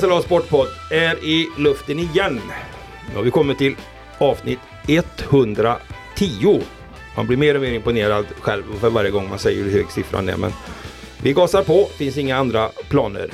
SLA 0.00 0.22
Sportpodd 0.22 0.66
är 0.90 1.24
i 1.24 1.48
luften 1.58 1.98
igen. 1.98 2.40
Nu 3.10 3.16
har 3.16 3.22
vi 3.22 3.30
kommit 3.30 3.58
till 3.58 3.76
avsnitt 4.18 4.58
110. 4.86 6.60
Man 7.16 7.26
blir 7.26 7.36
mer 7.36 7.54
och 7.54 7.60
mer 7.60 7.72
imponerad 7.72 8.26
själv 8.40 8.62
för 8.80 8.90
varje 8.90 9.10
gång 9.10 9.28
man 9.28 9.38
säger 9.38 9.64
hur 9.64 9.70
hög 9.70 9.90
siffran 9.90 10.28
är. 10.28 10.36
Men 10.36 10.52
vi 11.22 11.32
gasar 11.32 11.62
på, 11.62 11.84
finns 11.84 12.18
inga 12.18 12.36
andra 12.36 12.68
planer. 12.88 13.30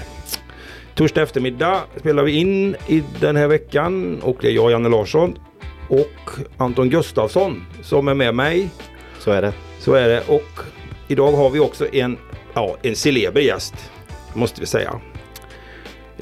Torsdag 0.94 1.22
eftermiddag 1.22 1.80
spelar 1.96 2.22
vi 2.22 2.32
in 2.32 2.76
i 2.86 3.02
den 3.20 3.36
här 3.36 3.48
veckan 3.48 4.20
och 4.22 4.36
det 4.40 4.48
är 4.48 4.52
jag, 4.52 4.70
Janne 4.70 4.88
Larsson 4.88 5.38
och 5.88 6.30
Anton 6.56 6.90
Gustafsson 6.90 7.66
som 7.82 8.08
är 8.08 8.14
med 8.14 8.34
mig. 8.34 8.68
Så 9.18 9.30
är 9.30 9.42
det. 9.42 9.52
Så 9.78 9.94
är 9.94 10.08
det 10.08 10.22
och 10.28 10.60
idag 11.08 11.32
har 11.32 11.50
vi 11.50 11.60
också 11.60 11.94
en, 11.94 12.18
ja, 12.54 12.76
en 12.82 12.96
celeber 12.96 13.40
gäst 13.40 13.74
måste 14.34 14.60
vi 14.60 14.66
säga. 14.66 15.00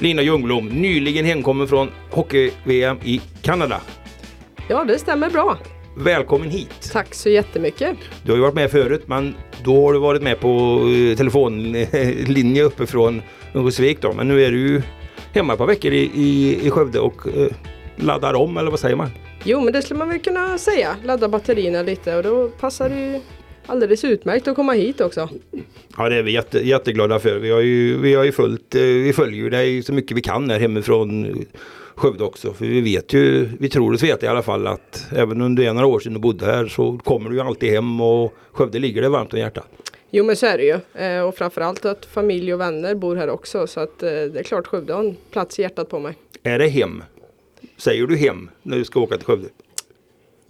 Lina 0.01 0.21
Ljungblom, 0.21 0.67
nyligen 0.67 1.25
hemkommen 1.25 1.67
från 1.67 1.89
hockey-VM 2.11 2.97
i 3.03 3.21
Kanada. 3.41 3.81
Ja, 4.67 4.83
det 4.83 4.99
stämmer 4.99 5.29
bra. 5.29 5.57
Välkommen 5.97 6.49
hit! 6.49 6.89
Tack 6.93 7.15
så 7.15 7.29
jättemycket. 7.29 7.97
Du 8.23 8.31
har 8.31 8.37
ju 8.37 8.41
varit 8.41 8.53
med 8.55 8.71
förut 8.71 9.03
men 9.05 9.35
då 9.63 9.85
har 9.85 9.93
du 9.93 9.99
varit 9.99 10.21
med 10.21 10.39
på 10.39 10.81
eh, 11.11 11.17
telefonlinje 11.17 12.63
uppe 12.63 12.85
från 12.85 13.21
Örnsköldsvik 13.55 14.01
då. 14.01 14.13
Men 14.13 14.27
nu 14.27 14.45
är 14.45 14.51
du 14.51 14.81
hemma 15.33 15.53
ett 15.53 15.59
par 15.59 15.67
veckor 15.67 15.91
i, 15.91 16.11
i, 16.15 16.59
i 16.67 16.69
Skövde 16.69 16.99
och 16.99 17.27
eh, 17.27 17.47
laddar 17.95 18.33
om 18.33 18.57
eller 18.57 18.71
vad 18.71 18.79
säger 18.79 18.95
man? 18.95 19.09
Jo, 19.43 19.61
men 19.61 19.73
det 19.73 19.81
skulle 19.81 19.97
man 19.97 20.09
väl 20.09 20.19
kunna 20.19 20.57
säga. 20.57 20.95
Ladda 21.03 21.27
batterierna 21.29 21.81
lite 21.81 22.15
och 22.15 22.23
då 22.23 22.47
passar 22.47 22.89
det 22.89 22.99
ju 22.99 23.19
alldeles 23.69 24.03
utmärkt 24.03 24.47
att 24.47 24.55
komma 24.55 24.73
hit 24.73 25.01
också. 25.01 25.29
Ja 25.97 26.09
det 26.09 26.15
är 26.15 26.23
vi 26.23 26.31
jätte, 26.31 26.59
jätteglada 26.59 27.19
för. 27.19 27.39
Vi 27.39 27.51
har 27.51 27.59
ju, 27.59 27.97
vi 27.97 28.13
har 28.13 28.23
ju 28.23 28.31
följt, 28.31 28.75
eh, 28.75 28.81
vi 28.81 29.13
följer 29.13 29.49
dig 29.49 29.83
så 29.83 29.93
mycket 29.93 30.17
vi 30.17 30.21
kan 30.21 30.49
här 30.49 30.59
hemifrån 30.59 31.45
Skövde 31.95 32.23
också. 32.23 32.53
För 32.53 32.65
vi 32.65 32.81
vet 32.81 33.13
ju, 33.13 33.49
vi 33.59 33.69
tror 33.69 33.93
oss 33.93 34.03
veta 34.03 34.25
i 34.25 34.29
alla 34.29 34.41
fall 34.41 34.67
att 34.67 35.07
även 35.15 35.41
under 35.41 35.73
några 35.73 35.87
år 35.87 35.99
sedan 35.99 36.13
du 36.13 36.19
bodde 36.19 36.45
här 36.45 36.67
så 36.67 36.97
kommer 36.97 37.29
du 37.29 37.35
ju 37.35 37.41
alltid 37.41 37.71
hem 37.71 38.01
och 38.01 38.33
Skövde 38.51 38.79
ligger 38.79 39.01
det 39.01 39.09
varmt 39.09 39.33
om 39.33 39.39
hjärtat. 39.39 39.67
Jo 40.11 40.25
men 40.25 40.35
så 40.35 40.45
är 40.45 40.57
det 40.57 40.63
ju. 40.63 41.03
Eh, 41.05 41.21
och 41.21 41.35
framförallt 41.35 41.85
att 41.85 42.05
familj 42.05 42.53
och 42.53 42.59
vänner 42.59 42.95
bor 42.95 43.15
här 43.15 43.29
också. 43.29 43.67
Så 43.67 43.79
att 43.79 44.03
eh, 44.03 44.09
det 44.09 44.39
är 44.39 44.43
klart 44.43 44.67
Skövde 44.67 44.93
har 44.93 45.03
en 45.03 45.15
plats 45.31 45.59
i 45.59 45.61
hjärtat 45.61 45.89
på 45.89 45.99
mig. 45.99 46.15
Är 46.43 46.59
det 46.59 46.67
hem? 46.67 47.03
Säger 47.77 48.07
du 48.07 48.17
hem 48.17 48.49
när 48.63 48.77
du 48.77 48.85
ska 48.85 48.99
åka 48.99 49.17
till 49.17 49.25
Skövde? 49.25 49.47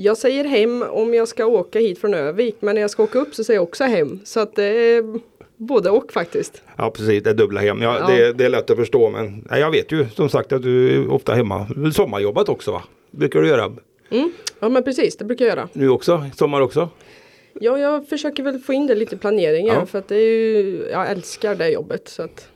Jag 0.01 0.17
säger 0.17 0.43
hem 0.43 0.81
om 0.89 1.13
jag 1.13 1.27
ska 1.27 1.45
åka 1.45 1.79
hit 1.79 1.99
från 1.99 2.13
Övik. 2.13 2.55
Men 2.59 2.75
när 2.75 2.81
jag 2.81 2.91
ska 2.91 3.03
åka 3.03 3.19
upp 3.19 3.35
så 3.35 3.43
säger 3.43 3.57
jag 3.57 3.63
också 3.63 3.83
hem. 3.83 4.19
Så 4.23 4.39
att 4.39 4.55
det 4.55 4.63
är 4.63 5.19
både 5.57 5.89
och 5.89 6.11
faktiskt. 6.11 6.61
Ja 6.77 6.91
precis, 6.91 7.23
det 7.23 7.29
är 7.29 7.33
dubbla 7.33 7.59
hem. 7.61 7.81
Ja, 7.81 7.97
Ja. 7.99 8.15
Det, 8.15 8.33
det 8.33 8.45
är 8.45 8.49
lätt 8.49 8.69
att 8.69 8.77
förstå 8.77 9.09
men 9.09 9.47
nej, 9.51 9.59
jag 9.59 9.71
vet 9.71 9.91
ju 9.91 10.05
som 10.15 10.29
sagt 10.29 10.53
att 10.53 10.61
du 10.63 10.95
är 10.95 11.11
ofta 11.11 11.33
hemma. 11.33 11.67
Sommarjobbat 11.93 12.49
också 12.49 12.71
va? 12.71 12.83
brukar 13.11 13.41
du 13.41 13.47
göra 13.47 13.71
Mm. 14.11 14.31
Ja 14.59 14.69
men 14.69 14.83
precis, 14.83 15.17
det 15.17 15.25
brukar 15.25 15.45
jag 15.45 15.57
göra. 15.57 15.69
nu 15.73 15.89
också? 15.89 16.25
Sommar 16.35 16.61
också? 16.61 16.89
Ja, 17.53 17.79
jag 17.79 18.07
försöker 18.07 18.43
väl 18.43 18.59
få 18.59 18.73
in 18.73 18.87
det 18.87 18.95
lite 18.95 19.15
i 19.15 19.17
planeringen. 19.17 19.75
Ja. 19.75 19.85
För 19.85 19.99
att 19.99 20.07
det 20.07 20.15
är 20.15 20.19
ju, 20.19 20.87
jag 20.91 21.11
älskar 21.11 21.55
det 21.55 21.69
jobbet. 21.69 22.07
Så 22.07 22.23
att, 22.23 22.47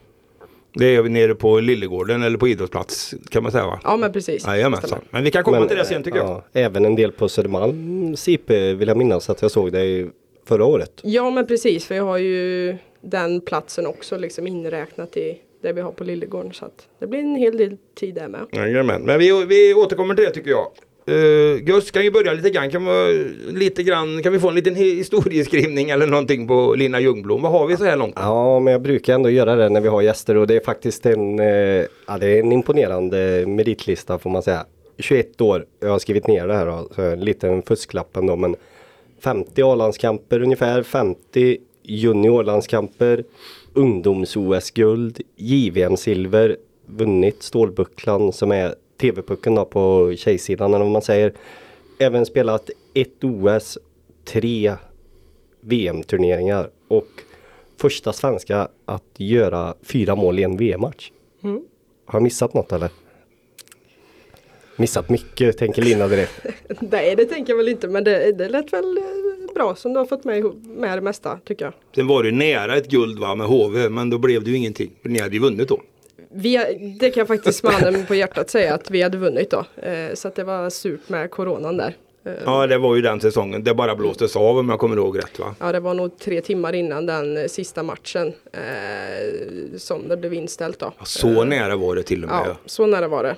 Det 0.74 0.96
är 0.96 1.04
nere 1.04 1.36
på 1.36 1.60
Lillegården 1.60 2.24
eller 2.24 2.38
på 2.38 2.48
idrottsplats 2.48 3.14
kan 3.30 3.44
man 3.44 3.52
säga 3.52 3.66
va? 3.66 3.80
ja 3.84 3.98
men 3.98 4.14
precis. 4.14 4.48
Jajamensan. 4.48 5.00
Men 5.10 5.24
vi 5.24 5.32
kan 5.32 5.44
komma 5.44 5.60
Men, 5.60 5.68
till 5.68 5.78
det 5.78 5.86
sen 5.86 6.04
tycker 6.04 6.18
jag. 6.18 6.28
ja, 6.28 6.44
Även 6.54 6.86
en 6.86 6.96
del 6.96 7.12
på 7.12 7.30
Södermalm 7.30 8.16
IP 8.28 8.50
vill 8.50 8.88
jag 8.88 8.98
minnas 8.98 9.30
att 9.30 9.42
jag 9.42 9.52
såg 9.52 9.72
dig 9.72 10.10
förra 10.46 10.66
året. 10.66 11.02
Ja 11.04 11.30
men 11.30 11.48
precis, 11.48 11.86
för 11.86 11.96
jag 11.96 12.04
har 12.04 12.18
ju 12.18 12.76
den 13.02 13.42
platsen 13.42 13.86
också 13.88 14.18
liksom 14.18 14.48
inräknat 14.48 15.18
i 15.18 15.40
det 15.62 15.74
vi 15.74 15.82
har 15.82 15.92
på 15.92 16.04
Lillegården. 16.04 16.54
Så 16.54 16.66
att 16.66 16.88
det 17.00 17.08
blir 17.08 17.20
en 17.20 17.36
hel 17.36 17.58
del 17.58 17.78
tid 17.96 18.16
där 18.16 18.28
med. 18.28 18.42
Jajamän. 18.52 19.02
Men 19.02 19.20
vi, 19.20 19.46
vi 19.46 19.74
återkommer 19.74 20.16
till 20.16 20.26
det 20.26 20.32
tycker 20.32 20.50
jag. 20.50 20.68
Uh, 21.10 21.58
Gus 21.58 21.92
kan 21.92 22.04
ju 22.04 22.12
börja 22.12 22.34
lite 22.34 22.50
grann. 22.50 22.70
Kan, 22.72 22.86
vi, 22.86 23.34
lite 23.52 23.84
grann. 23.84 24.24
kan 24.24 24.34
vi 24.34 24.40
få 24.40 24.50
en 24.50 24.56
liten 24.56 24.76
historieskrivning 24.76 25.90
eller 25.90 26.08
någonting 26.08 26.48
på 26.48 26.76
Lina 26.76 27.00
Ljungblom? 27.00 27.42
Vad 27.42 27.52
har 27.52 27.68
vi 27.68 27.78
så 27.78 27.84
här 27.84 27.98
långt? 27.98 28.14
Ja, 28.16 28.60
men 28.60 28.72
jag 28.72 28.82
brukar 28.82 29.14
ändå 29.14 29.30
göra 29.30 29.56
det 29.56 29.70
när 29.70 29.82
vi 29.82 29.88
har 29.88 30.02
gäster 30.02 30.38
och 30.38 30.48
det 30.48 30.56
är 30.56 30.60
faktiskt 30.60 31.06
en, 31.06 31.40
eh, 31.40 31.86
ja, 32.08 32.18
det 32.20 32.28
är 32.28 32.40
en 32.40 32.52
imponerande 32.52 33.44
meritlista 33.48 34.20
får 34.20 34.30
man 34.30 34.44
säga. 34.44 34.66
21 34.98 35.42
år, 35.42 35.66
jag 35.80 35.90
har 35.90 36.00
skrivit 36.00 36.28
ner 36.28 36.48
det 36.48 36.54
här 36.54 36.66
då, 36.66 36.90
så 36.96 37.02
en 37.02 37.20
liten 37.20 37.62
fusklapp 37.62 38.18
ändå 38.18 38.36
men 38.36 38.56
50 39.24 39.64
A-landskamper 39.64 40.42
ungefär, 40.42 40.84
50 40.84 41.58
juniorlandskamper, 41.84 43.24
ungdoms-OS-guld, 43.74 45.22
JVM-silver, 45.36 46.58
vunnit 46.86 47.44
Stålbucklan 47.44 48.34
som 48.34 48.52
är 48.52 48.76
TV-pucken 49.04 49.56
då 49.56 49.66
på 49.66 50.14
tjejsidan 50.18 50.74
eller 50.74 50.84
vad 50.84 50.92
man 50.92 51.02
säger. 51.02 51.34
Även 52.00 52.26
spelat 52.26 52.70
ett 52.94 53.24
OS, 53.24 53.78
tre 54.26 54.76
VM-turneringar 55.62 56.70
och 56.88 57.08
första 57.78 58.14
svenska 58.14 58.68
att 58.86 59.04
göra 59.18 59.74
fyra 59.84 60.16
mål 60.16 60.40
i 60.40 60.44
en 60.44 60.58
VM-match. 60.58 61.12
Mm. 61.44 61.62
Har 62.06 62.20
jag 62.20 62.24
missat 62.24 62.54
något 62.54 62.72
eller? 62.72 62.90
Missat 64.76 65.10
mycket 65.10 65.58
tänker 65.58 65.82
Lina 65.82 66.08
direkt. 66.08 66.46
Nej 66.80 67.16
det 67.16 67.26
tänker 67.26 67.54
jag 67.54 67.58
väl 67.58 67.68
inte 67.68 67.88
men 67.88 68.04
det, 68.04 68.32
det 68.32 68.50
lät 68.50 68.74
väl 68.74 68.98
eh, 68.98 69.54
bra 69.56 69.76
som 69.76 69.94
du 69.94 70.00
har 70.00 70.06
fått 70.06 70.24
med, 70.24 70.44
med 70.64 70.98
det 70.98 71.02
mesta 71.02 71.40
tycker 71.46 71.66
jag. 71.66 71.74
Sen 71.96 72.08
var 72.08 72.24
det 72.24 72.32
nära 72.32 72.78
ett 72.78 72.90
guld 72.90 73.20
va 73.20 73.36
med 73.36 73.48
HV 73.48 73.90
men 73.90 74.10
då 74.10 74.18
blev 74.18 74.44
det 74.44 74.50
ju 74.50 74.58
ingenting. 74.58 74.92
Ni 75.02 75.20
hade 75.20 75.36
ju 75.36 75.42
vunnit 75.42 75.70
då. 75.70 75.82
Vi, 76.36 76.58
det 77.00 77.10
kan 77.10 77.22
jag 77.22 77.28
faktiskt 77.28 77.64
med 77.64 77.74
handen 77.74 78.06
på 78.06 78.16
hjärtat 78.16 78.50
säga 78.50 78.74
att 78.74 78.92
vi 78.92 79.02
hade 79.02 79.18
vunnit 79.18 79.50
då. 79.52 79.66
Eh, 79.82 80.14
så 80.14 80.28
att 80.28 80.36
det 80.36 80.44
var 80.44 80.70
surt 80.70 81.10
med 81.10 81.32
coronan 81.32 81.78
där. 81.78 81.96
Eh, 82.26 82.32
Ja 82.46 82.68
det 82.68 82.78
var 82.78 82.96
ju 82.96 83.02
den 83.02 83.22
säsongen. 83.22 83.64
Det 83.64 83.74
bara 83.74 83.96
blåstes 83.96 84.36
av 84.36 84.58
om 84.58 84.70
jag 84.70 84.80
kommer 84.80 84.96
ihåg 84.98 85.18
rätt 85.18 85.40
va? 85.40 85.56
Ja 85.60 85.72
det 85.72 85.80
var 85.80 85.94
nog 85.94 86.20
tre 86.20 86.42
timmar 86.42 86.74
innan 86.74 87.06
den 87.06 87.38
eh, 87.38 87.46
sista 87.46 87.84
matchen 87.84 88.34
eh, 88.52 89.78
som 89.78 90.08
det 90.08 90.18
blev 90.18 90.34
inställt 90.34 90.80
då. 90.80 90.94
Så 91.04 91.44
nära 91.44 91.76
var 91.76 91.96
det 91.96 92.04
till 92.04 92.24
och 92.24 92.30
med. 92.30 92.44
Ja, 92.48 92.56
så 92.66 92.86
nära 92.86 93.08
var 93.08 93.24
det. 93.24 93.36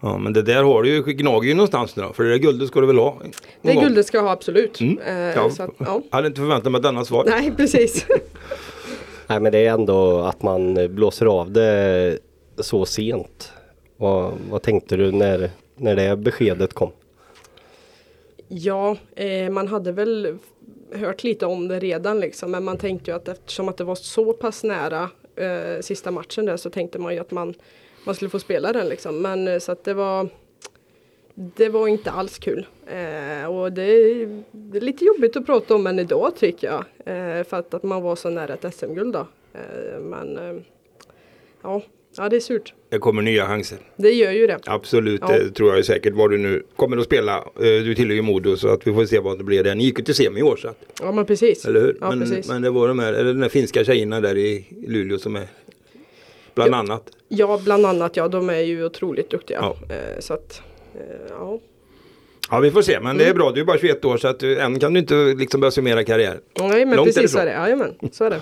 Ja 0.00 0.18
men 0.18 0.32
det 0.32 0.42
där 0.42 0.62
har 0.62 0.82
du 0.82 0.88
ju 0.88 1.02
gnager 1.02 1.48
ju 1.48 1.54
någonstans 1.54 1.96
nu 1.96 2.02
då. 2.02 2.12
För 2.12 2.24
det 2.24 2.30
där 2.30 2.38
guldet 2.38 2.68
ska 2.68 2.80
du 2.80 2.86
väl 2.86 2.98
ha? 2.98 3.16
Det 3.62 3.74
gång. 3.74 3.84
guldet 3.84 4.06
ska 4.06 4.16
jag 4.18 4.24
ha 4.24 4.30
absolut. 4.32 4.80
Mm. 4.80 4.98
Eh, 4.98 5.14
Ja. 5.34 5.50
så 5.50 5.62
att, 5.62 5.70
ja. 5.78 6.02
Jag 6.10 6.16
hade 6.16 6.26
inte 6.28 6.40
förväntat 6.40 6.72
mig 6.72 6.80
denna 6.80 7.04
svar. 7.04 7.24
Nej 7.28 7.52
precis. 7.56 8.06
Nej 9.26 9.40
men 9.40 9.52
det 9.52 9.58
är 9.66 9.70
ändå 9.72 10.20
att 10.20 10.42
man 10.42 10.74
blåser 10.94 11.26
av 11.26 11.50
det 11.52 12.18
så 12.60 12.86
sent. 12.86 13.52
Vad, 13.96 14.32
vad 14.50 14.62
tänkte 14.62 14.96
du 14.96 15.12
när, 15.12 15.50
när 15.76 15.96
det 15.96 16.16
beskedet 16.16 16.72
kom? 16.72 16.90
ja, 18.48 18.96
eh, 19.16 19.50
man 19.50 19.68
hade 19.68 19.92
väl 19.92 20.38
hört 20.92 21.24
lite 21.24 21.46
om 21.46 21.68
det 21.68 21.78
redan 21.78 22.20
liksom. 22.20 22.50
Men 22.50 22.64
man 22.64 22.78
tänkte 22.78 23.10
ju 23.10 23.16
att 23.16 23.28
eftersom 23.28 23.68
att 23.68 23.76
det 23.76 23.84
var 23.84 23.94
så 23.94 24.32
pass 24.32 24.64
nära 24.64 25.10
eh, 25.36 25.80
sista 25.80 26.10
matchen 26.10 26.46
där 26.46 26.56
så 26.56 26.70
tänkte 26.70 26.98
man 26.98 27.14
ju 27.14 27.20
att 27.20 27.30
man, 27.30 27.54
man 28.06 28.14
skulle 28.14 28.28
få 28.28 28.38
spela 28.38 28.72
den 28.72 28.88
liksom. 28.88 29.22
Men 29.22 29.48
eh, 29.48 29.58
så 29.58 29.72
att 29.72 29.84
det 29.84 29.94
var 29.94 30.28
det 31.34 31.68
var 31.68 31.88
inte 31.88 32.10
alls 32.10 32.38
kul. 32.38 32.66
Eh, 32.86 33.56
och 33.56 33.72
det 33.72 33.82
är, 33.82 34.42
det 34.50 34.78
är 34.78 34.82
lite 34.82 35.04
jobbigt 35.04 35.36
att 35.36 35.46
prata 35.46 35.74
om 35.74 35.86
än 35.86 35.98
idag 35.98 36.32
tycker 36.36 36.66
jag. 36.66 36.84
Eh, 37.06 37.44
för 37.44 37.56
att, 37.56 37.74
att 37.74 37.82
man 37.82 38.02
var 38.02 38.16
så 38.16 38.30
nära 38.30 38.54
ett 38.54 38.74
SM-guld 38.74 39.12
då. 39.12 39.26
Eh, 39.52 40.00
men 40.00 40.38
eh, 40.38 40.62
ja, 41.62 41.82
ja, 42.18 42.28
det 42.28 42.36
är 42.36 42.40
surt. 42.40 42.74
Det 42.90 42.98
kommer 42.98 43.22
nya 43.22 43.46
chanser. 43.46 43.78
Det 43.96 44.10
gör 44.12 44.32
ju 44.32 44.46
det. 44.46 44.58
Absolut, 44.66 45.20
Ja. 45.28 45.38
det 45.38 45.50
tror 45.50 45.74
jag 45.76 45.84
säkert. 45.84 46.14
Vad 46.14 46.30
du 46.30 46.38
nu 46.38 46.62
kommer 46.76 46.96
att 46.96 47.04
spela. 47.04 47.36
Eh, 47.36 47.62
Du 47.62 47.94
tillhör 47.94 48.14
ju 48.14 48.22
Modo 48.22 48.56
så 48.56 48.68
att 48.68 48.86
vi 48.86 48.92
får 48.94 49.04
se 49.06 49.18
vad 49.18 49.38
det 49.38 49.44
blir. 49.44 49.74
Ni 49.74 49.84
gick 49.84 49.98
ju 49.98 50.04
till 50.04 50.14
semi 50.14 50.40
i 50.40 50.42
år 50.42 50.56
så 50.56 50.68
att, 50.68 50.78
Ja 51.00 51.12
men 51.12 51.26
precis. 51.26 51.64
eller 51.64 51.80
hur? 51.80 51.96
Ja, 52.00 52.10
men, 52.10 52.20
precis. 52.20 52.48
men 52.48 52.62
det 52.62 52.70
var 52.70 52.88
de 52.88 52.98
här, 52.98 53.12
eller 53.12 53.32
den 53.32 53.42
här 53.42 53.48
finska 53.48 53.84
tjejerna 53.84 54.20
där 54.20 54.36
i 54.36 54.66
Luleå 54.86 55.18
som 55.18 55.36
är 55.36 55.46
bland 56.54 56.70
Ja. 56.74 56.76
annat. 56.78 57.02
Ja, 57.28 57.60
bland 57.64 57.86
annat 57.86 58.16
ja, 58.16 58.28
de 58.28 58.50
är 58.50 58.60
ju 58.60 58.84
otroligt 58.84 59.30
duktiga. 59.30 59.58
Ja. 59.60 59.94
Eh, 59.94 60.20
så 60.20 60.34
att, 60.34 60.62
eh, 60.94 61.00
ja. 61.30 61.60
Ja 62.50 62.60
vi 62.60 62.70
får 62.70 62.82
se, 62.82 62.92
men 63.00 63.06
Mm. 63.10 63.18
det 63.18 63.24
är 63.24 63.34
bra. 63.34 63.52
Du 63.52 63.60
är 63.60 63.64
bara 63.64 63.78
21 63.78 64.04
år 64.04 64.16
så 64.16 64.28
att 64.28 64.40
du, 64.40 64.58
än 64.58 64.80
kan 64.80 64.92
du 64.94 65.00
inte 65.00 65.14
liksom 65.14 65.60
börja 65.60 65.70
summera 65.70 66.04
karriär. 66.04 66.40
Nej 66.60 66.84
men 66.86 66.96
Långt 66.96 67.14
precis 67.14 67.32
så 67.32 67.38
är 67.38 67.46
det. 67.46 67.52
Jajamän, 67.52 67.94
så 68.12 68.24
är 68.24 68.30
det. 68.30 68.40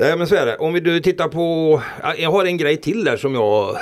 Nej 0.00 0.18
men 0.18 0.26
så 0.26 0.34
är 0.34 0.46
det. 0.46 0.56
Om 0.56 0.72
vi 0.72 0.80
du 0.80 1.00
tittar 1.00 1.28
på, 1.28 1.82
ja, 2.02 2.14
jag 2.18 2.30
har 2.30 2.44
en 2.44 2.56
grej 2.56 2.76
till 2.76 3.04
där 3.04 3.16
som 3.16 3.34
jag 3.34 3.76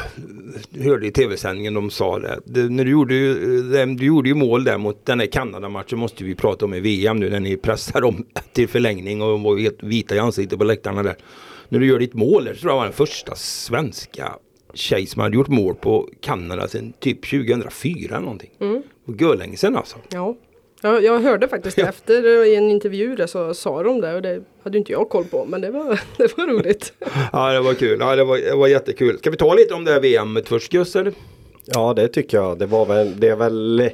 hörde 0.84 1.06
i 1.06 1.10
tv-sändningen 1.10 1.74
de 1.74 1.90
sa 1.90 2.18
det. 2.18 2.40
det 2.44 2.68
när 2.68 2.84
du 2.84 2.90
gjorde, 2.90 3.14
ju- 3.14 3.62
det- 3.62 3.84
du 3.96 4.06
gjorde 4.06 4.28
ju 4.28 4.34
mål 4.34 4.64
där 4.64 4.78
mot 4.78 5.06
den 5.06 5.20
här 5.20 5.26
Kanada-matchen 5.26 5.98
måste 5.98 6.24
vi 6.24 6.34
prata 6.34 6.64
om 6.64 6.74
i 6.74 6.80
VM 6.80 7.16
nu 7.16 7.30
när 7.30 7.40
ni 7.40 7.56
pressar 7.56 8.00
dem 8.00 8.26
till 8.52 8.68
förlängning 8.68 9.22
och 9.22 9.40
var 9.40 9.58
helt 9.58 9.82
vita 9.82 10.14
i 10.14 10.18
ansiktet 10.18 10.58
på 10.58 10.64
läktarna 10.64 11.02
där. 11.02 11.16
När 11.68 11.78
du 11.78 11.86
gör 11.86 11.98
ditt 11.98 12.14
mål 12.14 12.44
där 12.44 12.54
så 12.54 12.60
tror 12.60 12.72
jag 12.72 12.76
var 12.76 12.84
den 12.84 12.92
första 12.92 13.34
svenska 13.34 14.32
tjej 14.74 15.06
som 15.06 15.22
hade 15.22 15.36
gjort 15.36 15.48
mål 15.48 15.74
på 15.74 16.08
Kanada 16.20 16.68
sedan 16.68 16.92
typ 17.00 17.30
2004 17.30 18.08
eller 18.16 18.20
någonting. 18.20 18.50
Mm. 18.60 18.82
Och 19.06 19.58
sedan 19.58 19.76
alltså. 19.76 19.96
Ja. 20.08 20.36
Ja, 20.82 21.00
jag 21.00 21.20
hörde 21.20 21.48
faktiskt 21.48 21.78
efter 21.78 22.44
i 22.44 22.54
en 22.54 22.70
intervju 22.70 23.16
där 23.16 23.26
så 23.26 23.54
sa 23.54 23.82
de 23.82 24.00
det 24.00 24.14
och 24.14 24.22
det 24.22 24.42
hade 24.62 24.78
inte 24.78 24.92
jag 24.92 25.08
koll 25.08 25.24
på 25.24 25.44
men 25.44 25.60
det 25.60 25.70
var, 25.70 26.00
det 26.16 26.38
var 26.38 26.46
roligt. 26.46 26.92
Ja 27.32 27.52
det 27.52 27.60
var 27.60 27.74
kul, 27.74 27.98
ja, 28.00 28.16
det, 28.16 28.24
var, 28.24 28.38
det 28.38 28.56
var 28.56 28.68
jättekul. 28.68 29.18
Ska 29.18 29.30
vi 29.30 29.36
ta 29.36 29.54
lite 29.54 29.74
om 29.74 29.84
det 29.84 29.92
här 29.92 30.24
VMet 30.24 30.48
först 30.48 30.72
Gus 30.72 30.96
eller? 30.96 31.12
Ja 31.64 31.94
det 31.94 32.08
tycker 32.08 32.36
jag. 32.36 32.58
Det 32.58 32.66
var 32.66 32.86
väl, 32.86 33.20
det 33.20 33.28
är 33.28 33.36
väl 33.36 33.90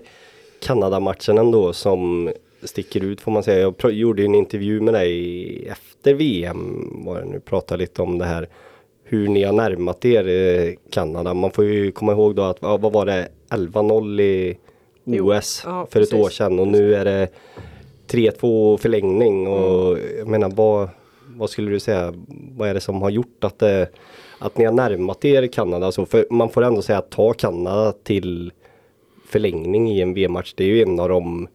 Kanadamatchen 0.60 1.38
ändå 1.38 1.72
som 1.72 2.32
sticker 2.62 3.04
ut 3.04 3.20
får 3.20 3.32
man 3.32 3.42
säga. 3.42 3.72
Jag 3.78 3.92
gjorde 3.92 4.24
en 4.24 4.34
intervju 4.34 4.80
med 4.80 4.94
dig 4.94 5.68
efter 5.68 6.14
VM. 6.14 6.90
Var 7.04 7.20
det 7.20 7.24
nu 7.24 7.40
pratade 7.40 7.80
lite 7.80 8.02
om 8.02 8.18
det 8.18 8.24
här. 8.24 8.48
Hur 9.04 9.28
ni 9.28 9.44
har 9.44 9.52
närmat 9.52 10.04
er 10.04 10.28
eh, 10.28 10.74
Kanada. 10.90 11.34
Man 11.34 11.50
får 11.50 11.64
ju 11.64 11.92
komma 11.92 12.12
ihåg 12.12 12.34
då 12.34 12.42
att 12.42 12.62
vad 12.62 12.92
var 12.92 13.06
det 13.06 13.28
11-0 13.50 14.20
i 14.20 14.58
OS 15.06 15.62
ja, 15.64 15.86
för 15.90 16.00
precis. 16.00 16.14
ett 16.14 16.20
år 16.20 16.28
sedan 16.30 16.58
och 16.58 16.68
nu 16.68 16.94
är 16.94 17.04
det 17.04 17.28
3-2 18.08 18.76
förlängning 18.76 19.46
och 19.48 19.98
Mm. 19.98 20.18
jag 20.18 20.28
menar 20.28 20.50
vad, 20.50 20.88
vad 21.26 21.50
skulle 21.50 21.70
du 21.70 21.80
säga, 21.80 22.14
vad 22.56 22.68
är 22.68 22.74
det 22.74 22.80
som 22.80 23.02
har 23.02 23.10
gjort 23.10 23.44
att, 23.44 23.58
det, 23.58 23.88
att 24.38 24.58
ni 24.58 24.64
har 24.64 24.72
närmat 24.72 25.24
er 25.24 25.46
Kanada 25.46 25.92
så? 25.92 26.06
För 26.06 26.26
man 26.30 26.48
får 26.50 26.62
ändå 26.64 26.82
säga 26.82 26.98
att 26.98 27.10
ta 27.10 27.32
Kanada 27.32 27.92
till 27.92 28.52
förlängning 29.28 29.90
i 29.92 30.00
en 30.00 30.14
VM-match, 30.14 30.54
det 30.56 30.64
är 30.64 30.68
ju 30.68 30.82
en 30.82 31.00
av 31.00 31.08
de 31.08 31.48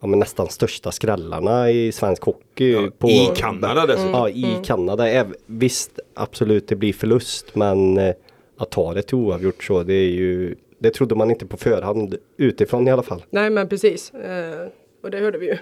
ja, 0.00 0.06
men 0.06 0.18
nästan 0.18 0.48
största 0.48 0.92
skrällarna 0.92 1.70
i 1.70 1.92
svensk 1.92 2.22
hockey. 2.22 2.72
Ja, 2.72 2.88
på, 2.98 3.08
I 3.10 3.30
Kanada 3.36 3.86
dessutom. 3.86 4.10
Ja, 4.12 4.28
i 4.28 4.46
Kanada. 4.64 5.04
Äv- 5.08 5.34
Visst, 5.46 5.98
absolut 6.14 6.68
det 6.68 6.76
blir 6.76 6.92
förlust 6.92 7.54
men 7.54 7.98
eh, 7.98 8.14
att 8.58 8.70
ta 8.70 8.94
det 8.94 9.02
till 9.02 9.14
oavgjort 9.16 9.64
så 9.64 9.82
det 9.82 9.94
är 9.94 10.10
ju 10.10 10.54
det 10.78 10.90
trodde 10.90 11.14
man 11.14 11.30
inte 11.30 11.46
på 11.46 11.56
förhand 11.56 12.16
utifrån 12.36 12.88
i 12.88 12.90
alla 12.90 13.02
fall. 13.02 13.24
Nej 13.30 13.50
men 13.50 13.68
precis. 13.68 14.14
Eh, 14.14 14.68
och 15.02 15.10
det 15.10 15.18
hörde 15.18 15.38
vi 15.38 15.46
ju. 15.46 15.56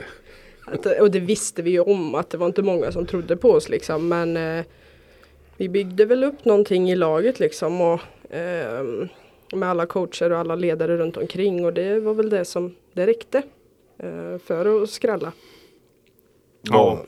Att, 0.67 1.01
och 1.01 1.11
det 1.11 1.21
visste 1.21 1.63
vi 1.63 1.71
ju 1.71 1.81
om 1.81 2.15
att 2.15 2.31
det 2.31 2.39
var 2.39 2.47
inte 2.47 2.63
många 2.63 2.93
som 2.93 3.07
trodde 3.07 3.37
på 3.37 3.51
oss 3.51 3.69
liksom. 3.69 4.09
Men 4.09 4.37
eh, 4.37 4.65
vi 5.57 5.69
byggde 5.69 6.05
väl 6.05 6.25
upp 6.25 6.45
någonting 6.45 6.91
i 6.91 6.97
laget 6.97 7.41
liksom. 7.41 7.81
Och, 7.81 8.01
ehm, 8.31 9.09
med 9.53 9.69
alla 9.69 9.87
coacher 9.87 10.33
och 10.33 10.39
alla 10.39 10.55
ledare 10.55 10.97
runt 10.97 11.17
omkring. 11.17 11.65
Och 11.65 11.73
det 11.73 12.01
var 12.01 12.15
väl 12.15 12.31
det 12.31 12.45
som 12.45 12.75
det 12.93 13.07
räckte. 13.07 13.43
eh, 13.99 14.39
för 14.39 14.83
att 14.83 14.91
skrälla. 14.91 15.33
Ja. 16.63 17.05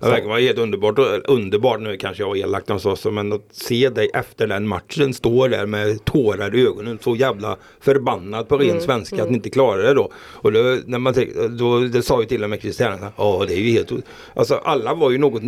Det 0.00 0.10
verkar 0.10 0.28
vara 0.28 0.40
helt 0.40 0.58
underbart. 0.58 0.98
Underbart 1.24 1.80
nu 1.80 1.96
kanske 1.96 2.22
jag 2.22 2.28
var 2.28 2.36
elak 2.36 2.68
någonstans. 2.68 3.04
Men 3.04 3.32
att 3.32 3.46
se 3.50 3.88
dig 3.88 4.10
efter 4.14 4.46
den 4.46 4.68
matchen 4.68 5.14
stå 5.14 5.48
där 5.48 5.66
med 5.66 6.04
tårar 6.04 6.54
i 6.54 6.66
ögonen. 6.66 6.98
Så 7.02 7.16
jävla 7.16 7.56
förbannad 7.80 8.48
på 8.48 8.58
ren 8.58 8.80
svenska 8.80 9.22
att 9.22 9.30
ni 9.30 9.36
inte 9.36 9.50
klarade 9.50 9.82
det 9.82 9.94
då. 9.94 10.10
Och 10.16 10.52
då, 10.52 10.78
när 10.86 10.98
man 10.98 11.14
då, 11.58 11.80
det 11.80 12.02
sa 12.02 12.20
ju 12.20 12.26
till 12.26 12.44
och 12.44 12.50
med 12.50 12.60
Christian. 12.60 12.98
Ja 13.16 13.44
det 13.48 13.54
är 13.54 13.58
ju 13.58 13.70
helt 13.70 13.92
Alltså 14.34 14.54
alla 14.54 14.94
var 14.94 15.10
ju 15.10 15.18
något 15.18 15.42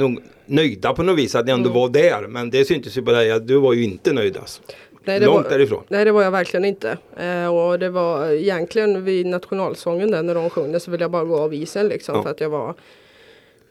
nöjda 0.46 0.94
på 0.94 1.02
något 1.02 1.18
vis 1.18 1.34
att 1.34 1.46
ni 1.46 1.52
ändå 1.52 1.70
var 1.70 1.88
där. 1.88 2.26
Men 2.28 2.50
det 2.50 2.64
syntes 2.64 2.98
ju 2.98 3.02
på 3.02 3.10
dig 3.10 3.32
att 3.32 3.46
du 3.46 3.56
var 3.56 3.72
ju 3.72 3.84
inte 3.84 4.12
nöjd 4.12 4.36
alltså. 4.36 4.62
Nej, 5.04 5.20
det 5.20 5.26
Långt 5.26 5.44
var, 5.44 5.50
därifrån. 5.50 5.82
Nej 5.88 6.04
det 6.04 6.12
var 6.12 6.22
jag 6.22 6.30
verkligen 6.30 6.64
inte. 6.64 6.98
Eh, 7.16 7.46
och 7.46 7.78
det 7.78 7.90
var 7.90 8.30
egentligen 8.30 9.04
vid 9.04 9.26
nationalsången 9.26 10.10
där 10.10 10.22
när 10.22 10.34
de 10.34 10.50
sjunger 10.50 10.78
så 10.78 10.90
ville 10.90 11.04
jag 11.04 11.10
bara 11.10 11.24
gå 11.24 11.38
av 11.38 11.54
isen 11.54 11.88
liksom. 11.88 12.16
Ja. 12.16 12.22
För 12.22 12.30
att 12.30 12.40
jag 12.40 12.50
var 12.50 12.74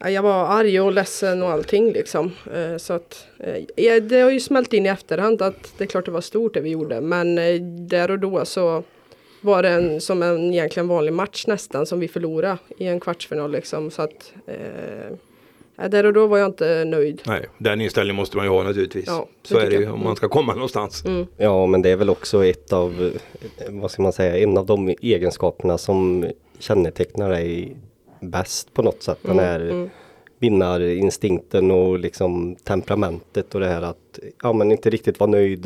jag 0.09 0.21
var 0.21 0.45
arg 0.45 0.81
och 0.81 0.91
ledsen 0.91 1.43
och 1.43 1.49
allting 1.49 1.91
liksom. 1.91 2.31
Eh, 2.53 2.77
så 2.77 2.93
att 2.93 3.27
eh, 3.75 4.03
det 4.03 4.21
har 4.21 4.31
ju 4.31 4.39
smält 4.39 4.73
in 4.73 4.85
i 4.85 4.89
efterhand 4.89 5.41
att 5.41 5.73
det 5.77 5.83
är 5.83 5.87
klart 5.87 6.05
det 6.05 6.11
var 6.11 6.21
stort 6.21 6.53
det 6.53 6.61
vi 6.61 6.69
gjorde. 6.69 7.01
Men 7.01 7.37
eh, 7.37 7.61
där 7.61 8.11
och 8.11 8.19
då 8.19 8.45
så 8.45 8.83
var 9.41 9.63
det 9.63 9.69
en, 9.69 10.01
som 10.01 10.23
en 10.23 10.53
egentligen 10.53 10.87
vanlig 10.87 11.13
match 11.13 11.47
nästan 11.47 11.85
som 11.85 11.99
vi 11.99 12.07
förlorade 12.07 12.57
i 12.77 12.87
en 12.87 12.99
kvartsfinal 12.99 13.51
liksom. 13.51 13.91
Så 13.91 14.01
att 14.01 14.33
eh, 14.47 15.87
där 15.89 16.05
och 16.05 16.13
då 16.13 16.27
var 16.27 16.37
jag 16.37 16.47
inte 16.47 16.85
nöjd. 16.85 17.21
Nej, 17.25 17.45
den 17.57 17.81
inställningen 17.81 18.15
måste 18.15 18.37
man 18.37 18.45
ju 18.45 18.51
ha 18.51 18.63
naturligtvis. 18.63 19.05
Ja, 19.07 19.27
så 19.43 19.57
är 19.57 19.69
det 19.69 19.75
ju 19.75 19.91
om 19.91 20.03
man 20.03 20.15
ska 20.15 20.29
komma 20.29 20.53
någonstans. 20.53 21.03
Ja 21.37 21.65
men 21.65 21.81
det 21.81 21.89
är 21.89 21.95
väl 21.95 22.09
också 22.09 22.45
ett 22.45 22.73
av, 22.73 23.11
vad 23.69 23.91
ska 23.91 24.01
man 24.01 24.13
säga, 24.13 24.37
en 24.37 24.57
av 24.57 24.65
de 24.65 24.95
egenskaperna 25.01 25.77
som 25.77 26.25
kännetecknar 26.59 27.29
dig 27.29 27.75
bäst 28.21 28.73
på 28.73 28.81
något 28.81 29.03
sätt. 29.03 29.19
Den 29.21 29.39
här 29.39 29.89
vinnarinstinkten 30.39 31.71
och 31.71 31.99
liksom 31.99 32.55
temperamentet 32.55 33.55
och 33.55 33.61
det 33.61 33.67
här 33.67 33.81
att 33.81 34.19
ja 34.43 34.53
men 34.53 34.71
inte 34.71 34.89
riktigt 34.89 35.19
vara 35.19 35.31
nöjd. 35.31 35.65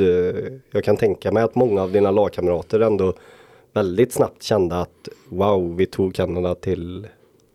Jag 0.71 0.83
kan 0.83 0.97
tänka 0.97 1.31
mig 1.31 1.43
att 1.43 1.55
många 1.55 1.81
av 1.81 1.91
dina 1.91 2.11
lagkamrater 2.11 2.79
ändå 2.79 3.13
väldigt 3.75 4.13
snabbt 4.13 4.43
kände 4.43 4.79
att 4.79 5.09
wow 5.29 5.75
vi 5.75 5.85
tog 5.85 6.15
Kanada 6.15 6.55
till, 6.55 7.07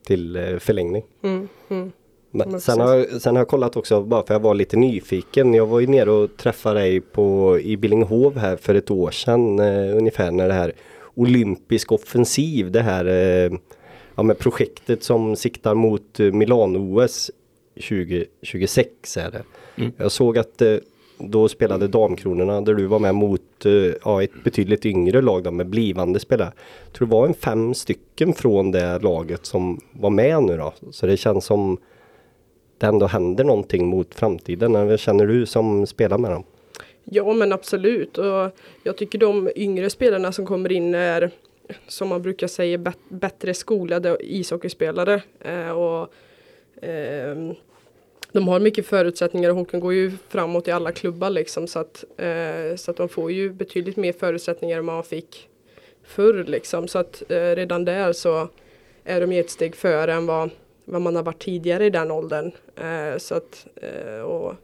till 0.07 0.37
eh, 0.37 0.59
förlängning. 0.59 1.05
Mm, 1.23 1.49
mm. 1.69 1.93
Men 2.31 2.61
sen, 2.61 2.81
har, 2.81 3.19
sen 3.19 3.37
har 3.37 3.41
jag 3.41 3.49
kollat 3.49 3.77
också 3.77 4.03
bara 4.03 4.27
för 4.27 4.35
jag 4.35 4.41
var 4.41 4.55
lite 4.55 4.77
nyfiken. 4.77 5.55
Jag 5.55 5.67
var 5.67 5.81
ju 5.81 5.87
nere 5.87 6.11
och 6.11 6.37
träffade 6.37 6.81
dig 6.81 7.01
på, 7.01 7.59
i 7.61 7.77
Billingehov 7.77 8.39
här 8.39 8.57
för 8.57 8.75
ett 8.75 8.91
år 8.91 9.11
sedan 9.11 9.59
eh, 9.59 9.97
ungefär 9.97 10.31
när 10.31 10.49
det 10.49 10.55
här 10.55 10.73
Olympisk 11.15 11.93
offensiv, 11.93 12.71
det 12.71 12.83
här 12.83 13.05
eh, 13.05 13.59
ja, 14.21 14.25
med 14.25 14.39
projektet 14.39 15.03
som 15.03 15.37
siktar 15.37 15.75
mot 15.75 16.21
eh, 16.21 16.33
Milano-OS 16.33 17.31
2026 17.75 19.17
är 19.17 19.31
det. 19.31 19.43
Jag 19.97 20.13
såg 20.13 20.39
att 20.39 20.63
eh, 20.63 20.77
då 21.19 21.49
spelade 21.49 21.89
Damkronorna 21.89 22.61
där 22.61 22.75
du 22.75 22.87
var 22.87 22.99
med 22.99 23.15
mot 23.15 23.67
eh, 23.67 23.73
ja, 24.05 24.23
ett 24.23 24.45
betydligt 24.45 24.87
yngre 24.87 25.21
lag 25.21 25.43
då, 25.43 25.51
med 25.51 25.67
blivande 25.67 26.19
spelare. 26.19 26.53
Jag 26.85 26.93
tror 26.93 27.09
det 27.09 27.13
var 27.13 27.27
en 27.27 27.35
fem 27.35 27.75
stycken 27.75 28.33
från 28.33 28.71
det 28.71 28.99
laget 28.99 29.47
som 29.47 29.81
var 29.93 30.11
med 30.11 30.43
nu 30.43 30.57
då. 30.57 30.73
Så 30.91 31.07
det 31.07 31.17
känns 31.17 31.45
som 31.45 31.79
det 32.79 32.87
ändå 32.87 33.07
händer 33.07 33.45
någonting 33.45 33.87
mot 33.87 34.15
framtiden. 34.15 34.77
Eller 34.77 34.97
känner 34.97 35.27
du 35.27 35.47
som 35.47 35.87
spelar 35.87 36.19
med 36.19 36.31
dem? 36.31 36.45
Ja 37.05 37.33
men 37.33 37.53
absolut 37.53 38.19
och 38.19 38.51
jag 38.83 38.97
tycker 38.97 39.19
de 39.19 39.51
yngre 39.57 39.91
spelarna 39.91 40.33
som 40.33 40.47
kommer 40.47 40.73
in 40.73 40.95
är 40.95 41.31
som 41.89 42.09
man 42.09 42.23
brukar 42.23 42.47
säga 42.47 42.79
bet- 42.79 43.09
bättre 43.09 43.55
skolade 43.55 44.17
ishockeyspelare. 44.21 45.23
Eh, 45.41 45.71
och, 45.71 46.15
eh, 46.85 47.53
de 48.33 48.49
har 48.49 48.61
mycket 48.61 48.87
förutsättningar 48.87 49.51
och 49.51 49.57
hockeyn 49.57 49.81
går 49.81 49.95
ju 49.95 50.13
framåt 50.29 50.69
i 50.69 50.71
alla 50.71 50.93
klubbar 50.93 51.31
liksom 51.31 51.67
så 51.67 51.79
att, 51.79 52.05
eh, 52.17 52.77
så 52.77 52.91
att 52.91 52.97
de 52.97 53.09
får 53.09 53.33
ju 53.33 53.51
betydligt 53.51 53.97
mer 53.97 54.13
förutsättningar 54.13 54.79
än 54.79 54.85
man 54.85 55.05
fick 55.05 55.49
förr 56.05 56.45
liksom. 56.45 56.89
Så 56.89 56.99
att 56.99 57.23
eh, 57.31 57.37
redan 57.57 57.85
där 57.85 58.13
så 58.13 58.49
är 59.05 59.21
de 59.21 59.33
ju 59.33 59.41
ett 59.41 59.51
steg 59.51 59.77
före 59.77 60.13
än 60.13 60.27
vad, 60.27 60.51
vad 60.85 61.03
man 61.03 61.17
har 61.17 61.23
varit 61.23 61.43
tidigare 61.43 61.87
i 61.87 61.91
den 61.91 62.11
åldern. 62.11 62.53
Eh, 62.77 63.19
så 63.19 63.35
att, 63.35 63.67
eh, 63.77 64.21
och, 64.21 64.55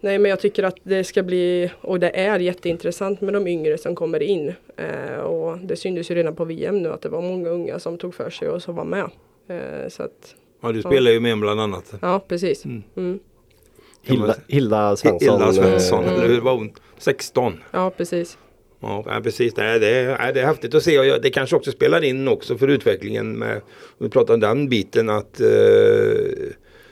Nej 0.00 0.18
men 0.18 0.30
jag 0.30 0.40
tycker 0.40 0.62
att 0.62 0.76
det 0.82 1.04
ska 1.04 1.22
bli, 1.22 1.70
och 1.80 2.00
det 2.00 2.10
är 2.10 2.38
jätteintressant 2.38 3.20
med 3.20 3.34
de 3.34 3.46
yngre 3.46 3.78
som 3.78 3.94
kommer 3.94 4.22
in. 4.22 4.52
Eh, 4.76 5.18
och 5.20 5.58
det 5.58 5.76
syntes 5.76 6.10
ju 6.10 6.14
redan 6.14 6.34
på 6.36 6.44
VM 6.44 6.82
nu 6.82 6.88
att 6.92 7.02
det 7.02 7.08
var 7.08 7.22
många 7.22 7.48
unga 7.48 7.78
som 7.78 7.98
tog 7.98 8.14
för 8.14 8.30
sig 8.30 8.48
och 8.48 8.62
som 8.62 8.74
var 8.76 8.84
med. 8.84 9.10
Eh, 9.48 9.88
så 9.88 10.02
att, 10.02 10.34
Ja, 10.62 10.72
du 10.72 10.82
spelar 10.82 11.10
ju 11.10 11.20
med 11.20 11.38
bland 11.38 11.60
annat. 11.60 11.92
ja 12.02 12.24
precis. 12.28 12.64
Mm. 12.64 13.18
Hilda, 14.02 14.34
Hilda 14.48 14.96
Svensson. 14.96 15.28
Hilda 15.40 15.52
Svensson, 15.52 16.04
eh, 16.04 16.12
eller 16.12 16.28
hur 16.28 16.40
var 16.40 16.54
hon? 16.54 16.72
16. 16.98 17.60
Ja 17.70 17.90
precis. 17.96 18.38
Ja, 18.80 19.04
ja, 19.06 19.20
precis. 19.22 19.56
Nej, 19.56 19.78
det, 19.80 19.88
är, 19.88 20.32
det 20.32 20.40
är 20.40 20.46
häftigt 20.46 20.74
att 20.74 20.82
se 20.82 21.12
och 21.14 21.20
det 21.22 21.30
kanske 21.30 21.56
också 21.56 21.72
spelar 21.72 22.04
in 22.04 22.28
också 22.28 22.58
för 22.58 22.68
utvecklingen 22.68 23.38
med, 23.38 23.56
om 23.56 23.62
vi 23.98 24.08
pratar 24.08 24.34
om 24.34 24.40
den 24.40 24.68
biten 24.68 25.10
att 25.10 25.40
eh, 25.40 25.46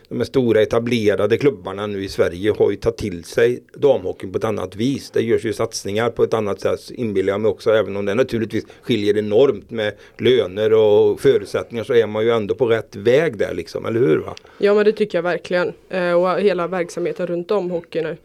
de 0.09 0.19
här 0.19 0.25
stora 0.25 0.63
etablerade 0.63 1.39
klubbarna 1.39 1.87
nu 1.87 2.05
i 2.05 2.09
Sverige 2.09 2.55
har 2.59 2.71
ju 2.71 2.77
tagit 2.77 2.97
till 2.97 3.25
sig 3.25 3.63
damhockeyn 3.75 4.33
på 4.33 4.39
ett 4.39 4.45
annat 4.45 4.77
vis. 4.77 5.11
Det 5.11 5.23
görs 5.23 5.45
ju 5.45 5.53
satsningar 5.53 6.11
på 6.11 6.23
ett 6.23 6.35
annat 6.35 6.61
sätt 6.61 6.91
inbillar 6.91 7.33
jag 7.33 7.41
mig 7.41 7.51
också 7.51 7.71
även 7.71 7.97
om 7.97 8.05
det 8.05 8.15
naturligtvis 8.15 8.65
skiljer 8.83 9.19
enormt 9.19 9.71
med 9.71 9.95
löner 10.19 10.73
och 10.73 11.21
förutsättningar 11.21 11.85
så 11.85 11.95
är 11.95 12.07
man 12.07 12.25
ju 12.25 12.31
ändå 12.31 12.55
på 12.55 12.67
rätt 12.67 12.97
väg 12.97 13.39
där 13.39 13.55
liksom, 13.55 13.87
eller 13.87 14.01
hur? 14.01 14.19
Va? 14.19 14.35
Ja 14.59 14.75
men 14.75 14.85
det 14.85 14.93
tycker 14.93 15.19
jag 15.19 15.23
verkligen. 15.23 15.73
Eh, 15.89 16.13
och 16.13 16.41
hela 16.41 16.67
verksamheten 16.67 17.27
runt 17.27 17.51
om 17.51 17.71
hockeyn 17.71 18.05
nu 18.05 18.17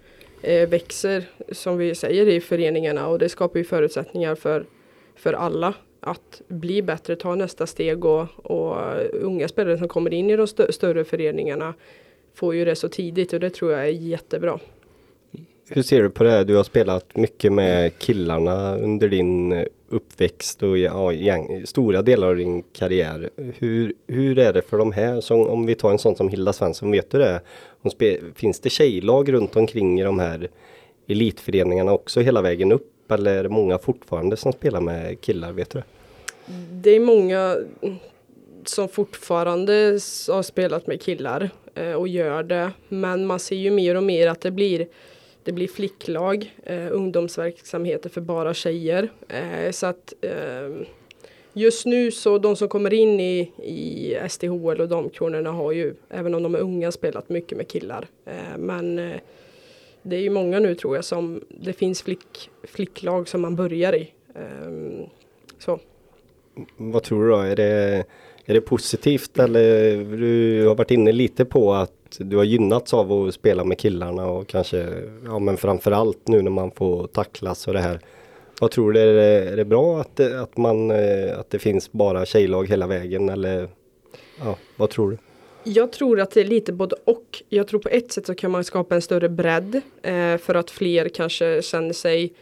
växer 0.66 1.24
som 1.52 1.78
vi 1.78 1.96
säger 1.96 2.28
i 2.28 2.42
föreningarna 2.42 3.08
och 3.08 3.20
det 3.20 3.30
skapar 3.30 3.60
ju 3.60 3.66
förutsättningar 3.66 4.36
för, 4.36 4.66
för 5.16 5.34
alla 5.34 5.74
att 6.04 6.42
bli 6.48 6.82
bättre, 6.82 7.16
ta 7.16 7.36
nästa 7.36 7.68
steg 7.68 8.06
och, 8.06 8.28
och 8.44 8.78
unga 9.14 9.48
spelare 9.48 9.78
som 9.78 9.88
kommer 9.88 10.14
in 10.14 10.30
i 10.30 10.36
de 10.36 10.46
stö- 10.46 10.72
större 10.72 11.04
föreningarna 11.04 11.74
får 12.34 12.56
ju 12.56 12.66
det 12.66 12.76
så 12.76 12.90
tidigt 12.90 13.34
och 13.34 13.40
det 13.40 13.50
tror 13.50 13.72
jag 13.72 13.82
är 13.82 13.92
jättebra. 13.92 14.60
Hur 15.70 15.82
ser 15.82 16.04
du 16.04 16.10
på 16.10 16.24
det? 16.24 16.30
här? 16.30 16.44
Du 16.44 16.56
har 16.56 16.64
spelat 16.64 17.16
mycket 17.18 17.54
med 17.54 17.98
killarna 18.00 18.78
under 18.78 19.10
din 19.10 19.66
uppväxt 19.90 20.64
och 20.64 20.78
ja, 20.78 21.12
gäng- 21.12 21.66
stora 21.66 22.02
delar 22.02 22.28
av 22.28 22.36
din 22.36 22.64
karriär. 22.64 23.30
Hur, 23.58 23.94
hur 24.08 24.40
är 24.40 24.54
det 24.54 24.62
för 24.62 24.78
de 24.78 24.92
här? 24.92 25.22
Som, 25.22 25.48
om 25.48 25.66
vi 25.66 25.76
tar 25.76 25.92
en 25.92 25.98
sån 26.00 26.16
som 26.16 26.30
Hilda 26.30 26.54
Svensson, 26.54 26.92
vet 26.92 27.12
du 27.12 27.18
det? 27.18 27.42
Hon 27.82 27.92
finns 28.36 28.60
det 28.60 28.70
tjejlag 28.70 29.34
runt 29.34 29.56
omkring 29.56 30.00
i 30.00 30.04
de 30.04 30.20
här 30.20 30.50
elitföreningarna 31.08 31.92
också 31.94 32.22
hela 32.22 32.42
vägen 32.42 32.72
upp? 32.72 32.93
Eller 33.14 33.38
är 33.38 33.44
det 33.44 33.50
många 33.50 33.78
fortfarande 33.78 34.38
som 34.38 34.54
spelar 34.54 34.82
med 34.82 35.22
killar? 35.22 35.52
Vet 35.52 35.70
du 35.70 35.84
det? 36.72 36.96
Är 36.96 37.00
många 37.00 37.58
som 38.66 38.90
fortfarande 38.90 39.74
har 40.28 40.44
spelat 40.44 40.88
med 40.88 41.02
killar 41.02 41.50
eh, 41.76 41.94
och 41.94 42.08
gör 42.08 42.44
det. 42.44 42.72
Men 42.90 43.26
man 43.26 43.40
ser 43.40 43.56
ju 43.56 43.72
mer 43.72 43.96
och 43.96 44.04
mer 44.04 44.28
att 44.28 44.42
det 44.42 44.52
blir 44.52 44.88
det 45.44 45.52
blir 45.52 45.68
flicklag, 45.68 46.56
eh, 46.64 46.88
ungdomsverksamheter 46.92 48.10
för 48.10 48.22
bara 48.22 48.54
tjejer. 48.54 49.10
Eh, 49.28 49.72
så 49.72 49.86
att 49.86 50.14
eh, 50.22 50.88
just 51.54 51.86
nu 51.86 52.12
så 52.12 52.38
de 52.38 52.56
som 52.56 52.68
kommer 52.68 52.94
in 52.94 53.20
i, 53.20 53.40
i 53.64 54.18
STHL 54.30 54.82
och 54.82 54.90
damkronorna 54.90 55.52
har 55.52 55.72
ju, 55.72 55.94
även 56.10 56.36
om 56.36 56.44
de 56.44 56.56
är 56.56 56.60
unga, 56.60 56.92
spelat 56.92 57.30
mycket 57.30 57.58
med 57.58 57.68
killar. 57.68 58.08
Eh, 58.26 58.58
men 58.58 59.00
eh, 59.00 59.18
det 60.04 60.16
är 60.16 60.20
ju 60.20 60.30
många 60.30 60.60
nu 60.60 60.76
tror 60.76 60.96
jag 60.96 61.06
som 61.06 61.42
det 61.50 61.74
finns 61.74 62.02
flick, 62.02 62.50
flicklag 62.64 63.28
som 63.28 63.42
man 63.42 63.56
börjar 63.56 63.96
i. 63.96 64.12
Um, 64.66 65.06
så. 65.60 65.80
Vad 66.78 67.04
tror 67.04 67.24
du 67.24 67.30
då? 67.30 67.38
Är 67.38 67.56
det, 67.56 68.04
är 68.46 68.54
det 68.54 68.62
positivt 68.62 69.40
eller 69.40 69.98
du 70.18 70.66
har 70.68 70.76
varit 70.76 70.92
inne 70.92 71.12
lite 71.12 71.46
på 71.46 71.74
att 71.74 71.92
du 72.18 72.38
har 72.38 72.44
gynnats 72.44 72.94
av 72.94 73.12
att 73.12 73.34
spela 73.34 73.64
med 73.64 73.78
killarna 73.78 74.26
och 74.30 74.48
kanske, 74.48 74.88
ja 75.26 75.40
men 75.40 75.58
framförallt 75.58 76.28
nu 76.28 76.42
när 76.42 76.52
man 76.52 76.72
får 76.72 77.08
tacklas 77.08 77.68
och 77.68 77.74
det 77.74 77.80
här. 77.82 78.00
Vad 78.62 78.72
tror 78.72 78.94
du, 78.94 79.00
är 79.00 79.14
det, 79.14 79.50
är 79.52 79.58
det 79.58 79.66
bra 79.66 80.00
att, 80.02 80.16
det- 80.16 80.42
att, 80.42 80.58
man, 80.58 80.92
eh, 80.92 81.40
att 81.40 81.50
det 81.50 81.60
finns 81.60 81.92
bara 81.92 82.26
tjejlag 82.26 82.70
hela 82.70 82.88
vägen 82.88 83.30
eller 83.30 83.70
ja, 84.40 84.56
vad 84.78 84.90
tror 84.90 85.12
du? 85.12 85.18
Jag 85.64 85.92
tror 85.92 86.20
att 86.20 86.32
det 86.32 86.42
är 86.42 86.46
lite 86.46 86.74
både 86.74 86.96
och. 87.04 87.44
Jag 87.50 87.68
tror 87.68 87.80
på 87.80 87.90
ett 87.90 88.12
sätt 88.12 88.26
så 88.26 88.36
kan 88.36 88.52
man 88.52 88.64
skapa 88.64 88.96
en 88.96 89.02
större 89.02 89.30
bredd 89.30 89.82
eh, 90.02 90.38
för 90.38 90.56
att 90.56 90.72
fler 90.72 91.10
kanske 91.10 91.62
känner 91.62 91.94
sig 91.94 92.34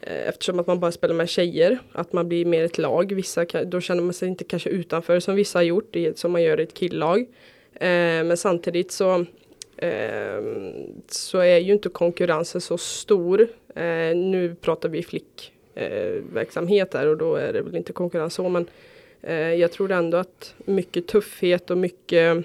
eh, 0.00 0.28
eftersom 0.28 0.58
att 0.58 0.66
man 0.66 0.80
bara 0.80 0.92
spelar 0.92 1.14
med 1.14 1.28
tjejer, 1.28 1.78
att 1.92 2.12
man 2.12 2.28
blir 2.28 2.44
mer 2.44 2.64
ett 2.64 2.78
lag. 2.78 3.12
Vissa, 3.12 3.44
kan- 3.46 3.70
då 3.70 3.80
känner 3.80 4.02
man 4.02 4.12
sig 4.12 4.28
inte 4.28 4.44
kanske 4.44 4.70
utanför 4.70 5.20
som 5.20 5.34
vissa 5.34 5.58
har 5.58 5.64
gjort, 5.64 5.96
i, 5.96 6.12
som 6.16 6.32
man 6.32 6.42
gör 6.42 6.60
i 6.60 6.62
ett 6.62 6.78
killag. 6.78 7.18
Eh, 7.74 8.24
men 8.24 8.36
samtidigt 8.36 8.92
så, 8.92 9.24
eh, 9.76 10.42
så 11.08 11.38
är 11.38 11.58
ju 11.58 11.72
inte 11.72 11.88
konkurrensen 11.88 12.60
så 12.60 12.78
stor. 12.78 13.40
Eh, 13.74 14.16
nu 14.16 14.56
pratar 14.60 14.88
vi 14.88 15.02
flickverksamhet 15.02 16.94
eh, 16.94 17.00
där 17.00 17.06
och 17.08 17.16
då 17.16 17.34
är 17.34 17.52
det 17.52 17.62
väl 17.62 17.76
inte 17.76 17.92
konkurrens 17.92 18.34
så 18.34 18.48
men 18.48 18.62
eh, 18.62 18.68
Eh, 19.22 19.54
jag 19.54 19.72
tror 19.72 19.92
ändå 19.92 20.16
att 20.16 20.54
mycket 20.64 21.06
tuffhet 21.06 21.70
och 21.70 21.78
mycket 21.78 22.44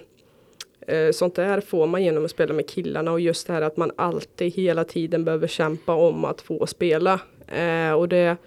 eh, 0.87 1.11
sånt 1.11 1.35
där 1.35 1.61
får 1.61 1.87
man 1.87 2.03
genom 2.03 2.25
att 2.25 2.31
spela 2.31 2.53
med 2.53 2.69
killarna 2.69 3.11
och 3.11 3.19
just 3.19 3.47
det 3.47 3.53
här 3.53 3.61
att 3.61 3.77
man 3.77 3.91
alltid 3.95 4.53
hela 4.53 4.83
tiden 4.83 5.23
behöver 5.23 5.47
kämpa 5.47 5.93
om 5.93 6.25
att 6.25 6.41
få 6.41 6.67
spela. 6.67 7.19
Eh, 7.47 7.91
och 7.91 8.09
det 8.09 8.37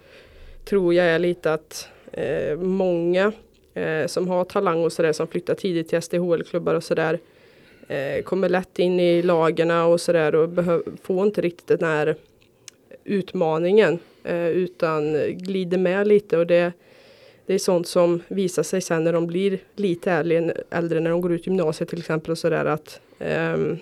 tror 0.65 0.95
jag 0.95 1.07
är 1.07 1.19
lite 1.19 1.53
att 1.53 1.89
eh, 2.13 2.59
många 2.59 3.33
eh, 3.75 4.07
som 4.07 4.29
har 4.29 4.45
talang 4.45 4.85
och 4.85 4.93
sådär 4.93 5.13
som 5.13 5.27
flyttar 5.27 5.55
tidigt 5.55 5.89
till 5.89 6.03
SDHL-klubbar 6.03 6.75
och 6.75 6.85
sådär 6.85 7.19
eh, 7.89 8.23
kommer 8.23 8.49
lätt 8.49 8.79
in 8.79 9.01
i 9.01 9.23
lagarna 9.23 9.87
och 9.87 10.01
sådär 10.01 10.35
och 10.35 10.51
får 11.03 11.27
inte 11.27 11.41
riktigt 11.41 11.67
den 11.81 11.89
här 11.89 12.17
utmaningen 13.05 13.99
eh, 14.25 14.49
utan 14.49 15.13
glider 15.29 15.79
med 15.79 16.09
lite 16.09 16.39
och 16.39 16.47
det, 16.47 16.73
det 17.47 17.55
är 17.55 17.59
sånt 17.59 17.87
som 17.87 18.23
visar 18.29 18.63
sig 18.63 18.81
sen 18.81 19.05
när 19.05 19.13
de 19.13 19.27
blir 19.27 19.59
lite 19.77 20.13
äldre, 20.71 21.01
när 21.01 21.11
de 21.11 21.21
går 21.21 21.33
ut 21.33 21.47
gymnasiet 21.47 21.89
till 21.91 21.99
exempel 21.99 22.31
och 22.31 22.39
sådär 22.39 22.65
att 22.65 23.01
ehm, 23.19 23.77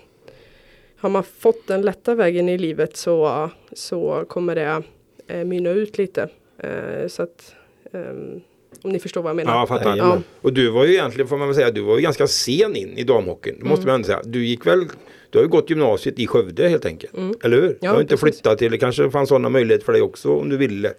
har 0.96 1.08
man 1.10 1.24
fått 1.24 1.66
den 1.66 1.82
lätta 1.82 2.14
vägen 2.14 2.48
i 2.48 2.58
livet 2.58 2.96
så, 2.96 3.50
så 3.72 4.24
kommer 4.28 4.54
det 4.54 4.82
eh, 5.26 5.44
mynna 5.44 5.70
ut 5.70 5.98
lite. 5.98 6.28
Eh, 6.58 7.08
så 7.08 7.22
att 7.22 7.54
ehm, 7.92 8.40
om 8.82 8.90
ni 8.90 8.98
förstår 8.98 9.22
vad 9.22 9.30
jag 9.30 9.36
menar. 9.36 9.52
Ja, 9.52 9.58
jag 9.58 9.68
fattar. 9.68 9.90
Jajamän. 9.90 10.22
Och 10.40 10.52
du 10.52 10.70
var 10.70 10.84
ju 10.84 10.92
egentligen, 10.92 11.28
får 11.28 11.36
man 11.36 11.48
väl 11.48 11.54
säga, 11.54 11.70
du 11.70 11.80
var 11.80 11.96
ju 11.96 12.02
ganska 12.02 12.26
sen 12.26 12.76
in 12.76 12.98
i 12.98 13.04
damhockeyn. 13.04 13.58
Det 13.58 13.64
måste 13.64 13.82
Mm. 13.82 13.86
man 13.86 13.94
ändå 13.94 14.06
säga. 14.06 14.20
Du 14.24 14.46
gick 14.46 14.66
väl, 14.66 14.84
du 15.34 15.38
har 15.38 15.44
ju 15.44 15.48
gått 15.50 15.70
gymnasiet 15.70 16.18
i 16.18 16.26
Skövde 16.26 16.68
helt 16.68 16.86
enkelt. 16.86 17.12
Eller 17.44 17.56
hur? 17.60 17.62
du 17.62 17.66
har 17.66 17.72
inte 17.72 17.88
Mm. 17.90 18.06
precis. 18.06 18.20
flyttat 18.20 18.58
till, 18.58 18.70
det 18.70 18.78
kanske 18.78 19.10
fanns 19.10 19.28
sådana 19.28 19.48
möjligheter 19.48 19.84
för 19.84 19.92
dig 19.92 20.02
också 20.02 20.32
om 20.34 20.48
du 20.48 20.56
ville. 20.56 20.92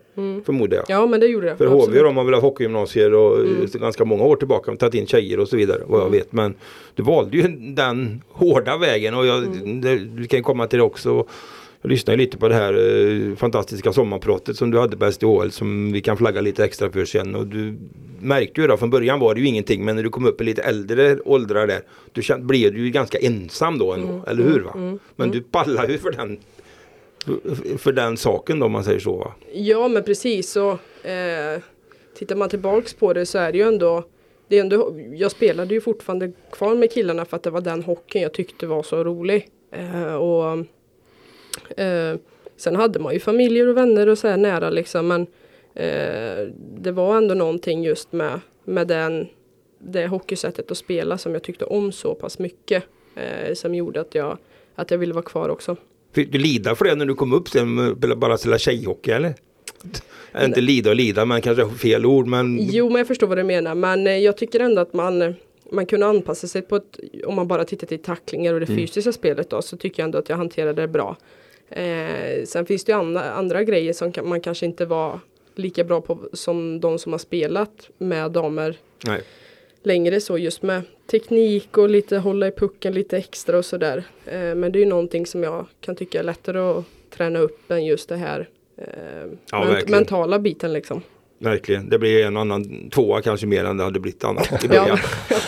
Förmodar 0.46 0.78
jag. 0.78 0.90
Mm. 0.90 1.02
Ja 1.02 1.08
men 1.08 1.20
det 1.20 1.26
gjorde 1.28 1.48
det. 1.48 1.56
För 1.58 1.66
absolut. 1.66 1.88
Mm. 1.88 1.94
HV 1.98 2.04
de 2.08 2.18
har 2.18 2.24
väl 2.24 2.34
haft 2.34 2.44
hockeygymnasier 2.44 3.14
och 3.14 3.40
eh, 3.40 3.80
ganska 3.80 4.06
många 4.06 4.24
år 4.24 4.36
tillbaka 4.36 4.72
och 4.72 4.80
tagit 4.80 4.94
in 4.96 5.08
tjejer 5.08 5.40
och 5.40 5.48
så 5.48 5.58
vidare 5.58 5.82
vad 5.88 6.02
jag 6.02 6.10
vet. 6.10 6.32
Men 6.32 6.54
du 6.96 7.04
valde 7.04 7.38
ju 7.38 7.44
den 7.76 8.22
hårda 8.30 8.78
vägen 8.78 9.14
och 9.14 9.26
jag, 9.26 9.44
Mm. 9.44 9.82
det, 9.82 9.96
vi 9.96 10.28
kan 10.28 10.44
komma 10.44 10.68
till 10.68 10.80
det 10.80 10.84
också. 10.86 11.28
Jag 11.86 11.90
lyssnade 11.90 12.18
lite 12.18 12.38
på 12.38 12.48
det 12.48 12.56
här 12.56 12.74
eh, 12.74 13.36
fantastiska 13.36 13.94
sommarpratet 13.94 14.58
som 14.58 14.72
du 14.72 14.80
hade 14.80 14.98
på 14.98 15.12
SDHL 15.12 15.52
som 15.52 15.92
vi 15.92 16.02
kan 16.02 16.18
flagga 16.18 16.42
lite 16.42 16.64
extra 16.66 16.92
för 16.92 17.06
sen. 17.06 17.36
Och 17.36 17.48
du 17.48 17.78
märkte 18.20 18.62
ju 18.62 18.68
då 18.68 18.78
från 18.78 18.90
början 18.90 19.20
var 19.20 19.36
det 19.36 19.42
ju 19.42 19.48
ingenting 19.48 19.86
men 19.86 19.96
när 19.96 20.04
du 20.04 20.10
kom 20.10 20.26
upp 20.26 20.42
i 20.42 20.44
lite 20.44 20.62
äldre 20.62 21.18
åldrar 21.26 21.68
där 21.68 21.82
du 22.12 22.22
kände, 22.22 22.46
blev 22.46 22.74
du 22.74 22.86
ju 22.86 22.90
ganska 22.92 23.18
ensam 23.18 23.78
då 23.78 23.94
ändå, 23.94 24.08
Mm. 24.08 24.22
eller 24.28 24.44
hur? 24.44 24.60
va? 24.60 24.98
Men 25.16 25.32
du 25.32 25.42
pallar 25.42 25.88
ju 25.88 25.98
för 25.98 26.12
den 26.12 26.38
för 27.78 27.92
den 27.92 28.18
saken 28.18 28.60
då 28.60 28.66
om 28.66 28.72
man 28.72 28.84
säger 28.84 29.00
så 29.00 29.16
va? 29.18 29.34
Ja 29.54 29.88
men 29.88 30.04
precis 30.04 30.52
så 30.52 30.72
eh, 31.04 31.62
tittar 32.18 32.36
man 32.36 32.50
tillbaks 32.50 32.94
på 32.94 33.14
det 33.14 33.26
så 33.26 33.38
är 33.38 33.52
det 33.52 33.58
ju 33.58 33.64
ändå 33.68 34.04
det 34.48 34.58
är 34.58 34.62
ändå, 34.62 34.96
jag 35.14 35.32
spelade 35.32 35.74
ju 35.74 35.82
fortfarande 35.82 36.32
kvar 36.52 36.76
med 36.76 36.92
killarna 36.92 37.26
för 37.26 37.38
att 37.38 37.44
det 37.44 37.50
var 37.50 37.62
den 37.62 37.84
hockeyn 37.84 38.22
jag 38.22 38.34
tyckte 38.34 38.68
var 38.68 38.84
så 38.84 39.04
rolig. 39.04 39.48
Eh, 39.72 40.16
och 40.16 40.66
eh, 41.78 42.20
Sen 42.58 42.76
hade 42.76 43.00
man 43.00 43.14
ju 43.14 43.20
familjer 43.20 43.68
och 43.68 43.78
vänner 43.78 44.08
och 44.10 44.18
så 44.18 44.28
här 44.28 44.38
nära 44.38 44.70
liksom 44.70 45.08
men 45.08 45.22
eh, 45.74 46.48
det 46.78 46.92
var 46.92 47.18
ändå 47.18 47.34
någonting 47.34 47.84
just 47.84 48.12
med, 48.12 48.40
med 48.64 48.88
den, 48.88 49.28
det 49.80 50.08
hockeysättet 50.08 50.72
att 50.72 50.78
spela 50.78 51.18
som 51.18 51.34
jag 51.34 51.44
tyckte 51.44 51.66
om 51.66 51.92
så 51.92 52.16
pass 52.16 52.40
mycket. 52.40 52.84
Eh, 53.16 53.54
som 53.54 53.76
gjorde 53.76 54.02
att 54.02 54.16
jag, 54.16 54.38
att 54.76 54.92
jag 54.92 54.98
ville 54.98 55.14
vara 55.14 55.26
kvar 55.26 55.50
också. 55.50 55.78
Fick 56.14 56.32
du 56.32 56.38
lida 56.38 56.76
för 56.76 56.86
det 56.86 56.96
när 56.96 57.06
du 57.06 57.16
kom 57.16 57.34
upp 57.34 57.50
sen 57.50 58.00
bara 58.00 58.38
spela 58.38 58.58
tjejhockey 58.58 59.12
eller? 59.12 59.34
Äh, 60.34 60.46
Inte 60.46 60.62
lida 60.62 60.90
och 60.90 60.96
lida 60.96 61.26
men 61.26 61.42
kanske 61.42 61.70
fel 61.70 62.06
ord 62.06 62.28
men 62.28 62.58
Jo, 62.62 62.90
men 62.90 62.98
jag 62.98 63.08
förstår 63.08 63.28
vad 63.28 63.38
du 63.38 63.44
menar. 63.44 63.76
Men 63.76 64.08
eh, 64.08 64.18
jag 64.18 64.38
tycker 64.38 64.60
ändå 64.60 64.82
att 64.82 64.94
man, 64.94 65.22
eh, 65.22 65.32
man 65.72 65.86
kunde 65.86 66.06
anpassa 66.06 66.48
sig 66.48 66.62
på 66.62 66.76
ett, 66.76 67.00
om 67.26 67.36
man 67.36 67.48
bara 67.48 67.66
tittar 67.66 67.88
till 67.88 68.02
tacklingar 68.02 68.54
och 68.54 68.60
det 68.60 68.66
fysiska 68.66 69.12
spelet 69.12 69.50
då, 69.50 69.62
så 69.62 69.78
tycker 69.78 70.04
jag 70.04 70.06
ändå 70.06 70.18
att 70.18 70.30
jag 70.30 70.38
hanterade 70.38 70.82
det 70.82 70.88
bra. 70.88 71.18
Eh, 71.70 72.44
sen 72.46 72.66
finns 72.66 72.84
det 72.84 72.92
ju 72.92 72.98
andra, 72.98 73.22
andra 73.32 73.64
grejer 73.64 73.94
som 73.94 74.12
kan, 74.12 74.30
man 74.30 74.42
kanske 74.42 74.66
inte 74.66 74.86
var 74.86 75.20
lika 75.56 75.84
bra 75.84 76.02
på 76.02 76.20
som 76.34 76.80
de 76.80 77.00
som 77.00 77.12
har 77.12 77.20
spelat 77.20 77.90
med 77.98 78.32
damer 78.32 78.78
nej. 79.06 79.22
längre 79.84 80.22
så 80.22 80.38
just 80.38 80.62
med 80.62 80.82
teknik 81.12 81.78
och 81.78 81.90
lite 81.90 82.18
hålla 82.18 82.48
i 82.48 82.52
pucken 82.52 82.94
lite 82.94 83.18
extra 83.18 83.58
och 83.58 83.66
sådär. 83.66 84.04
Eh, 84.26 84.56
men 84.56 84.72
det 84.72 84.80
är 84.80 84.84
ju 84.84 84.86
någonting 84.86 85.26
som 85.26 85.44
jag 85.44 85.66
kan 85.82 85.96
tycka 85.96 86.20
är 86.20 86.24
lättare 86.24 86.60
att 86.60 86.84
träna 87.10 87.40
upp 87.40 87.72
än 87.72 87.86
just 87.86 88.10
det 88.10 88.16
här 88.16 88.50
eh, 88.78 88.86
Ja, 89.52 89.58
ment- 89.58 89.68
verkligen. 89.68 89.92
mentala 90.00 90.40
biten 90.40 90.74
liksom. 90.74 91.02
Verkligen. 91.46 91.90
Det 91.90 92.00
blir 92.00 92.26
en 92.26 92.36
och 92.36 92.42
annan 92.42 92.90
tvåa 92.90 93.22
kanske 93.22 93.48
mer 93.48 93.66
än 93.66 93.78
det 93.78 93.84
hade 93.84 94.00
blivit 94.00 94.24
annat 94.24 94.64
i 94.66 94.68
Ja, 94.72 94.98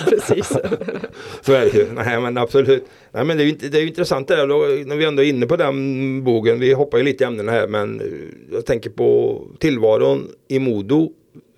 precis. 0.10 0.48
Så 1.42 1.54
är 1.54 1.62
det 1.66 1.74
ju. 1.78 1.86
Nej 1.94 2.22
men 2.22 2.38
absolut. 2.38 2.86
Nej 3.12 3.26
men 3.26 3.38
det 3.38 3.44
är 3.44 3.46
ju, 3.46 3.52
det 3.52 3.78
är 3.78 3.82
ju 3.82 3.88
intressant 3.88 4.28
det 4.28 4.36
där 4.36 4.48
då, 4.48 4.58
när 4.86 4.96
vi 4.96 5.06
ändå 5.06 5.24
är 5.24 5.28
inne 5.28 5.46
på 5.46 5.56
den 5.56 6.24
bogen. 6.24 6.60
Vi 6.60 6.74
hoppar 6.74 6.98
ju 6.98 7.04
lite 7.04 7.24
i 7.24 7.28
ämnena 7.28 7.52
här 7.52 7.68
men 7.68 8.02
eh, 8.02 8.08
jag 8.54 8.66
tänker 8.66 8.90
på 8.90 9.42
tillvaron 9.60 10.28
i 10.48 10.60
Modo 10.60 11.12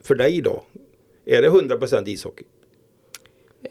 för 0.04 0.16
dig 0.16 0.42
då. 0.42 0.64
Är 1.26 1.42
det 1.42 1.50
100% 1.50 2.08
ishockey? 2.10 2.44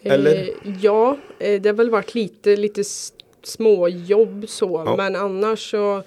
Eller? 0.02 0.36
Eh, 0.36 0.48
ja, 0.80 1.18
eh, 1.38 1.60
det 1.60 1.68
har 1.68 1.74
väl 1.76 1.90
varit 1.90 2.14
lite, 2.14 2.56
lite 2.56 2.80
s- 2.80 3.12
små 3.42 3.88
jobb 3.88 4.44
så. 4.48 4.82
Ja. 4.86 4.96
Men 4.96 5.16
annars 5.16 5.70
så, 5.70 6.02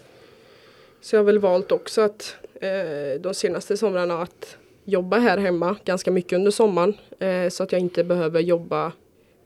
så 1.01 1.15
har 1.15 1.19
jag 1.19 1.23
väl 1.25 1.39
valt 1.39 1.71
också 1.71 2.01
att 2.01 2.35
eh, 2.43 2.50
Eh, 2.61 3.21
de 3.21 3.33
senaste 3.33 3.77
somrarna 3.77 4.21
att 4.21 4.57
jobba 4.85 5.17
här 5.17 5.37
hemma 5.37 5.75
ganska 5.85 6.11
mycket 6.11 6.33
under 6.33 6.51
sommaren. 6.51 6.93
Eh, 7.19 7.49
så 7.49 7.63
att 7.63 7.71
jag 7.71 7.81
inte 7.81 8.03
behöver 8.03 8.39
jobba 8.39 8.91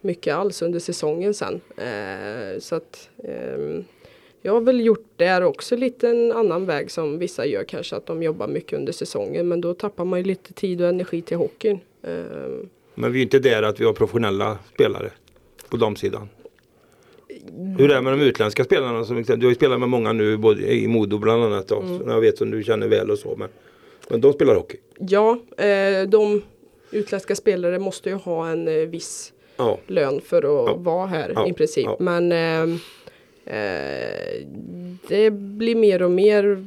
mycket 0.01 0.35
alls 0.35 0.61
under 0.61 0.79
säsongen 0.79 1.33
sen. 1.33 1.61
Eh, 1.77 2.59
så 2.59 2.75
att 2.75 3.09
ehm, 3.23 3.83
jag 4.41 4.53
har 4.53 4.61
väl 4.61 4.85
gjort 4.85 5.09
där 5.15 5.43
också 5.43 5.75
lite 5.75 6.09
en 6.09 6.31
annan 6.31 6.65
väg 6.65 6.91
som 6.91 7.19
vissa 7.19 7.45
gör 7.45 7.63
kanske 7.63 7.95
att 7.95 8.05
de 8.05 8.23
jobbar 8.23 8.47
mycket 8.47 8.79
under 8.79 8.93
säsongen. 8.93 9.47
Men 9.47 9.61
då 9.61 9.73
tappar 9.73 10.05
man 10.05 10.19
ju 10.19 10.25
lite 10.25 10.53
tid 10.53 10.81
och 10.81 10.89
energi 10.89 11.21
till 11.21 11.37
hockeyn. 11.37 11.79
Ehm. 12.03 12.69
Men 12.95 13.11
vi 13.11 13.19
är 13.19 13.23
inte 13.23 13.39
där 13.39 13.63
att 13.63 13.79
vi 13.79 13.85
har 13.85 13.93
professionella 13.93 14.57
spelare 14.73 15.11
på 15.69 15.77
damsidan. 15.77 16.29
Hur 17.77 17.91
är 17.91 17.95
det 17.95 18.01
med 18.01 18.13
de 18.13 18.21
utländska 18.21 18.63
spelarna? 18.63 19.03
Som, 19.03 19.23
du 19.23 19.33
har 19.33 19.49
ju 19.49 19.55
spelat 19.55 19.79
med 19.79 19.89
många 19.89 20.13
nu 20.13 20.37
både 20.37 20.73
i 20.73 20.87
Modo 20.87 21.17
bland 21.17 21.43
annat. 21.43 21.67
Då, 21.67 21.79
Mm. 21.81 22.09
Jag 22.09 22.21
vet 22.21 22.37
som 22.37 22.51
du 22.51 22.63
känner 22.63 22.87
väl 22.87 23.11
och 23.11 23.19
så. 23.19 23.35
Men, 23.37 23.49
men 24.09 24.21
de 24.21 24.33
spelar 24.33 24.55
hockey. 24.55 24.77
Ja, 24.99 25.37
eh, 25.57 26.07
de 26.09 26.41
utländska 26.91 27.35
spelare 27.35 27.79
måste 27.79 28.09
ju 28.09 28.15
ha 28.15 28.47
en 28.49 28.67
eh, 28.67 28.73
viss 28.73 29.33
Ja. 29.57 29.77
lön 29.87 30.21
för 30.21 30.37
att 30.37 30.69
Ja. 30.69 30.75
vara 30.77 31.05
här 31.05 31.31
Ja. 31.35 31.47
i 31.47 31.53
princip. 31.53 31.89
Men 31.99 32.31
eh, 32.31 32.77
eh, 33.45 34.45
det 35.07 35.29
blir 35.31 35.75
mer 35.75 36.01
och 36.01 36.11
mer 36.11 36.65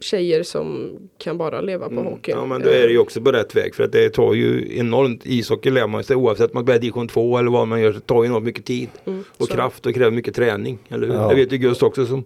tjejer 0.00 0.42
som 0.42 0.90
kan 1.18 1.38
bara 1.38 1.60
leva 1.60 1.88
på 1.88 1.94
hockeyn. 1.94 2.36
Mm. 2.38 2.50
Ja 2.50 2.58
men 2.58 2.62
då 2.62 2.68
är 2.68 2.82
det 2.86 2.92
ju 2.92 2.98
också 2.98 3.20
på 3.20 3.32
rätt 3.32 3.56
väg 3.56 3.74
för 3.74 3.84
att 3.84 3.92
det 3.92 4.10
tar 4.10 4.34
ju 4.34 4.78
enormt 4.78 5.26
ishockey 5.26 5.70
lär 5.70 5.86
man 5.86 6.04
sig 6.04 6.16
oavsett 6.16 6.50
om 6.50 6.54
man 6.54 6.64
börjar 6.64 6.80
division 6.80 7.08
2 7.08 7.38
eller 7.38 7.50
vad 7.50 7.68
man 7.68 7.80
gör. 7.80 7.92
Det 7.92 8.00
tar 8.00 8.22
ju 8.22 8.28
enormt 8.30 8.44
mycket 8.46 8.64
tid 8.64 8.88
Mm, 9.06 9.24
och 9.36 9.46
så. 9.46 9.54
kraft 9.54 9.86
och 9.86 9.94
kräver 9.94 10.10
mycket 10.10 10.34
träning. 10.34 10.78
Eller 10.88 11.06
hur? 11.06 11.14
Ja. 11.14 11.28
Jag 11.30 11.36
vet 11.36 11.52
ju 11.52 11.56
Gust 11.58 11.82
också 11.82 12.06
som 12.06 12.24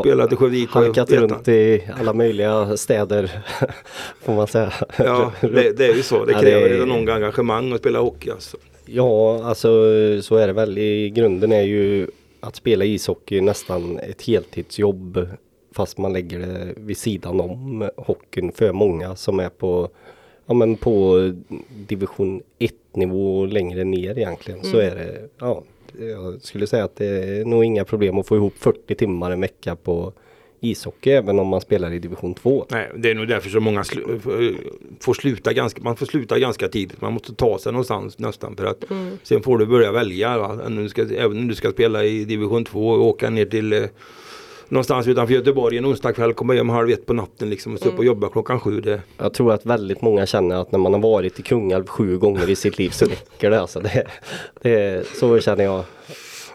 spelat 0.00 0.32
i 0.32 0.36
Skövde 0.36 0.56
IK. 0.56 0.70
Halkat 0.70 1.10
runt 1.12 1.48
i 1.48 1.82
alla 2.00 2.12
möjliga 2.12 2.76
städer 2.76 3.30
får 4.22 4.32
man 4.34 4.46
säga. 4.46 4.72
Ja 4.98 5.32
det, 5.40 5.72
det 5.78 5.86
är 5.86 5.94
ju 5.94 6.02
så. 6.02 6.24
Det 6.24 6.32
Ja, 6.32 6.40
kräver 6.40 6.68
det- 6.68 6.74
ett 6.76 6.82
enormt 6.82 7.08
engagemang 7.10 7.72
att 7.72 7.80
spela 7.80 7.98
hockey 7.98 8.30
alltså. 8.30 8.56
Ja, 8.86 9.44
alltså 9.44 9.68
så 10.22 10.36
är 10.36 10.46
det 10.46 10.52
väl. 10.52 10.78
I 10.78 11.10
grunden 11.10 11.52
är 11.52 11.62
ju 11.62 12.06
att 12.42 12.56
spela 12.56 12.84
ishockey 12.84 13.40
nästan 13.40 13.98
ett 13.98 14.22
heltidsjobb. 14.22 15.26
Fast 15.72 15.98
man 15.98 16.12
lägger 16.12 16.38
det 16.38 16.74
vid 16.76 16.96
sidan 16.96 17.40
om 17.40 17.90
hockeyn 17.96 18.52
för 18.52 18.72
många 18.72 19.16
som 19.16 19.40
är 19.40 19.48
på, 19.48 19.88
ja, 20.46 20.54
men 20.54 20.76
på 20.76 21.18
division 21.88 22.42
1 22.58 22.72
nivå 22.92 23.46
längre 23.46 23.84
ner 23.84 24.18
egentligen. 24.18 24.62
Så 24.62 24.78
är 24.78 24.94
det, 24.94 25.28
ja, 25.38 25.62
jag 26.00 26.42
skulle 26.42 26.66
säga 26.66 26.84
att 26.84 26.96
det 26.96 27.06
är 27.06 27.44
nog 27.44 27.64
inga 27.64 27.84
problem 27.84 28.18
att 28.18 28.26
få 28.26 28.36
ihop 28.36 28.54
40 28.56 28.94
timmar 28.94 29.30
en 29.30 29.40
vecka 29.40 29.76
på 29.76 30.12
ishockey 30.62 31.10
även 31.10 31.38
om 31.38 31.46
man 31.48 31.60
spelar 31.60 31.92
i 31.92 31.98
division 31.98 32.34
2. 32.34 32.66
Nej, 32.68 32.90
det 32.96 33.10
är 33.10 33.14
nog 33.14 33.28
därför 33.28 33.50
så 33.50 33.60
många 33.60 33.84
slu 33.84 34.00
får 35.00 35.14
sluta 35.14 35.52
ganska, 35.52 35.82
man 35.82 35.96
får 35.96 36.06
sluta 36.06 36.38
ganska 36.38 36.68
tidigt. 36.68 37.00
Man 37.00 37.12
måste 37.12 37.34
ta 37.34 37.58
sig 37.58 37.72
någonstans 37.72 38.18
nästan 38.18 38.56
för 38.56 38.64
att 38.64 38.84
sen 39.22 39.42
får 39.42 39.58
du 39.58 39.66
börja 39.66 39.92
välja. 39.92 40.38
Va? 40.38 40.58
Om 40.66 40.76
du 40.76 40.88
ska, 40.88 41.02
även 41.02 41.38
om 41.38 41.48
du 41.48 41.54
ska 41.54 41.70
spela 41.70 42.04
i 42.04 42.24
division 42.24 42.64
2 42.64 42.88
och 42.88 43.06
åka 43.06 43.30
ner 43.30 43.44
till 43.44 43.72
eh, 43.72 43.82
någonstans 44.68 45.08
utanför 45.08 45.34
Göteborg 45.34 45.78
en 45.78 45.86
onsdagkväll, 45.86 46.34
komma 46.34 46.54
hem 46.54 46.68
halv 46.68 46.90
ett 46.90 47.06
på 47.06 47.12
natten 47.12 47.50
liksom 47.50 47.72
och 47.72 47.78
stå 47.78 47.88
upp 47.88 47.98
och 47.98 48.04
jobba 48.04 48.28
klockan 48.28 48.60
sju. 48.60 48.80
Det, 48.80 49.00
Jag 49.18 49.34
tror 49.34 49.52
att 49.52 49.66
väldigt 49.66 50.02
många 50.02 50.26
känner 50.26 50.56
att 50.56 50.72
när 50.72 50.78
man 50.78 50.92
har 50.92 51.00
varit 51.00 51.38
i 51.38 51.42
Kungälv 51.42 51.86
sju 51.86 52.18
gånger 52.18 52.50
i 52.50 52.56
sitt 52.56 52.78
liv 52.78 52.90
så 52.90 53.04
räcker 53.04 53.50
det. 53.50 53.60
Alltså 53.60 53.80
det, 53.80 54.06
det 54.62 55.06
så 55.16 55.40
känner 55.40 55.64
jag. 55.64 55.84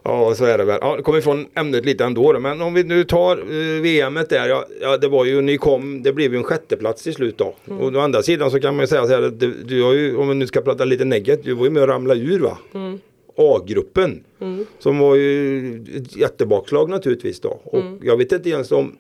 Ja, 0.04 0.36
så 0.36 0.46
är 0.46 0.58
det 0.58 0.64
väl. 0.64 0.78
Ja, 0.82 0.96
det 0.96 1.04
kommer 1.04 1.20
ifrån 1.20 1.46
ämnet 1.56 1.86
lite 1.86 2.04
ändå. 2.06 2.34
då. 2.34 2.40
Men 2.40 2.62
om 2.62 2.74
vi 2.74 2.84
nu 2.84 3.04
tar 3.04 3.38
eh, 3.38 3.82
VMet 3.82 4.30
där. 4.30 4.50
Ja, 4.50 4.66
ja, 4.82 4.98
det 4.98 5.08
var 5.08 5.26
ju, 5.26 5.42
ni 5.42 5.58
kom, 5.58 6.04
det 6.04 6.14
blev 6.14 6.32
ju 6.32 6.38
en 6.38 6.44
sjätteplats 6.44 7.04
till 7.04 7.14
slut 7.14 7.38
då. 7.38 7.56
Och 7.80 7.96
å 7.96 8.00
andra 8.00 8.22
sidan 8.24 8.52
så 8.52 8.60
kan 8.60 8.76
man 8.76 8.84
ju 8.84 8.88
säga 8.88 9.08
så 9.08 9.14
här 9.14 9.22
att 9.22 9.40
du, 9.40 9.54
du 9.64 9.84
har 9.84 9.94
ju, 9.94 10.16
om 10.18 10.30
vi 10.30 10.36
nu 10.36 10.48
ska 10.48 10.62
prata 10.62 10.86
lite 10.86 11.06
negativt, 11.06 11.46
du 11.46 11.54
var 11.54 11.64
ju 11.66 11.70
med 11.72 11.84
och 11.84 11.90
ramla 11.90 12.16
ur 12.16 12.40
va? 12.40 12.58
A-gruppen. 13.38 14.24
Som 14.80 15.00
var 15.00 15.16
ju 15.16 15.76
ett 15.98 16.16
jättebakslag 16.18 16.90
naturligtvis 16.90 17.40
då. 17.40 17.60
Och 17.64 17.84
jag 18.02 18.18
vet 18.18 18.32
inte 18.32 18.50
ens 18.50 18.72
om 18.72 18.96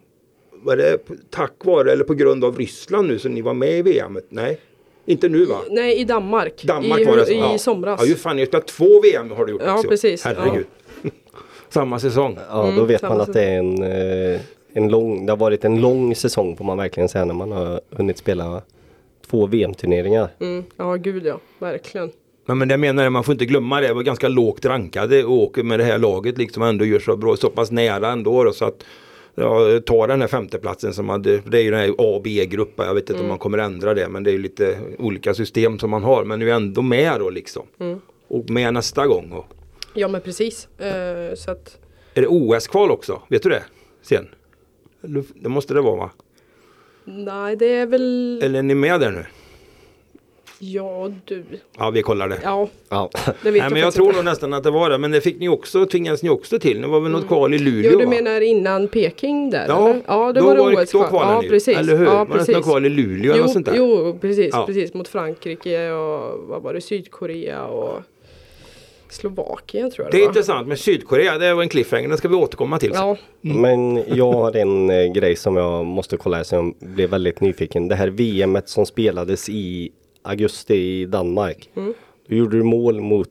var 0.63 0.77
det 0.77 0.97
tack 1.29 1.53
vare 1.65 1.91
eller 1.91 2.03
på 2.03 2.13
grund 2.13 2.43
av 2.43 2.57
Ryssland 2.57 3.07
nu 3.07 3.19
som 3.19 3.31
ni 3.31 3.41
var 3.41 3.53
med 3.53 3.79
i 3.79 3.81
VMet? 3.81 4.25
Nej, 4.29 4.59
inte 5.05 5.29
nu 5.29 5.45
va? 5.45 5.61
Nej, 5.69 5.99
i 5.99 6.03
Danmark. 6.03 6.63
Danmark 6.63 6.99
I, 7.01 7.05
var 7.05 7.17
det. 7.17 7.33
I 7.33 7.37
ja. 7.37 7.57
somras. 7.57 7.99
Ja, 8.01 8.07
ju 8.07 8.15
fan, 8.15 8.45
spelat 8.45 8.67
två 8.67 9.01
VM 9.01 9.31
har 9.31 9.45
du 9.45 9.51
gjort 9.51 9.61
Ja, 9.65 9.73
också. 9.75 9.87
precis. 9.87 10.23
Herregud. 10.25 10.65
Samma 11.69 11.99
säsong. 11.99 12.37
Ja, 12.49 12.61
då 12.61 12.69
Mm, 12.69 12.87
vet 12.87 13.01
man 13.01 13.21
att 13.21 13.33
det 13.33 13.43
är 13.43 13.59
en, 13.59 13.83
eh, 13.83 14.41
en 14.73 14.89
lång, 14.89 15.25
det 15.25 15.31
har 15.31 15.37
varit 15.37 15.65
en 15.65 15.81
lång 15.81 16.15
säsong 16.15 16.55
får 16.57 16.65
man 16.65 16.77
verkligen 16.77 17.09
säga 17.09 17.25
när 17.25 17.33
man 17.33 17.51
har 17.51 17.81
hunnit 17.91 18.17
spela 18.17 18.61
två 19.29 19.45
VM-turneringar. 19.47 20.29
Mm, 20.39 20.63
ja, 20.77 20.95
gud 20.95 21.25
ja. 21.25 21.39
Verkligen. 21.59 22.11
Men, 22.45 22.57
men 22.57 22.67
det 22.67 22.77
menar 22.77 23.03
jag, 23.03 23.11
man 23.13 23.23
får 23.23 23.31
inte 23.31 23.45
glömma 23.45 23.81
det. 23.81 23.87
Det 23.87 23.93
var 23.93 24.03
ganska 24.03 24.27
lågt 24.27 24.65
rankade 24.65 25.23
och 25.23 25.33
åker 25.33 25.63
med 25.63 25.79
det 25.79 25.83
här 25.83 25.97
laget 25.97 26.37
liksom 26.37 26.63
ändå 26.63 26.85
gör 26.85 26.99
så 26.99 27.17
bra, 27.17 27.35
så 27.35 27.49
pass 27.49 27.71
nära 27.71 28.11
ändå 28.11 28.43
då, 28.43 28.51
så 28.51 28.65
att 28.65 28.83
ja, 29.35 29.79
ta 29.85 30.07
den 30.07 30.21
här 30.21 30.27
femteplatsen 30.27 30.93
som 30.93 31.09
hade, 31.09 31.37
det 31.37 31.57
är 31.57 31.61
ju 31.63 31.71
den 31.71 31.79
här 31.79 31.89
A 31.89 32.15
och 32.15 32.21
B-gruppen, 32.21 32.85
jag 32.87 32.93
vet 32.93 33.09
inte 33.09 33.21
om 33.21 33.27
man 33.27 33.37
kommer 33.37 33.57
ändra 33.57 33.93
det 33.93 34.09
men 34.09 34.23
det 34.23 34.29
är 34.29 34.31
ju 34.31 34.37
lite 34.41 34.77
olika 34.99 35.33
system 35.33 35.79
som 35.79 35.89
man 35.89 36.03
har 36.03 36.23
men 36.23 36.39
nu 36.39 36.49
är 36.51 36.55
ändå 36.55 36.81
med 36.81 37.19
då 37.19 37.29
liksom. 37.29 37.63
Och 38.27 38.49
med 38.49 38.73
nästa 38.73 39.07
gång. 39.07 39.31
Och, 39.31 39.45
Ja, 39.97 40.07
men 40.07 40.21
precis. 40.21 40.67
Eh, 40.79 41.35
så 41.35 41.51
att, 41.51 41.77
är 42.13 42.21
det 42.21 42.27
OS-kval 42.27 42.91
också? 42.91 43.21
Vet 43.27 43.43
du 43.43 43.49
det? 43.49 43.63
Sen? 44.01 44.27
Eller- 45.03 45.23
Det 45.35 45.49
måste 45.49 45.73
det 45.73 45.81
vara 45.81 45.95
va? 45.95 46.09
nej, 47.05 47.55
det 47.55 47.65
är 47.65 47.85
väl... 47.85 48.39
Eller 48.43 48.59
är 48.59 48.63
ni 48.63 48.75
med 48.75 48.99
där 48.99 49.11
nu? 49.11 49.25
Ja, 50.59 51.11
du. 51.25 51.43
Ja 51.77 51.89
vi 51.89 52.01
kollar 52.01 52.27
det. 52.29 52.39
Ja, 52.43 52.69
Ja. 52.89 53.09
det 53.43 53.51
vet 53.51 53.61
Nej, 53.61 53.71
men 53.71 53.81
jag 53.81 53.93
tror 53.93 54.13
nog 54.13 54.25
nästan 54.25 54.53
att 54.53 54.63
det 54.63 54.71
var 54.71 54.89
det. 54.89 54.97
Men 54.97 55.11
det 55.11 55.21
fick 55.21 55.39
ni 55.39 55.49
också, 55.49 55.85
tvingades 55.85 56.23
ni 56.23 56.29
också 56.29 56.59
till. 56.59 56.81
Det 56.81 56.87
var 56.87 56.99
väl 56.99 57.11
något 57.11 57.27
kval 57.27 57.53
i 57.53 57.59
Luleå 57.59 57.91
Jo, 57.91 57.99
du 57.99 58.05
va? 58.05 58.11
menar 58.11 58.41
innan 58.41 58.87
Peking 58.87 59.49
där? 59.49 59.65
Ja, 59.67 59.89
eller? 59.89 60.01
ja 60.07 60.33
det 60.33 60.39
då 60.39 60.45
var 60.45 60.55
det 60.55 60.61
var 60.61 60.71
det- 60.71 60.77
OS 60.83 60.91
då 60.91 60.97
kval. 60.99 61.09
kvalade 61.09 61.33
Ja, 61.33 61.41
ni. 61.41 61.49
precis. 61.49 61.77
Eller 61.77 61.97
hur? 61.97 62.05
Ja, 62.05 62.13
Var 62.17 62.25
det 62.25 62.31
precis. 62.33 62.55
något 62.55 62.63
kval 62.65 62.85
i 62.85 62.89
Luleå 62.89 63.31
eller 63.31 63.35
jo, 63.37 63.41
något 63.43 63.53
sånt 63.53 63.65
där? 63.65 63.75
Jo, 63.75 64.17
precis, 64.21 64.49
Ja. 64.53 64.65
precis. 64.65 64.93
Mot 64.93 65.07
Frankrike 65.07 65.89
och 65.91 66.39
vad 66.47 66.61
var 66.61 66.73
det? 66.73 66.81
Sydkorea 66.81 67.65
och 67.65 68.01
Slovakien 69.09 69.91
tror 69.91 70.05
jag 70.05 70.11
Det 70.11 70.17
är 70.17 70.21
var. 70.21 70.27
intressant 70.27 70.67
med 70.67 70.79
Sydkorea. 70.79 71.37
Det 71.37 71.53
var 71.53 71.61
en 71.63 71.69
cliffhanger. 71.69 72.09
Den 72.09 72.17
ska 72.17 72.27
vi 72.27 72.35
återkomma 72.35 72.79
till. 72.79 72.91
Ja, 72.93 73.17
Men 73.41 74.03
jag 74.15 74.31
har 74.33 74.55
en 74.55 74.89
eh, 74.89 75.05
grej 75.11 75.35
som 75.35 75.55
jag 75.57 75.85
måste 75.85 76.17
kolla 76.17 76.37
här 76.37 76.43
som 76.43 76.75
jag 76.79 76.89
blev 76.89 77.09
väldigt 77.09 77.41
nyfiken. 77.41 77.87
Det 77.87 77.95
här 77.95 78.07
VMet 78.07 78.69
som 78.69 78.85
spelades 78.85 79.49
i 79.49 79.91
augusti 80.21 80.75
i 80.75 81.05
Danmark. 81.05 81.69
Då 82.27 82.35
gjorde 82.35 82.57
du 82.57 82.63
mål 82.63 83.01
mot 83.01 83.29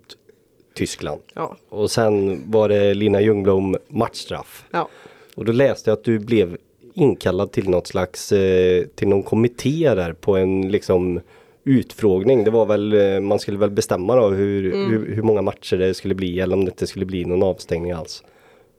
Tyskland. 0.74 1.20
ja, 1.34 1.56
Och 1.68 1.90
sen 1.90 2.42
var 2.50 2.68
det 2.68 2.94
Lina 2.94 3.20
Ljungblom 3.20 3.76
matchstraff. 3.88 4.64
ja. 4.70 4.88
Och 5.34 5.44
då 5.44 5.52
läste 5.52 5.90
jag 5.90 5.96
att 5.98 6.04
du 6.04 6.18
blev 6.18 6.56
inkallad 6.94 7.52
till 7.52 7.68
något 7.70 7.86
slags, 7.86 8.32
eh, 8.32 8.84
till 8.94 9.08
någon 9.08 9.22
kommitté 9.22 9.94
där 9.94 10.12
på 10.12 10.36
en 10.36 10.68
liksom 10.68 11.20
utfrågning. 11.66 12.44
Det 12.44 12.50
var 12.50 12.66
väl, 12.66 12.92
eh, 12.92 13.20
man 13.20 13.38
skulle 13.38 13.58
väl 13.58 13.70
bestämma 13.70 14.16
då 14.16 14.28
hur, 14.28 14.62
hur, 14.62 15.14
hur 15.14 15.22
många 15.22 15.42
matcher 15.42 15.76
det 15.76 15.94
skulle 15.94 16.14
bli 16.14 16.40
eller 16.40 16.56
om 16.56 16.64
det 16.64 16.70
inte 16.70 16.86
skulle 16.86 17.06
bli 17.06 17.24
någon 17.24 17.42
avstängning 17.42 17.92
alls. 17.92 18.22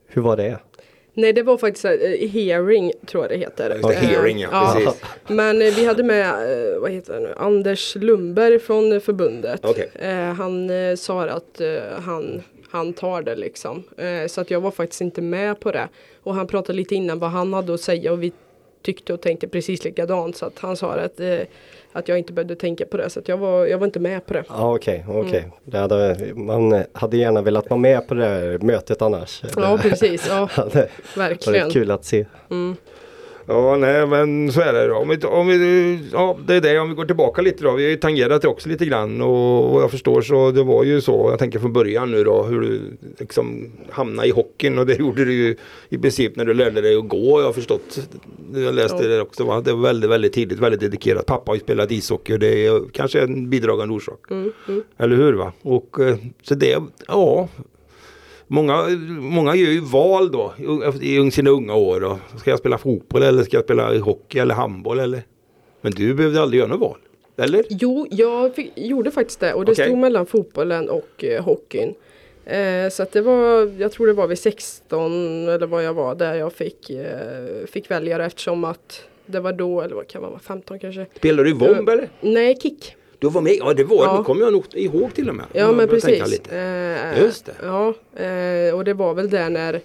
Hur 0.06 0.22
var 0.22 0.36
det? 0.36 0.58
Nej 1.14 1.32
det 1.32 1.42
var 1.42 1.58
faktiskt 1.58 1.84
eh, 1.84 2.28
hearing 2.30 2.92
tror 3.06 3.24
jag 3.24 3.30
det 3.30 3.36
heter. 3.36 3.68
Det, 3.68 3.94
Eh, 3.94 4.00
hearing, 4.00 4.38
ja, 4.38 4.74
precis. 4.76 5.02
Men 5.28 5.58
vi 5.58 5.86
hade 5.86 6.02
med, 6.02 6.34
vad 6.80 6.90
heter 6.90 7.14
det 7.14 7.20
nu, 7.20 7.34
Anders 7.36 7.96
Lundberg 7.96 8.58
från 8.58 9.00
förbundet. 9.00 9.64
Eh, 9.94 10.12
han 10.14 10.70
sa 10.96 11.22
att 11.22 11.60
han, 11.98 12.42
han 12.70 12.92
tar 12.92 13.22
det 13.22 13.36
liksom. 13.36 13.82
Så 14.28 14.40
att 14.40 14.50
jag 14.50 14.60
var 14.60 14.70
faktiskt 14.70 15.00
inte 15.00 15.22
med 15.22 15.60
på 15.60 15.72
det. 15.72 15.88
Och 16.22 16.34
han 16.34 16.46
pratade 16.46 16.76
lite 16.76 16.94
innan 16.94 17.18
vad 17.18 17.30
han 17.30 17.52
hade 17.52 17.74
att 17.74 17.80
säga 17.80 18.12
och 18.12 18.22
vi 18.22 18.32
tyckte 18.82 19.12
och 19.12 19.20
tänkte 19.20 19.48
precis 19.48 19.84
likadant. 19.84 20.36
Så 20.36 20.46
att 20.46 20.58
han 20.58 20.76
sa 20.76 20.92
att, 20.92 21.20
eh, 21.20 21.40
att 21.98 22.08
jag 22.08 22.18
inte 22.18 22.32
behövde 22.32 22.56
tänka 22.56 22.86
på 22.86 22.96
det. 22.96 23.10
Så 23.10 23.20
att 23.20 23.28
jag 23.28 23.36
var, 23.36 23.66
jag 23.66 23.78
var 23.78 23.86
inte 23.86 24.00
med 24.00 24.26
på 24.26 24.32
det. 24.34 24.44
Ja 24.48 24.74
okej, 24.74 25.04
okej. 25.08 25.48
Det 25.64 25.78
hade, 25.78 26.16
Man 26.34 26.84
hade 26.92 27.16
gärna 27.16 27.42
velat 27.42 27.70
vara 27.70 27.80
med 27.80 28.08
på 28.08 28.14
det 28.14 28.24
här 28.24 28.58
mötet 28.58 29.02
annars. 29.02 29.42
Ja 29.56 29.78
precis, 29.82 30.26
ja 30.28 30.48
verkligen. 31.16 31.62
varit 31.62 31.72
kul 31.72 31.90
att 31.90 32.04
se. 32.04 32.26
Ja, 33.50 33.76
nej, 33.76 34.06
men 34.06 34.52
så 34.52 34.60
är 34.60 34.72
det 34.72 34.86
då. 34.86 34.94
Om 34.96 35.08
vi, 35.08 35.16
om 35.26 35.48
vi, 35.48 35.98
ja, 36.12 36.38
det 36.46 36.54
är 36.54 36.60
det. 36.60 36.78
Om 36.78 36.88
vi 36.88 36.94
går 36.94 37.04
tillbaka 37.04 37.42
lite 37.42 37.64
då. 37.64 37.72
Vi 37.72 37.82
har 37.82 37.90
ju 37.90 37.96
tangerat 37.96 38.42
det 38.42 38.48
också 38.48 38.68
lite 38.68 38.86
grann 38.86 39.20
och 39.20 39.70
vad 39.70 39.82
jag 39.82 39.90
förstår 39.90 40.22
så 40.22 40.50
det 40.50 40.62
var 40.62 40.84
ju 40.84 41.00
så. 41.00 41.28
Jag 41.30 41.38
tänker 41.38 41.58
från 41.58 41.72
början 41.72 42.10
nu 42.10 42.24
då 42.24 42.42
hur 42.42 42.60
du 42.60 42.80
liksom 43.18 43.72
hamnade 43.90 44.28
i 44.28 44.30
hockeyn 44.30 44.78
och 44.78 44.86
det 44.86 44.94
gjorde 44.98 45.24
du 45.24 45.32
ju 45.32 45.56
i 45.88 45.98
princip 45.98 46.36
när 46.36 46.44
du 46.44 46.54
lärde 46.54 46.80
dig 46.80 46.96
att 46.96 47.08
gå. 47.08 47.40
Jag 47.40 47.46
har 47.46 47.52
förstått. 47.52 47.98
Jag 48.54 48.74
läste 48.74 49.02
Ja. 49.02 49.08
det 49.08 49.20
också. 49.20 49.44
Va? 49.44 49.60
Det 49.60 49.72
var 49.72 49.82
väldigt, 49.82 50.10
väldigt 50.10 50.32
tidigt, 50.32 50.58
väldigt 50.58 50.80
dedikerat. 50.80 51.26
Pappa 51.26 51.50
har 51.50 51.56
ju 51.56 51.60
spelat 51.60 51.90
ishockey 51.90 52.34
och 52.34 52.38
det 52.38 52.66
är 52.66 52.80
kanske 52.92 53.20
en 53.20 53.50
bidragande 53.50 53.94
orsak. 53.94 54.30
Mm, 54.30 54.52
mm. 54.68 54.82
Eller 54.98 55.16
hur 55.16 55.32
va? 55.32 55.52
Och 55.62 56.00
eh, 56.00 56.16
så 56.42 56.54
det, 56.54 56.78
ja. 57.08 57.48
Många, 58.48 58.88
många 59.20 59.54
gör 59.54 59.70
ju 59.70 59.80
val 59.80 60.32
då 60.32 60.54
i 61.00 61.30
sina 61.30 61.50
unga 61.50 61.74
år. 61.74 62.00
Då. 62.00 62.18
Ska 62.36 62.50
jag 62.50 62.58
spela 62.58 62.78
fotboll 62.78 63.22
eller 63.22 63.42
ska 63.42 63.56
jag 63.56 63.64
spela 63.64 63.98
hockey 63.98 64.38
eller 64.38 64.54
handboll 64.54 64.98
eller? 64.98 65.22
Men 65.80 65.92
du 65.92 66.14
behövde 66.14 66.42
aldrig 66.42 66.58
göra 66.58 66.70
något 66.70 66.80
val. 66.80 66.98
Eller? 67.36 67.64
Jo, 67.68 68.06
jag 68.10 68.54
fick, 68.54 68.72
gjorde 68.76 69.10
faktiskt 69.10 69.40
det 69.40 69.54
och 69.54 69.64
det 69.64 69.72
Okej. 69.72 69.84
stod 69.84 69.98
mellan 69.98 70.26
fotbollen 70.26 70.88
och 70.88 71.24
eh, 71.24 71.44
hockeyn. 71.44 71.94
Eh, 72.44 72.88
så 72.90 73.02
att 73.02 73.12
det 73.12 73.20
var, 73.20 73.72
jag 73.78 73.92
tror 73.92 74.06
det 74.06 74.12
var 74.12 74.26
vid 74.26 74.38
16 74.38 75.48
eller 75.48 75.66
vad 75.66 75.84
jag 75.84 75.94
var 75.94 76.14
där 76.14 76.34
jag 76.34 76.52
fick, 76.52 76.90
eh, 76.90 77.66
fick 77.66 77.90
välja 77.90 78.18
det 78.18 78.24
eftersom 78.24 78.64
att 78.64 79.02
det 79.26 79.40
var 79.40 79.52
då, 79.52 79.80
eller 79.80 79.94
vad 79.94 80.08
kan 80.08 80.22
man 80.22 80.30
vara, 80.30 80.40
15 80.40 80.78
kanske? 80.78 81.06
Spelar 81.16 81.44
du 81.44 81.50
i 81.50 81.52
Vomb 81.52 81.88
eller? 81.88 82.08
Nej, 82.20 82.56
kick. 82.62 82.94
Du 83.18 83.28
var 83.28 83.40
med? 83.40 83.52
Ja 83.58 83.74
det 83.74 83.84
var 83.84 83.96
Ja. 84.04 84.16
det. 84.18 84.24
kommer 84.24 84.42
jag 84.44 84.52
nog 84.52 84.64
ihåg 84.72 85.14
till 85.14 85.28
och 85.28 85.34
med. 85.34 85.46
Ja 85.52 85.60
Jag 85.60 85.74
men 85.74 85.88
precis. 85.88 86.30
lite. 86.30 86.58
Eh, 86.58 87.22
Just 87.22 87.46
det. 87.46 87.52
Ja, 87.62 87.88
eh, 88.24 88.74
och 88.74 88.84
det 88.84 88.94
var 88.94 89.14
väl 89.14 89.30
där 89.30 89.50
när 89.50 89.80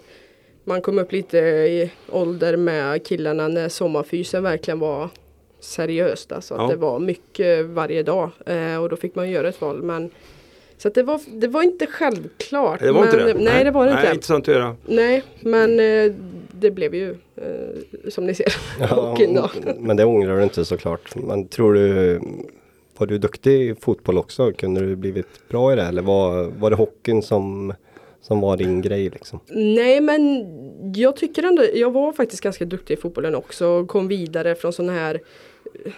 man 0.64 0.82
kom 0.82 1.00
upp 1.00 1.12
lite 1.12 1.38
i 1.38 1.92
ålder 2.12 2.58
med 2.58 3.06
killarna 3.06 3.48
när 3.48 3.70
sommarfysen 3.70 4.44
verkligen 4.44 4.80
var 4.80 5.10
seriöst. 5.60 6.32
Alltså 6.32 6.54
Ja. 6.54 6.64
att 6.64 6.70
det 6.70 6.76
var 6.76 7.00
mycket 7.00 7.66
varje 7.66 8.04
dag 8.04 8.30
eh, 8.46 8.78
och 8.84 8.90
då 8.90 8.96
fick 8.96 9.16
man 9.16 9.30
göra 9.32 9.50
ett 9.50 9.62
val. 9.62 9.84
Men, 9.84 10.10
så 10.78 10.88
att 10.88 10.94
det, 10.94 11.04
var, 11.04 11.20
det 11.28 11.48
var 11.48 11.64
inte 11.64 11.88
självklart. 11.88 12.80
Det 12.80 12.92
var 12.92 13.00
men, 13.06 13.14
inte 13.14 13.34
det? 13.34 13.40
Nej, 13.40 13.64
det 13.64 13.72
var 13.72 13.86
det 13.86 13.94
Nej, 13.94 14.02
inte. 14.04 14.14
intressant 14.16 14.48
att 14.50 14.56
höra. 14.56 14.76
Nej, 14.86 15.24
men 15.40 15.80
eh, 15.80 16.12
det 16.52 16.72
blev 16.72 16.96
ju 16.96 17.10
eh, 17.36 18.10
som 18.10 18.26
ni 18.26 18.34
ser 18.36 18.56
Ja, 18.80 19.18
men 19.80 19.98
det 19.98 20.06
ångrar 20.06 20.38
du 20.38 20.44
inte 20.44 20.66
såklart. 20.66 21.16
Men 21.16 21.48
tror 21.48 21.74
du, 21.74 22.22
var 22.98 23.08
du 23.08 23.18
duktig 23.18 23.62
i 23.70 23.76
fotboll 23.76 24.18
också? 24.18 24.52
Kunde 24.52 24.82
du 24.82 24.96
blivit 24.96 25.50
bra 25.50 25.74
i 25.74 25.76
det? 25.76 25.82
Eller 25.82 26.02
var, 26.02 26.44
var 26.60 26.70
det 26.70 26.76
hockeyn 26.76 27.22
som, 27.22 27.74
som 28.22 28.42
var 28.42 28.58
din 28.58 28.82
grej 28.82 29.10
liksom? 29.10 29.40
Nej 29.50 30.02
men 30.02 30.46
jag 30.96 31.16
tycker 31.16 31.44
ändå, 31.44 31.64
jag 31.74 31.92
var 31.92 32.14
faktiskt 32.14 32.42
ganska 32.44 32.66
duktig 32.66 32.94
i 32.94 32.98
fotbollen 32.98 33.36
också. 33.36 33.86
Kom 33.86 34.08
vidare 34.08 34.56
från 34.56 34.74
sådana 34.74 34.94
här 34.94 35.22
eh, 35.86 35.92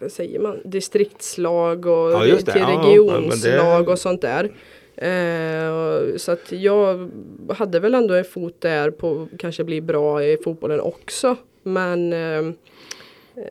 vad 0.00 0.12
säger 0.12 0.40
man, 0.40 0.58
distriktslag 0.64 1.86
och 1.86 2.12
Ja, 2.12 2.20
till 2.36 2.64
regionslag 2.64 3.88
och 3.88 3.98
sånt 3.98 4.20
där. 4.20 4.50
Eh, 4.96 5.70
och- 5.76 6.20
så 6.20 6.32
att 6.32 6.52
jag 6.52 7.10
hade 7.48 7.80
väl 7.80 7.94
ändå 7.94 8.14
en 8.14 8.24
fot 8.24 8.56
där 8.60 8.90
på 8.90 9.28
kanske 9.38 9.64
bli 9.64 9.80
bra 9.80 10.24
i 10.24 10.36
fotbollen 10.44 10.80
också. 10.80 11.36
Men 11.62 12.12
eh, 12.12 12.52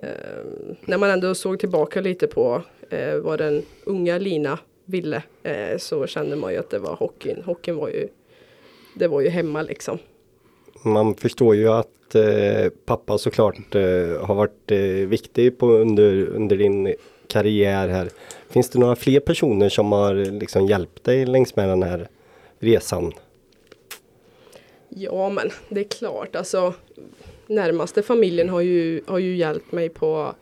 eh, 0.02 0.10
när 0.86 0.97
man 0.97 1.10
ändå 1.10 1.36
såg 1.36 1.60
tillbaka 1.60 2.02
lite 2.02 2.28
på 2.28 2.62
eh, 2.89 3.15
vad 3.15 3.39
den 3.39 3.63
unga 3.84 4.17
Lina 4.17 4.60
ville 4.86 5.23
eh, 5.43 5.78
så 5.78 6.08
kände 6.08 6.36
man 6.36 6.52
ju 6.52 6.60
att 6.60 6.69
det 6.69 6.80
var 6.80 6.95
hockeyn. 6.95 7.43
Hockeyn 7.45 7.78
var 7.78 7.89
ju 7.89 8.08
det 8.95 9.08
var 9.08 9.21
ju 9.21 9.30
hemma 9.30 9.62
liksom. 9.62 9.97
Man 10.84 11.15
förstår 11.15 11.56
ju 11.56 11.69
att 11.69 12.15
eh, 12.15 12.71
pappa 12.86 13.17
såklart 13.17 13.75
eh, 13.75 14.25
har 14.25 14.36
varit 14.36 14.71
eh, 14.71 14.80
viktig 15.08 15.58
på 15.58 15.71
under, 15.71 16.28
under 16.28 16.58
din 16.58 16.95
karriär 17.28 17.88
här. 17.88 18.10
Finns 18.49 18.69
det 18.69 18.80
några 18.80 18.95
fler 18.95 19.19
personer 19.19 19.69
som 19.69 19.91
har 19.91 20.15
liksom 20.15 20.65
hjälpt 20.65 21.04
dig 21.04 21.25
längs 21.25 21.56
med 21.56 21.69
den 21.69 21.84
här 21.84 22.08
resan? 22.60 23.13
Ja 24.89 25.30
men 25.30 25.49
det 25.69 25.80
är 25.80 25.84
klart 25.84 26.36
alltså 26.36 26.73
närmaste 27.49 28.03
familjen 28.03 28.49
har 28.49 28.62
ju, 28.62 29.01
har 29.07 29.19
ju 29.19 29.35
hjälpt 29.35 29.71
mig 29.71 29.89
på, 29.89 30.35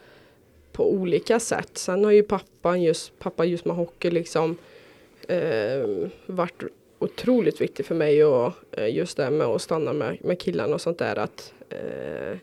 på 0.72 0.91
olika 0.91 1.39
sätt. 1.39 1.78
Sen 1.78 2.04
har 2.04 2.12
ju 2.12 2.24
pappan 2.24 2.82
just, 2.82 3.20
pappa 3.20 3.46
just 3.46 3.65
med 3.65 3.76
hockey 3.76 4.10
liksom 4.10 4.58
eh, 5.28 6.08
varit 6.26 6.63
otroligt 7.00 7.62
viktig 7.62 7.86
för 7.86 7.96
mig 7.96 8.26
och 8.26 8.54
eh, 8.72 8.96
just 8.96 9.17
det 9.17 9.32
med 9.32 9.48
att 9.48 9.62
stanna 9.62 9.93
med, 9.93 10.17
med 10.22 10.39
killarna 10.39 10.74
och 10.74 10.82
sånt 10.82 10.98
där 10.98 11.15
att, 11.15 11.54
eh, 11.70 12.38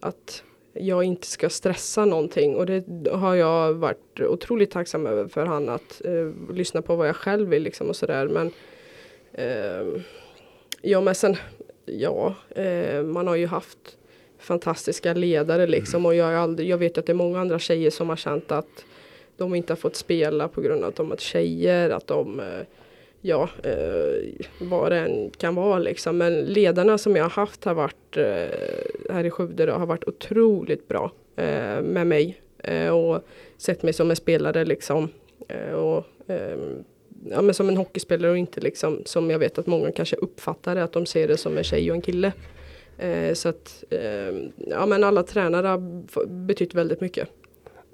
att 0.00 0.42
jag 0.72 1.04
inte 1.04 1.26
ska 1.26 1.50
stressa 1.50 2.04
någonting 2.04 2.56
och 2.56 2.66
det 2.66 2.84
har 3.12 3.34
jag 3.34 3.72
varit 3.74 4.20
otroligt 4.20 4.70
tacksam 4.70 5.06
över 5.06 5.28
för 5.28 5.46
han 5.46 5.68
att 5.68 6.04
eh, 6.04 6.54
lyssna 6.54 6.82
på 6.82 6.96
vad 6.96 7.08
jag 7.08 7.16
själv 7.16 7.48
vill 7.48 7.62
liksom 7.62 7.88
och 7.88 7.96
sådär 7.96 8.28
men 8.28 8.52
eh, 9.32 10.02
Ja 10.82 11.00
men 11.00 11.14
sen, 11.14 11.36
ja, 11.98 12.34
eh, 12.50 13.02
man 13.02 13.26
har 13.26 13.36
ju 13.36 13.46
haft 13.46 13.98
fantastiska 14.38 15.14
ledare 15.14 15.66
liksom 15.66 16.06
och 16.06 16.14
jag, 16.14 16.34
aldrig, 16.34 16.68
jag 16.68 16.78
vet 16.78 16.98
att 16.98 17.06
det 17.06 17.12
är 17.12 17.14
många 17.14 17.40
andra 17.40 17.58
tjejer 17.58 17.90
som 17.90 18.08
har 18.08 18.16
känt 18.16 18.52
att 18.52 18.84
de 19.36 19.54
inte 19.54 19.72
har 19.72 19.76
fått 19.76 19.96
spela 19.96 20.48
på 20.48 20.60
grund 20.60 20.82
av 20.82 20.88
att 20.88 20.96
de 20.96 21.12
är 21.12 21.16
tjejer, 21.16 21.90
att 21.90 22.06
de, 22.06 22.40
eh, 22.40 22.66
ja, 23.20 23.48
eh, 23.62 24.46
vad 24.60 24.92
det 24.92 24.98
än 24.98 25.30
kan 25.30 25.54
vara 25.54 25.78
liksom. 25.78 26.18
Men 26.18 26.40
ledarna 26.40 26.98
som 26.98 27.16
jag 27.16 27.24
har 27.24 27.30
haft 27.30 27.64
har 27.64 27.74
varit 27.74 28.16
eh, 28.16 29.14
här 29.14 29.24
i 29.24 29.30
Skövde 29.30 29.66
då, 29.66 29.72
har 29.72 29.86
varit 29.86 30.08
otroligt 30.08 30.88
bra 30.88 31.12
eh, 31.36 31.82
med 31.82 32.06
mig 32.06 32.40
eh, 32.58 32.88
och 32.88 33.24
sett 33.56 33.82
mig 33.82 33.92
som 33.92 34.10
en 34.10 34.16
spelare 34.16 34.64
liksom. 34.64 35.08
Eh, 35.48 35.72
och, 35.72 36.04
ehm, 36.26 36.84
ja, 37.30 37.42
men 37.42 37.54
som 37.54 37.68
en 37.68 37.76
hockeyspelare 37.76 38.30
och 38.30 38.38
inte 38.38 38.60
liksom 38.60 39.02
som 39.04 39.30
jag 39.30 39.38
vet 39.38 39.58
att 39.58 39.66
många 39.66 39.92
kanske 39.92 40.16
uppfattar 40.16 40.74
det 40.74 40.84
att 40.84 40.92
de 40.92 41.06
ser 41.06 41.28
det 41.28 41.36
som 41.36 41.58
en 41.58 41.64
tjej 41.64 41.90
och 41.90 41.96
en 41.96 42.02
kille. 42.02 42.32
Eh, 42.98 43.34
så 43.34 43.48
att 43.48 43.84
eh, 43.90 44.34
ja 44.56 44.86
men 44.86 45.04
alla 45.04 45.22
tränare 45.22 45.66
har 45.66 46.26
betytt 46.46 46.74
väldigt 46.74 47.00
mycket. 47.00 47.28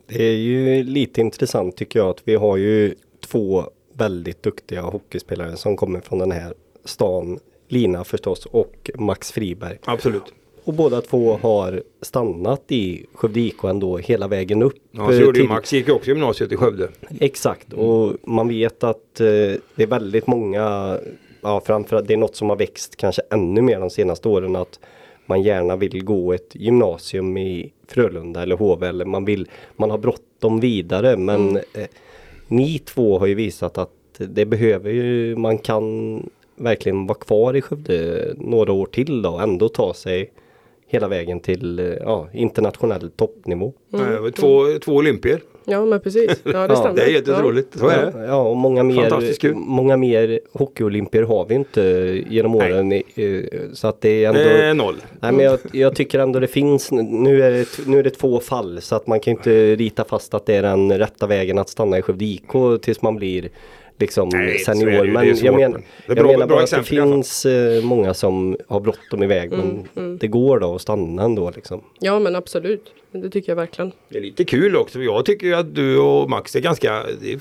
Det 0.06 0.24
är 0.24 0.36
ju 0.36 0.82
lite 0.82 1.20
intressant 1.20 1.76
tycker 1.76 1.98
jag 1.98 2.08
att 2.08 2.22
vi 2.24 2.34
har 2.34 2.56
ju 2.56 2.94
två 3.20 3.64
väldigt 3.92 4.42
duktiga 4.42 4.82
hockeyspelare 4.82 5.56
som 5.56 5.76
kommer 5.76 6.00
från 6.00 6.18
den 6.18 6.30
här 6.30 6.54
stan. 6.84 7.38
Lina 7.68 8.04
förstås 8.04 8.46
och 8.46 8.90
Max 8.94 9.32
Friberg. 9.32 9.78
Absolut. 9.84 10.22
Och 10.66 10.74
båda 10.74 11.00
två 11.00 11.38
har 11.42 11.82
stannat 12.02 12.62
i 12.68 13.06
Skövde 13.14 13.40
IK 13.40 13.64
ändå 13.64 13.98
hela 13.98 14.28
vägen 14.28 14.62
upp. 14.62 14.76
Ja, 14.90 15.06
så 15.06 15.12
gjorde 15.12 15.40
ju 15.40 15.48
Max, 15.48 15.72
gick 15.72 15.88
också 15.88 16.10
gymnasiet 16.10 16.52
i 16.52 16.56
Skövde. 16.56 16.88
Exakt 17.20 17.72
och 17.72 18.12
man 18.22 18.48
vet 18.48 18.84
att 18.84 19.20
eh, 19.20 19.26
det 19.74 19.82
är 19.82 19.86
väldigt 19.86 20.26
många, 20.26 20.98
ja 21.40 21.62
framförallt 21.66 22.08
det 22.08 22.14
är 22.14 22.18
något 22.18 22.36
som 22.36 22.48
har 22.48 22.56
växt 22.56 22.96
kanske 22.96 23.22
ännu 23.30 23.62
mer 23.62 23.80
de 23.80 23.90
senaste 23.90 24.28
åren 24.28 24.56
att 24.56 24.80
man 25.26 25.42
gärna 25.42 25.76
vill 25.76 26.04
gå 26.04 26.32
ett 26.32 26.50
gymnasium 26.54 27.36
i 27.36 27.72
Frölunda 27.88 28.42
eller 28.42 28.56
HV 28.56 28.86
eller 28.86 29.04
man 29.04 29.24
vill, 29.24 29.48
man 29.76 29.90
har 29.90 29.98
bråttom 29.98 30.60
vidare 30.60 31.16
men 31.16 31.56
eh, 31.56 31.86
ni 32.46 32.78
två 32.78 33.18
har 33.18 33.26
ju 33.26 33.34
visat 33.34 33.78
att 33.78 33.90
det 34.18 34.44
behöver 34.44 34.90
ju, 34.90 35.36
man 35.36 35.58
kan 35.58 36.22
verkligen 36.56 37.06
vara 37.06 37.18
kvar 37.18 37.56
i 37.56 37.62
Skövde 37.62 38.34
några 38.36 38.72
år 38.72 38.86
till 38.86 39.22
då 39.22 39.30
och 39.30 39.42
ändå 39.42 39.68
ta 39.68 39.94
sig 39.94 40.30
hela 40.88 41.08
vägen 41.08 41.40
till 41.40 41.78
eh, 41.78 41.84
ja, 41.86 42.28
internationell 42.32 43.10
toppnivå. 43.10 43.72
Eh, 43.94 44.30
Två, 44.30 44.64
två 44.84 44.92
olympier. 44.92 45.40
Ja 45.68 45.84
men 45.84 46.00
precis, 46.00 46.40
ja 46.44 46.52
det 46.52 46.58
Ja, 46.68 46.76
stämmer. 46.76 46.96
Det 46.96 47.02
är 47.02 47.12
helt 47.12 47.26
ja. 47.28 47.38
otroligt. 47.38 47.78
Så 47.78 47.88
är 47.88 48.12
det. 48.12 48.26
Ja, 48.26 48.36
och 48.48 48.56
många 48.56 48.82
mer, 48.82 49.54
många 49.54 49.96
mer 49.96 50.40
hockeyolympier 50.52 51.22
har 51.22 51.46
vi 51.46 51.54
inte 51.54 51.80
genom 52.28 52.52
Nej. 52.52 52.72
åren. 52.72 52.92
eh, 52.92 53.02
Så 53.72 53.88
att 53.88 54.00
det 54.00 54.24
är 54.24 54.28
ändå... 54.28 54.40
Det 54.40 54.62
är 54.64 54.74
noll. 54.74 54.96
Nej, 55.20 55.32
men 55.32 55.44
jag, 55.44 55.58
jag 55.72 55.94
tycker 55.96 56.18
ändå 56.18 56.40
det 56.40 56.46
finns, 56.46 56.90
nu 56.92 57.42
är 57.42 57.50
det, 57.50 57.66
nu 57.86 57.98
är 57.98 58.02
det 58.02 58.10
två 58.10 58.40
fall 58.40 58.80
så 58.80 58.96
att 58.96 59.06
man 59.06 59.20
kan 59.20 59.30
inte 59.30 59.76
rita 59.76 60.04
fast 60.04 60.34
att 60.34 60.46
det 60.46 60.54
är 60.54 60.62
den 60.62 60.98
rätta 60.98 61.26
vägen 61.26 61.58
att 61.58 61.68
stanna 61.68 61.98
i 61.98 62.02
Skövde 62.02 62.24
IK 62.24 62.52
tills 62.82 63.02
man 63.02 63.16
blir 63.16 63.48
liksom 63.98 64.28
Nej, 64.28 64.58
senior. 64.58 64.90
ju. 65.06 65.12
Men 65.12 65.26
jag, 65.36 65.54
men, 65.60 65.70
men 65.70 65.82
det 66.06 66.12
är 66.12 66.16
jag 66.16 66.16
bra- 66.16 66.26
menar 66.32 66.46
bra 66.46 66.56
bara 66.56 66.64
att 66.64 66.70
det 66.70 66.82
finns 66.82 67.46
eh, 67.46 67.84
många 67.84 68.14
som 68.14 68.56
har 68.68 68.80
bråttom 68.80 69.22
iväg 69.22 69.52
Mm, 69.52 69.82
men 69.94 70.18
det 70.18 70.26
går 70.26 70.58
då 70.60 70.74
att 70.74 70.80
stanna 70.80 71.22
ändå 71.22 71.50
liksom. 71.54 71.80
Ja 72.00 72.18
men 72.18 72.36
absolut, 72.36 72.84
det 73.12 73.30
tycker 73.30 73.50
jag 73.52 73.56
verkligen. 73.56 73.92
Det 74.08 74.18
är 74.18 74.22
lite 74.22 74.44
kul 74.44 74.76
också. 74.76 75.02
Jag 75.02 75.24
tycker 75.24 75.46
ju 75.46 75.54
att 75.54 75.74
du 75.74 75.98
och 75.98 76.30
Max 76.30 76.56
är 76.56 76.60
ganska 76.60 76.92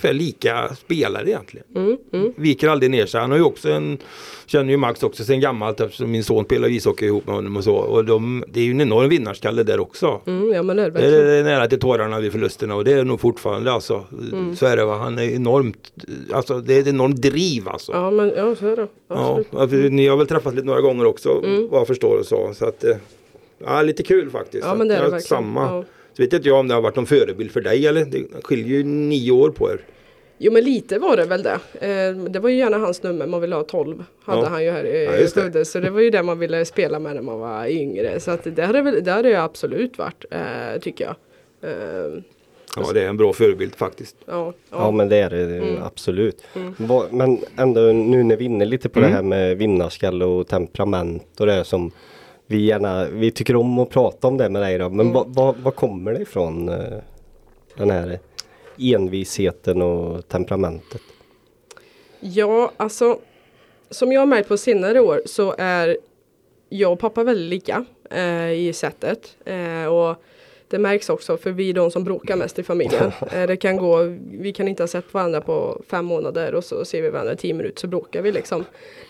är 0.01 0.13
lika 0.13 0.75
spelare 0.75 1.29
egentligen. 1.29 1.67
Mm, 1.75 1.97
mm. 2.13 2.33
Viker 2.35 2.67
aldrig 2.67 2.91
ner 2.91 3.05
sig. 3.05 3.21
Han 3.21 3.31
har 3.31 3.37
ju 3.37 3.43
också 3.43 3.69
en, 3.71 3.97
känner 4.45 4.71
ju 4.71 4.77
Max 4.77 5.03
också 5.03 5.23
sen 5.23 5.39
gammalt 5.39 5.79
eftersom 5.79 6.11
min 6.11 6.23
son 6.23 6.45
spelar 6.45 6.67
ishockey 6.67 7.05
ihop 7.05 7.25
med 7.27 7.35
honom 7.35 7.57
och 7.57 7.63
så. 7.63 7.75
Och 7.75 8.05
de, 8.05 8.43
det 8.47 8.59
är 8.59 8.63
ju 8.63 8.71
en 8.71 8.81
enorm 8.81 9.09
vinnarskalle 9.09 9.63
där 9.63 9.79
också. 9.79 10.21
Mm, 10.25 10.53
ja 10.53 10.63
men 10.63 10.77
det 10.77 10.83
är 10.83 10.91
det 10.91 11.25
Det 11.25 11.33
är 11.33 11.43
nära 11.43 11.67
till 11.67 11.79
tårarna 11.79 12.19
vid 12.19 12.31
förlusterna 12.31 12.75
och 12.75 12.83
det 12.85 12.91
är 12.93 13.03
nog 13.03 13.19
fortfarande 13.19 13.71
alltså. 13.71 14.03
Mm. 14.31 14.55
Så 14.55 14.65
är 14.65 14.77
det 14.77 14.85
va. 14.85 14.97
Han 14.97 15.19
är 15.19 15.23
enormt, 15.35 15.91
alltså 16.33 16.59
det 16.59 16.73
är 16.73 16.81
ett 16.81 16.87
enormt 16.87 17.21
driv 17.21 17.67
alltså. 17.69 17.91
Ja 17.91 18.11
men 18.11 18.33
ja 18.37 18.55
så 18.55 18.67
är 18.67 18.75
det. 18.75 18.87
Ja, 19.07 19.15
Absolut. 19.29 19.47
ja, 19.51 19.67
för 19.67 19.89
ni 19.89 20.07
har 20.07 20.17
väl 20.17 20.27
träffats 20.27 20.55
lite 20.55 20.67
några 20.67 20.81
gånger 20.81 21.05
också 21.05 21.41
Mm. 21.43 21.67
vad 21.69 21.79
jag 21.79 21.87
förstår 21.87 22.17
och 22.17 22.25
så. 22.25 22.53
så 22.53 22.65
att, 22.65 22.83
eh, 22.83 22.95
ja, 23.65 23.81
lite 23.81 24.03
kul 24.03 24.29
faktiskt. 24.29 24.63
Ja 24.67 24.75
men 24.75 24.87
det 24.87 24.93
är 24.93 24.97
det 24.97 25.03
verkligen. 25.03 25.21
Samma. 25.21 25.61
Ja. 25.61 25.83
Så 26.13 26.21
vet 26.23 26.33
inte 26.33 26.47
jag 26.49 26.59
om 26.59 26.67
det 26.67 26.73
har 26.73 26.81
varit 26.81 26.95
någon 26.95 27.05
förebild 27.05 27.51
för 27.51 27.61
dig 27.61 27.87
eller? 27.87 28.05
Det 28.05 28.23
skiljer 28.43 28.77
ju 28.77 28.83
nio 28.83 29.31
år 29.31 29.49
på 29.49 29.71
er. 29.71 29.79
Jo 30.37 30.51
men 30.51 30.63
lite 30.63 30.99
var 30.99 31.17
det 31.17 31.25
väl 31.25 31.43
det. 31.43 31.59
Eh, 31.79 32.15
det 32.29 32.39
var 32.39 32.49
ju 32.49 32.55
gärna 32.57 32.77
hans 32.77 33.03
nummer, 33.03 33.27
man 33.27 33.41
ville 33.41 33.55
ha 33.55 33.63
12. 33.63 34.03
Hade 34.23 34.41
Ja. 34.41 34.47
han 34.47 34.63
ju 34.63 34.71
här 34.71 34.83
Ja, 34.83 35.17
i 35.17 35.21
det. 35.21 35.33
Skövde. 35.33 35.65
Så 35.65 35.79
det 35.79 35.89
var 35.89 36.01
ju 36.01 36.09
det 36.09 36.23
man 36.23 36.39
ville 36.39 36.65
spela 36.65 36.99
med 36.99 37.15
när 37.15 37.21
man 37.21 37.39
var 37.39 37.67
yngre. 37.67 38.19
Så 38.19 38.31
att 38.31 38.43
det 38.55 38.65
hade 38.65 38.81
väl, 38.81 39.03
det 39.03 39.11
hade 39.11 39.29
jag 39.29 39.43
absolut 39.43 39.97
varit, 39.97 40.25
eh, 40.31 40.79
tycker 40.81 41.03
jag. 41.05 41.15
Eh, 41.71 42.19
Ja 42.77 42.91
det 42.93 43.01
är 43.01 43.07
en 43.09 43.17
bra 43.17 43.33
förebild 43.33 43.75
faktiskt. 43.75 44.15
ja, 44.25 44.33
Ja, 44.35 44.53
ja. 44.71 44.91
men 44.91 45.09
det 45.09 45.15
är 45.17 45.29
det 45.29 45.41
Mm. 45.57 45.83
absolut. 45.83 46.43
Vad- 46.77 47.13
Men 47.13 47.37
ändå 47.57 47.81
nu 47.81 48.23
när 48.23 48.35
vi 48.37 48.45
är 48.45 48.49
inne 48.49 48.65
lite 48.65 48.89
på 48.89 48.99
Mm. 48.99 49.11
det 49.11 49.15
här 49.15 49.23
med 49.23 49.57
vinnarskalle 49.57 50.25
och 50.25 50.47
temperament 50.47 51.39
och 51.39 51.45
det 51.45 51.63
som 51.63 51.91
vi 52.47 52.65
gärna, 52.65 53.05
vi 53.09 53.31
tycker 53.31 53.55
om 53.55 53.79
att 53.79 53.89
prata 53.89 54.27
om 54.27 54.37
det 54.37 54.49
med 54.49 54.61
dig 54.61 54.77
då. 54.77 54.89
Men 54.89 54.99
Mm. 54.99 55.13
vad, 55.13 55.27
vad, 55.35 55.55
vad 55.57 55.75
kommer 55.75 56.13
det 56.13 56.21
ifrån 56.21 56.69
eh, 56.69 56.97
den 57.77 57.89
här 57.89 58.19
envisheten 58.79 59.81
och 59.81 60.27
temperamentet? 60.27 61.01
Ja, 62.19 62.71
alltså 62.77 63.19
som 63.89 64.11
jag 64.11 64.21
har 64.21 64.25
märkt 64.25 64.47
på 64.47 64.57
senare 64.57 64.99
år 64.99 65.21
så 65.25 65.55
är 65.57 65.97
jag 66.69 66.91
och 66.91 66.99
pappa 66.99 67.23
väldigt 67.23 67.49
lika 67.49 67.85
eh, 68.11 68.51
i 68.51 68.73
sättet. 68.73 69.35
Eh, 69.45 69.85
och 69.85 70.15
det 70.67 70.79
märks 70.79 71.09
också 71.09 71.37
för 71.37 71.51
vi 71.51 71.69
är 71.69 71.73
de 71.73 71.91
som 71.91 72.03
bråkar 72.03 72.35
mest 72.35 72.59
i 72.59 72.63
familjen. 72.63 73.11
eh, 73.33 73.47
det 73.47 73.57
kan 73.57 73.77
gå, 73.77 74.17
vi 74.31 74.53
kan 74.53 74.67
inte 74.67 74.83
ha 74.83 74.87
sett 74.87 75.13
varandra 75.13 75.41
på 75.41 75.81
fem 75.87 76.05
månader 76.05 76.55
och 76.55 76.63
så 76.63 76.85
ser 76.85 77.01
vi 77.01 77.09
varandra 77.09 77.33
i 77.33 77.37
tio 77.37 77.53
minuter 77.53 77.79
så 77.81 77.87
bråkar 77.87 78.21
vi 78.21 78.31
liksom. 78.31 78.65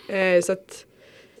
Eh, 0.08 0.40
så 0.42 0.52
att 0.52 0.84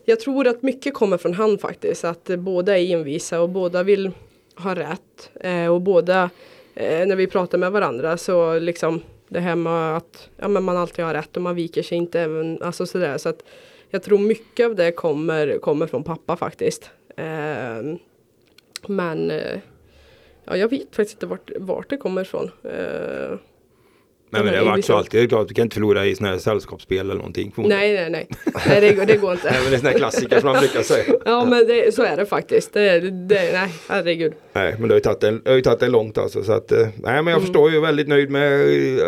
jag 0.08 0.20
tror 0.20 0.46
att 0.46 0.62
mycket 0.62 0.94
kommer 0.94 1.16
från 1.16 1.34
han 1.34 1.58
faktiskt. 1.58 2.04
Att 2.04 2.24
båda 2.24 2.78
är 2.78 2.92
envisa 2.92 3.40
och 3.40 3.48
båda 3.48 3.82
vill 3.82 4.10
ha 4.56 4.74
rätt. 4.74 5.30
Eh, 5.40 5.66
och 5.66 5.80
båda, 5.80 6.30
eh, 6.74 7.06
när 7.06 7.16
vi 7.16 7.26
pratar 7.26 7.58
med 7.58 7.72
varandra 7.72 8.16
så 8.16 8.58
liksom 8.58 9.02
det 9.28 9.40
här 9.40 9.56
med 9.56 9.96
att 9.96 10.28
ja, 10.36 10.48
men 10.48 10.64
man 10.64 10.76
alltid 10.76 11.04
har 11.04 11.14
rätt 11.14 11.36
och 11.36 11.42
man 11.42 11.54
viker 11.54 11.82
sig 11.82 11.98
inte. 11.98 12.20
Även, 12.20 12.62
alltså 12.62 12.86
sådär. 12.86 13.18
Så 13.18 13.28
att 13.28 13.44
jag 13.90 14.02
tror 14.02 14.18
mycket 14.18 14.66
av 14.66 14.74
det 14.74 14.92
kommer, 14.92 15.58
kommer 15.58 15.86
från 15.86 16.04
pappa 16.04 16.36
faktiskt. 16.36 16.90
Eh, 17.16 17.96
men 18.86 19.30
eh, 19.30 19.60
ja, 20.44 20.56
jag 20.56 20.68
vet 20.68 20.96
faktiskt 20.96 21.14
inte 21.16 21.26
vart, 21.26 21.50
vart 21.58 21.90
det 21.90 21.96
kommer 21.96 22.22
ifrån. 22.22 22.50
Eh, 22.64 23.38
Nej 24.30 24.44
men 24.44 24.76
det 24.76 24.82
så 24.82 24.96
alltid. 24.96 25.20
Det 25.20 25.24
är 25.24 25.28
klart 25.28 25.48
du 25.48 25.54
kan 25.54 25.62
inte 25.62 25.74
förlora 25.74 26.06
i 26.06 26.14
sådana 26.14 26.32
här 26.32 26.38
sällskapsspel 26.40 26.98
eller 27.00 27.14
någonting. 27.14 27.52
Nej, 27.56 27.94
nej, 27.94 28.10
nej. 28.10 28.28
nej 28.68 28.80
det, 28.80 29.04
det 29.04 29.16
går 29.16 29.32
inte. 29.32 29.50
Nej 29.50 29.60
men 29.62 29.70
det 29.70 29.76
är 29.76 29.78
sådana 29.78 29.90
här 29.92 29.98
klassiker 29.98 30.40
som 30.40 30.48
man 30.50 30.58
brukar 30.60 30.82
säga. 30.82 31.04
ja 31.24 31.44
men 31.44 31.66
det, 31.66 31.94
så 31.94 32.02
är 32.02 32.16
det 32.16 32.26
faktiskt. 32.26 32.72
Det, 32.72 33.00
det, 33.00 33.52
nej, 33.52 33.68
herregud. 33.88 34.32
Nej 34.52 34.74
men 34.78 34.88
det 34.88 34.94
har 34.94 34.96
ju 34.96 35.00
tagit 35.02 35.20
det 35.20 35.40
har 35.50 35.56
ju 35.56 35.62
tagit 35.62 35.82
en 35.82 35.90
långt 35.92 36.18
alltså. 36.18 36.42
Så 36.42 36.52
att, 36.52 36.72
eh, 36.72 36.78
nej 36.78 36.88
men 37.02 37.14
jag 37.14 37.28
Mm. 37.28 37.40
förstår 37.40 37.70
ju 37.70 37.80
väldigt 37.80 38.08
nöjd 38.08 38.30
med 38.30 38.52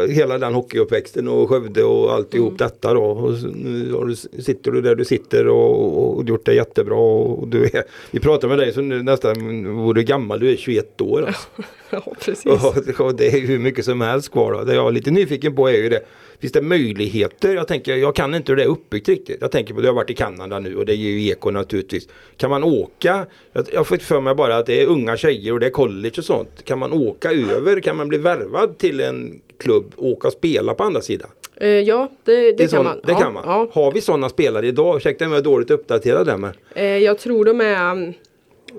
eh, 0.05 0.09
hela 0.11 0.39
den 0.39 0.55
hockeyuppväxten 0.55 1.29
och 1.29 1.49
Skövde 1.49 1.85
och 1.85 2.13
alltihop 2.13 2.49
Mm. 2.49 2.57
detta 2.57 2.95
då. 2.95 3.03
Och 3.05 3.35
så 3.39 3.47
nu 3.47 3.93
har 3.93 4.05
du, 4.05 4.17
sitter 4.43 4.71
du 4.71 4.81
där 4.83 4.95
du 4.95 5.05
sitter 5.05 5.49
och, 5.49 6.17
och 6.19 6.25
gjort 6.29 6.47
det 6.47 6.55
jättebra. 6.55 6.97
Och 6.97 7.49
du 7.49 7.65
är, 7.65 7.83
vi 8.11 8.21
pratar 8.21 8.49
med 8.49 8.59
dig 8.59 8.73
som 8.73 8.89
nu 8.89 9.03
nästan 9.03 9.65
vore 9.77 10.03
gammal. 10.03 10.41
Du 10.41 10.53
är 10.53 10.57
21 10.57 11.01
år 11.01 11.27
alltså. 11.27 11.49
Ja, 11.91 12.03
precis. 12.25 12.47
Och, 12.47 13.01
och 13.07 13.15
det 13.15 13.27
är 13.27 13.47
hur 13.47 13.59
mycket 13.59 13.85
som 13.85 14.01
helst 14.01 14.33
kvar 14.33 14.53
då. 14.53 14.65
Det 14.65 14.75
jag 14.75 14.87
är 14.89 14.93
lite 15.11 15.21
nyfiken 15.21 15.55
på 15.57 15.69
är 15.69 15.73
ju 15.77 15.89
det. 15.89 16.01
Finns 16.41 16.53
det 16.53 16.63
möjligheter? 16.63 17.55
Jag 17.55 17.69
tänker, 17.69 17.97
jag 17.97 18.15
kan 18.15 18.35
inte 18.35 18.53
hur 18.53 18.57
det 18.57 18.63
är 18.63 18.69
uppbyggt 18.69 19.09
riktigt. 19.09 19.39
Jag 19.41 19.51
tänker 19.51 19.75
på, 19.75 19.81
du 19.81 19.87
har 19.87 19.95
varit 19.95 20.11
i 20.11 20.15
Kanada 20.15 20.59
nu 20.59 20.77
och 20.77 20.87
det 20.87 20.93
är 20.93 20.97
ju 20.97 21.29
eko 21.29 21.51
naturligtvis. 21.51 22.09
Kan 22.37 22.51
man 22.51 22.65
åka? 22.65 23.27
Jag, 23.53 23.67
jag 23.73 23.87
får 23.87 23.97
för 23.97 24.21
mig 24.21 24.35
bara 24.35 24.57
att 24.57 24.67
det 24.67 24.83
är 24.83 24.87
unga 24.87 25.17
tjejer 25.17 25.53
och 25.53 25.61
det 25.61 25.67
är 25.67 25.71
college 25.71 26.15
och 26.19 26.25
sånt. 26.25 26.65
Kan 26.65 26.79
man 26.79 26.93
åka 26.93 27.31
över? 27.33 27.81
Kan 27.81 27.97
man 27.97 28.09
bli 28.09 28.19
värvad 28.19 28.79
till 28.79 29.01
en 29.01 29.41
klubb 29.59 29.93
och 29.97 30.07
åka 30.07 30.27
och 30.29 30.33
spela 30.33 30.75
på 30.75 30.83
andra 30.85 31.01
sidan? 31.01 31.31
Eh, 31.57 31.69
ja, 31.69 32.11
det, 32.25 32.33
det, 32.37 32.53
Det, 32.53 32.59
kan 32.59 32.69
sån- 32.69 32.85
man. 32.85 33.01
Det 33.07 33.15
kan 33.15 33.33
man. 33.33 33.43
Ja. 33.47 33.69
Har 33.73 33.93
vi 33.93 34.01
sådana 34.01 34.29
spelare 34.29 34.67
idag? 34.67 34.97
Ursäkta 34.97 35.25
om 35.25 35.31
jag 35.33 35.39
är 35.39 35.45
dåligt 35.45 35.71
uppdaterad 35.71 36.27
där 36.27 36.37
men. 36.37 36.53
Eh, 36.75 36.85
jag 36.85 37.19
tror 37.19 37.45
de 37.45 37.61
är 37.61 37.91
mm, 37.93 38.13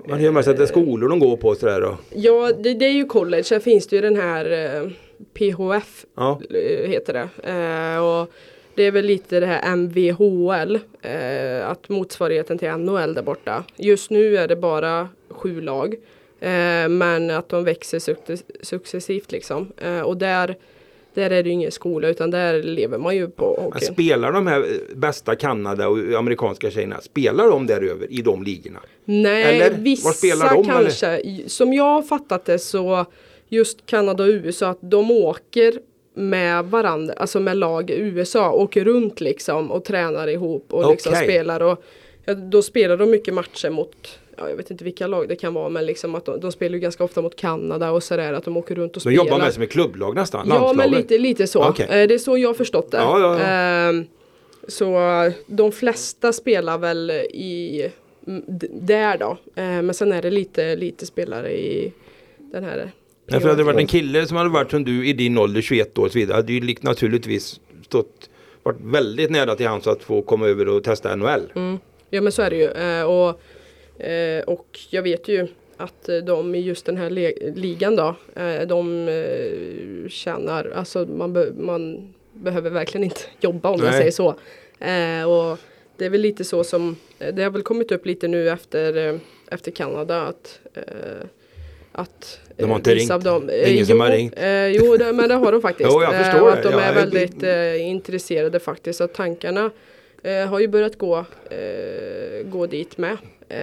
Man 0.08 0.18
hör 0.20 0.30
med 0.30 0.44
sig 0.44 0.50
att 0.50 0.56
det 0.56 0.62
är 0.62 0.66
skolor 0.66 1.08
de 1.08 1.18
går 1.18 1.36
på 1.36 1.54
sådär 1.54 1.80
då. 1.80 1.98
Ja, 2.14 2.52
det, 2.62 2.74
det 2.74 2.84
är 2.84 2.92
ju 2.92 3.04
college. 3.04 3.42
Sen 3.44 3.60
finns 3.60 3.86
det 3.86 3.96
ju 3.96 4.02
den 4.02 4.16
här 4.16 4.76
eh, 4.82 4.90
PHF 5.34 6.04
Ja. 6.16 6.40
eh, 6.50 6.88
heter 6.90 7.12
det. 7.12 7.28
Eh, 7.50 8.04
och 8.04 8.30
det 8.74 8.82
är 8.86 8.90
väl 8.90 9.04
lite 9.04 9.40
det 9.40 9.46
här 9.46 9.76
MVHL, 9.76 10.78
eh, 11.02 11.68
att 11.70 11.88
motsvarigheten 11.88 12.58
till 12.58 12.68
NHL 12.68 13.14
där 13.14 13.22
borta. 13.22 13.64
Just 13.76 14.10
nu 14.10 14.36
är 14.36 14.48
det 14.48 14.56
bara 14.56 15.08
sju 15.30 15.60
lag. 15.60 15.94
Men 16.88 17.30
att 17.30 17.48
de 17.48 17.64
växer 17.64 17.98
succes- 17.98 18.44
successivt 18.62 19.32
liksom. 19.32 19.72
Och 20.04 20.16
där, 20.16 20.56
där 21.14 21.30
är 21.30 21.42
det 21.42 21.48
ju 21.48 21.52
ingen 21.54 21.70
skola 21.72 22.08
utan 22.08 22.30
där 22.30 22.62
lever 22.62 22.98
man 22.98 23.16
ju 23.16 23.28
på 23.28 23.54
Men 23.56 23.64
hockey. 23.64 23.84
spelar 23.84 24.32
de 24.32 24.46
här 24.46 24.64
bästa 24.94 25.34
Kanada 25.36 25.88
och 25.88 25.98
amerikanska 25.98 26.70
tjejerna, 26.70 27.00
spelar 27.00 27.48
de 27.50 27.66
där 27.66 27.82
över 27.90 28.12
i 28.12 28.22
de 28.22 28.42
ligorna? 28.42 28.80
Nej, 29.04 29.42
Eller? 29.60 29.78
Vissa 29.78 30.12
spelar 30.12 30.48
de, 30.54 30.60
eller? 30.70 30.72
kanske. 30.72 31.22
Som 31.48 31.72
jag 31.72 31.84
har 31.84 32.02
fattat 32.02 32.44
det 32.44 32.58
så 32.58 33.06
just 33.50 33.86
Kanada 33.86 34.24
och 34.24 34.28
USA 34.28 34.66
att 34.70 34.78
de 34.80 35.10
åker 35.10 35.72
med 36.14 36.64
varandra, 36.64 37.14
alltså 37.16 37.40
med 37.40 37.56
lag 37.56 37.90
i 37.90 37.94
USA, 37.98 38.52
åker 38.52 38.84
runt 38.84 39.20
liksom 39.20 39.70
och 39.70 39.84
tränar 39.84 40.28
ihop 40.28 40.72
och 40.72 40.90
liksom 40.90 41.12
Okej. 41.12 41.24
spelar 41.24 41.60
och 41.62 41.84
ja, 42.24 42.34
då 42.34 42.62
spelar 42.62 42.96
de 42.96 43.10
mycket 43.10 43.34
matcher 43.34 43.70
mot 43.70 44.18
Ja, 44.36 44.48
jag 44.48 44.56
vet 44.56 44.70
inte 44.70 44.84
vilka 44.84 45.06
lag 45.06 45.28
det 45.28 45.36
kan 45.36 45.54
vara 45.54 45.68
men 45.68 45.86
liksom 45.86 46.14
att 46.14 46.24
de, 46.24 46.40
de 46.40 46.52
spelar 46.52 46.74
ju 46.74 46.80
ganska 46.80 47.04
ofta 47.04 47.22
mot 47.22 47.36
Kanada 47.36 47.90
och 47.90 48.02
sådär 48.02 48.32
att 48.32 48.44
de 48.44 48.56
åker 48.56 48.74
runt 48.74 48.90
och 48.90 48.94
De 48.94 49.00
spelar. 49.00 49.16
jobbar 49.24 49.38
med 49.38 49.54
som 49.54 49.62
ett 49.62 49.70
klubblag 49.70 50.14
nästan? 50.14 50.46
Ja 50.48 50.72
men 50.76 50.90
lite, 50.90 51.18
lite 51.18 51.46
så. 51.46 51.64
Okej. 51.68 51.86
Eh, 51.90 52.08
Det 52.08 52.14
är 52.14 52.18
så 52.18 52.38
jag 52.38 52.48
har 52.48 52.54
förstått 52.54 52.90
det. 52.90 52.96
Ja, 52.96 53.20
ja. 53.20 53.38
Ehm, 53.40 54.06
Så 54.68 54.98
de 55.46 55.72
flesta 55.72 56.32
spelar 56.32 56.78
väl 56.78 57.10
i 57.30 57.88
där 58.70 59.18
då. 59.18 59.30
Eh, 59.54 59.82
Men 59.82 59.94
sen 59.94 60.12
är 60.12 60.22
det 60.22 60.30
lite, 60.30 60.76
lite 60.76 61.06
spelare 61.06 61.52
i 61.52 61.92
den 62.38 62.64
här. 62.64 62.90
Ja, 63.30 63.40
för 63.40 63.48
hade 63.48 63.60
det 63.60 63.64
varit 63.64 63.78
en 63.78 63.86
kille 63.86 64.26
som 64.26 64.36
hade 64.36 64.50
varit 64.50 64.70
som 64.70 64.84
du 64.84 65.06
i 65.08 65.12
din 65.12 65.38
ålder, 65.38 65.60
21 65.60 65.98
år 65.98 66.04
och 66.04 66.12
så 66.12 66.18
vidare, 66.18 66.36
hade 66.36 66.52
ju 66.52 66.74
naturligtvis 66.80 67.60
stått, 67.84 68.30
varit 68.62 68.78
väldigt 68.80 69.30
nära 69.30 69.54
till 69.56 69.66
hands 69.66 69.86
att 69.86 70.02
få 70.02 70.22
komma 70.22 70.46
över 70.48 70.68
och 70.68 70.84
testa 70.84 71.16
NHL. 71.16 71.52
Mm. 71.54 71.78
Ja 72.10 72.20
men 72.20 72.32
så 72.32 72.42
är 72.42 72.50
det 72.50 72.56
ju. 72.56 72.70
Eh, 72.70 73.04
Och, 73.04 73.40
eh, 74.06 74.42
och 74.44 74.78
jag 74.90 75.02
vet 75.02 75.28
ju 75.28 75.46
att 75.76 76.08
de 76.26 76.54
i 76.54 76.60
just 76.60 76.86
den 76.86 76.96
här 76.96 77.10
ligan 77.56 77.96
då, 77.96 78.14
eh, 78.36 78.66
de 78.68 79.08
eh, 79.08 80.08
tjänar, 80.08 80.72
alltså 80.76 81.06
man, 81.06 81.32
be- 81.32 81.52
man 81.58 82.12
behöver 82.32 82.70
verkligen 82.70 83.04
inte 83.04 83.20
jobba 83.40 83.68
om 83.70 83.80
man 83.80 83.90
Nej. 83.90 83.98
säger 83.98 84.10
så. 84.10 84.26
Och 85.30 85.58
det 85.96 86.04
är 86.04 86.10
väl 86.10 86.20
lite 86.20 86.44
så 86.44 86.64
som, 86.64 86.96
det 87.32 87.42
har 87.42 87.50
väl 87.50 87.62
kommit 87.62 87.92
upp 87.92 88.06
lite 88.06 88.28
nu 88.28 88.48
efter, 88.50 89.18
efter 89.50 89.70
Kanada 89.70 90.22
att 90.22 90.60
att 91.92 92.40
De 92.56 92.64
har 92.70 92.76
inte 92.76 92.94
vissa 92.94 93.14
ringt. 93.14 93.26
Av 93.26 93.40
dem, 93.42 93.48
eh, 93.48 93.74
Ingen 93.74 93.86
som 93.86 93.96
jo, 93.96 94.02
har 94.02 94.10
ringt. 94.10 94.34
Eh, 94.36 94.66
jo, 94.66 94.96
det, 94.96 95.12
men 95.12 95.28
det 95.28 95.34
har 95.34 95.52
de 95.52 95.60
faktiskt. 95.68 95.90
Jo, 95.92 96.02
jag 96.02 96.14
Eh, 96.14 96.22
förstår 96.22 96.46
det. 96.46 96.52
att 96.52 96.62
de 96.62 96.72
Ja, 96.72 96.80
är 96.80 96.94
väldigt 96.94 97.42
eh, 97.42 97.88
intresserade 97.88 98.60
faktiskt. 98.60 98.96
Så 98.98 99.04
att 99.04 99.14
tankarna 99.14 99.70
eh, 100.22 100.46
har 100.46 100.60
ju 100.60 100.68
börjat 100.68 100.98
gå, 100.98 101.18
eh, 101.50 102.46
gå 102.46 102.66
dit 102.66 102.98
med. 102.98 103.16
Eh, 103.48 103.58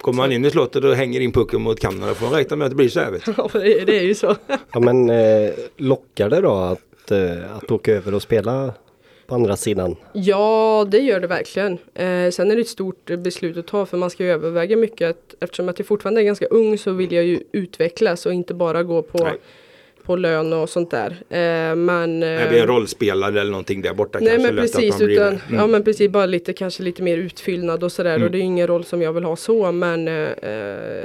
Kommer 0.00 0.16
man 0.16 0.32
in 0.32 0.44
i 0.44 0.50
slottet 0.50 0.84
och 0.84 0.94
hänger 0.94 1.20
in 1.20 1.32
pucken 1.32 1.60
mot 1.62 1.80
Kanada 1.80 2.14
får 2.14 2.26
man 2.26 2.34
räkna 2.34 2.56
med 2.56 2.64
att 2.64 2.70
det 2.70 2.76
blir 2.76 2.88
så 2.88 3.00
här. 3.00 3.18
Ja, 3.36 3.48
det, 3.52 3.84
det 3.84 3.98
är 3.98 4.02
ju 4.02 4.14
så. 4.14 4.36
Ja 4.72 4.80
men 4.80 5.10
eh, 5.10 5.50
lockar 5.76 6.30
det 6.30 6.40
då 6.40 6.54
att, 6.56 7.10
eh, 7.10 7.56
att 7.56 7.70
åka 7.70 7.92
över 7.92 8.14
och 8.14 8.22
spela 8.22 8.72
på 9.26 9.34
andra 9.34 9.56
sidan? 9.56 9.96
Ja, 10.12 10.86
det 10.90 10.98
gör 10.98 11.20
det 11.20 11.26
verkligen. 11.26 11.72
Eh, 11.94 12.30
sen 12.30 12.50
är 12.50 12.54
det 12.54 12.60
ett 12.60 12.68
stort 12.68 13.04
beslut 13.18 13.56
att 13.56 13.66
ta 13.66 13.86
för 13.86 13.96
man 13.96 14.10
ska 14.10 14.24
ju 14.24 14.30
överväga 14.30 14.76
mycket. 14.76 15.10
Att, 15.10 15.34
eftersom 15.40 15.68
att 15.68 15.78
jag 15.78 15.86
fortfarande 15.88 16.20
är 16.20 16.24
ganska 16.24 16.46
ung 16.46 16.78
så 16.78 16.92
vill 16.92 17.12
jag 17.12 17.24
ju 17.24 17.40
utvecklas 17.52 18.26
och 18.26 18.32
inte 18.34 18.54
bara 18.54 18.82
gå 18.82 19.02
på, 19.02 19.24
Nej. 19.24 19.32
på 20.04 20.16
lön 20.16 20.52
och 20.52 20.68
sånt 20.70 20.90
där. 20.90 21.10
Eh, 21.10 21.76
men, 21.76 22.20
Det 22.20 22.42
eh, 22.42 22.48
blir 22.48 22.60
en 22.60 22.66
rollspelare 22.66 23.40
eller 23.40 23.50
någonting 23.50 23.82
där 23.82 23.94
borta 23.94 24.18
Nej 24.20 24.28
kanske. 24.30 24.52
men 24.52 24.62
precis, 24.62 24.90
man 24.90 24.98
blir 25.06 25.10
utan, 25.16 25.32
det. 25.32 25.40
Mm. 25.48 25.60
ja 25.60 25.66
men 25.66 25.84
precis 25.84 26.10
bara 26.10 26.26
lite 26.26 26.52
kanske 26.52 26.82
lite 26.82 27.02
mer 27.02 27.18
utfyllnad 27.18 27.84
och 27.84 27.92
sådär 27.92 28.14
Mm. 28.14 28.26
och 28.26 28.30
det 28.32 28.38
är 28.38 28.42
ingen 28.42 28.66
roll 28.66 28.84
som 28.84 29.02
jag 29.02 29.12
vill 29.12 29.24
ha 29.24 29.36
så 29.36 29.72
men 29.72 30.08
eh, 30.08 30.14
eh, 30.14 31.04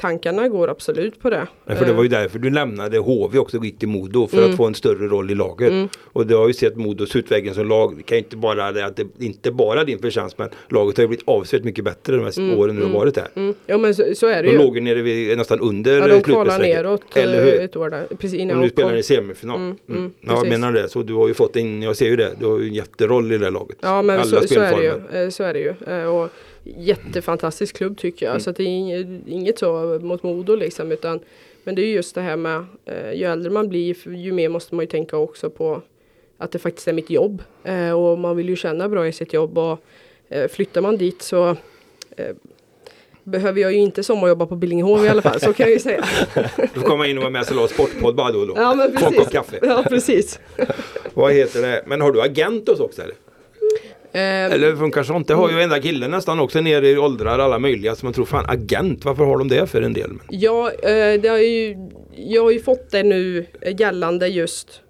tankarna 0.00 0.48
går 0.48 0.68
absolut 0.70 1.20
på 1.22 1.30
det. 1.30 1.46
Nej, 1.64 1.76
för 1.76 1.86
det 1.86 1.92
var 1.92 2.02
ju 2.02 2.06
Eh, 2.08 2.10
därför 2.20 2.38
du 2.38 2.50
lämnade 2.50 2.98
HV 2.98 3.38
också 3.38 3.58
och 3.58 3.64
gick 3.64 3.78
till 3.78 3.88
Modo 3.88 4.26
för 4.26 4.38
Mm. 4.38 4.50
att 4.50 4.56
få 4.56 4.66
en 4.66 4.74
större 4.74 5.06
roll 5.08 5.30
i 5.30 5.34
laget. 5.34 5.70
Mm. 5.70 5.88
Och 6.04 6.26
du 6.26 6.36
har 6.36 6.46
ju 6.48 6.54
sett 6.54 6.76
Modos 6.76 7.16
utveckling 7.16 7.54
som 7.54 7.68
lag. 7.68 7.96
Det 7.96 8.02
kan 8.02 8.18
inte 8.18 8.36
bara 8.36 8.72
det 8.72 8.84
att 8.86 8.96
det 8.96 9.06
inte 9.18 9.50
bara 9.50 9.84
din 9.84 9.98
förtjänst 9.98 10.38
men 10.38 10.48
laget 10.68 10.96
har 10.96 11.02
ju 11.02 11.08
blivit 11.08 11.28
avsevärt 11.28 11.64
mycket 11.64 11.84
bättre 11.84 12.16
de 12.16 12.24
här 12.24 12.38
Mm, 12.38 12.58
åren 12.58 12.76
du 12.76 12.82
har 12.82 12.88
mm. 12.88 12.98
varit 13.00 13.14
där. 13.14 13.28
mm, 13.34 13.54
ja 13.66 13.78
men 13.78 13.94
så, 13.94 14.04
så 14.14 14.26
är 14.26 14.42
det 14.42 14.48
De 14.48 14.52
ju. 14.52 14.58
låg 14.58 14.74
ju 14.76 14.80
nere 14.82 15.02
vid, 15.02 15.38
nästan 15.38 15.60
under 15.60 15.92
Ja 15.98 16.08
de 16.08 16.22
slutspelsstrecket. 16.22 16.76
neråt 16.76 17.02
Eller 17.16 17.38
eh, 17.38 17.44
hur? 17.44 17.60
ett 17.60 17.76
år 17.76 17.90
där. 17.90 18.06
Precis 18.18 18.32
Och 18.34 18.40
innan 18.40 18.56
nu 18.60 18.62
de 18.66 18.70
spelar 18.70 18.92
ni 18.92 19.02
semifinal. 19.02 19.56
Mm, 19.56 19.76
ja, 20.20 20.32
jag 20.42 20.48
menar 20.48 20.72
det. 20.72 20.88
Så 20.88 21.02
du 21.02 21.14
har 21.14 21.28
ju 21.28 21.34
fått 21.34 21.56
in, 21.56 21.82
jag 21.82 21.96
ser 21.96 22.06
ju 22.06 22.16
det, 22.16 22.30
du 22.40 22.46
har 22.46 22.58
ju 22.58 22.68
en 22.68 22.74
jätteroll 22.74 23.32
i 23.32 23.38
det 23.38 23.44
här 23.44 23.52
laget. 23.52 23.76
Ja 23.80 24.02
men 24.02 24.20
Alla 24.20 24.24
så, 24.40 24.48
så 24.48 24.60
är 24.60 24.76
det 24.76 24.82
ju. 24.82 25.22
Eh, 25.24 25.28
Så 25.30 25.42
är 25.44 25.52
det 25.52 25.60
ju. 25.60 25.74
Eh, 25.86 26.04
Och 26.04 26.28
jättefantastisk 26.76 27.76
klubb 27.76 27.98
tycker 27.98 28.26
jag. 28.26 28.30
Mm. 28.30 28.40
Så 28.40 28.50
att 28.50 28.56
det 28.56 28.62
är 28.62 29.06
inget, 29.26 29.58
så 29.58 29.98
mot 30.02 30.22
Modo 30.22 30.54
liksom 30.54 30.92
utan 30.92 31.20
Men 31.64 31.74
det 31.74 31.82
är 31.82 31.86
ju 31.86 31.92
just 31.92 32.14
det 32.14 32.20
här 32.20 32.36
med 32.36 32.64
eh, 32.84 33.12
ju 33.12 33.24
äldre 33.24 33.50
man 33.50 33.68
blir 33.68 34.08
ju 34.08 34.32
mer 34.32 34.48
måste 34.48 34.74
man 34.74 34.82
ju 34.82 34.88
tänka 34.88 35.16
också 35.16 35.50
på 35.50 35.82
att 36.38 36.52
det 36.52 36.58
faktiskt 36.58 36.88
är 36.88 36.92
mitt 36.92 37.10
jobb. 37.10 37.42
Eh, 37.64 37.92
och 37.92 38.18
man 38.18 38.36
vill 38.36 38.48
ju 38.48 38.56
känna 38.56 38.88
bra 38.88 39.06
i 39.06 39.12
sitt 39.12 39.32
jobb 39.32 39.58
och 39.58 39.78
eh, 40.28 40.48
flyttar 40.48 40.80
man 40.80 40.96
dit 40.96 41.22
så 41.22 41.56
eh, 42.16 42.34
behöver 43.24 43.60
jag 43.60 43.72
ju 43.72 43.78
inte 43.78 44.02
sommarjobba 44.04 44.46
på 44.46 44.56
Billingehov 44.56 45.04
i 45.04 45.08
alla 45.08 45.22
fall, 45.22 45.40
så 45.40 45.52
kan 45.52 45.66
jag 45.66 45.72
ju 45.72 45.78
säga. 45.78 46.04
Du 46.74 46.80
komma 46.80 47.06
in 47.06 47.18
och 47.18 47.22
vara 47.22 47.30
med 47.30 47.44
och 47.50 47.56
la 47.56 47.68
sportpodd 47.68 48.14
bara 48.14 48.32
då 48.32 48.38
och 48.38 48.46
då. 48.46 48.54
Ja 48.56 48.74
men 48.74 48.98
Få 48.98 49.06
en 49.06 49.12
kopp 49.12 49.14
precis. 49.14 49.32
kaffe. 49.32 49.58
Ja 49.62 49.84
precis. 49.88 50.40
Vad 51.14 51.32
heter 51.32 51.62
det? 51.62 51.82
Men 51.86 52.00
har 52.00 52.12
du 52.12 52.22
agent 52.22 52.68
hos 52.68 52.80
också 52.80 53.02
eller? 53.02 53.14
Eh, 54.12 54.44
Eller 54.44 54.76
funkar 54.76 55.02
sånt? 55.02 55.28
Det 55.28 55.34
har 55.34 55.50
ju 55.50 55.60
enda 55.60 55.80
killen 55.80 56.10
nästan 56.10 56.40
också 56.40 56.60
nere 56.60 56.88
i 56.88 56.98
åldrar 56.98 57.38
alla 57.38 57.58
möjliga. 57.58 57.94
Så 57.94 58.06
man 58.06 58.12
tror 58.12 58.24
fan 58.24 58.44
agent, 58.48 59.04
varför 59.04 59.24
har 59.24 59.38
de 59.38 59.48
det 59.48 59.66
för 59.66 59.82
en 59.82 59.92
del? 59.92 60.10
Ja, 60.28 60.70
eh, 60.70 61.20
det 61.20 61.28
har 61.28 61.38
ju, 61.38 61.76
jag 62.16 62.42
har 62.42 62.50
ju 62.50 62.60
fått 62.60 62.90
det 62.90 63.02
nu 63.02 63.46
gällande 63.78 64.28
just 64.28 64.82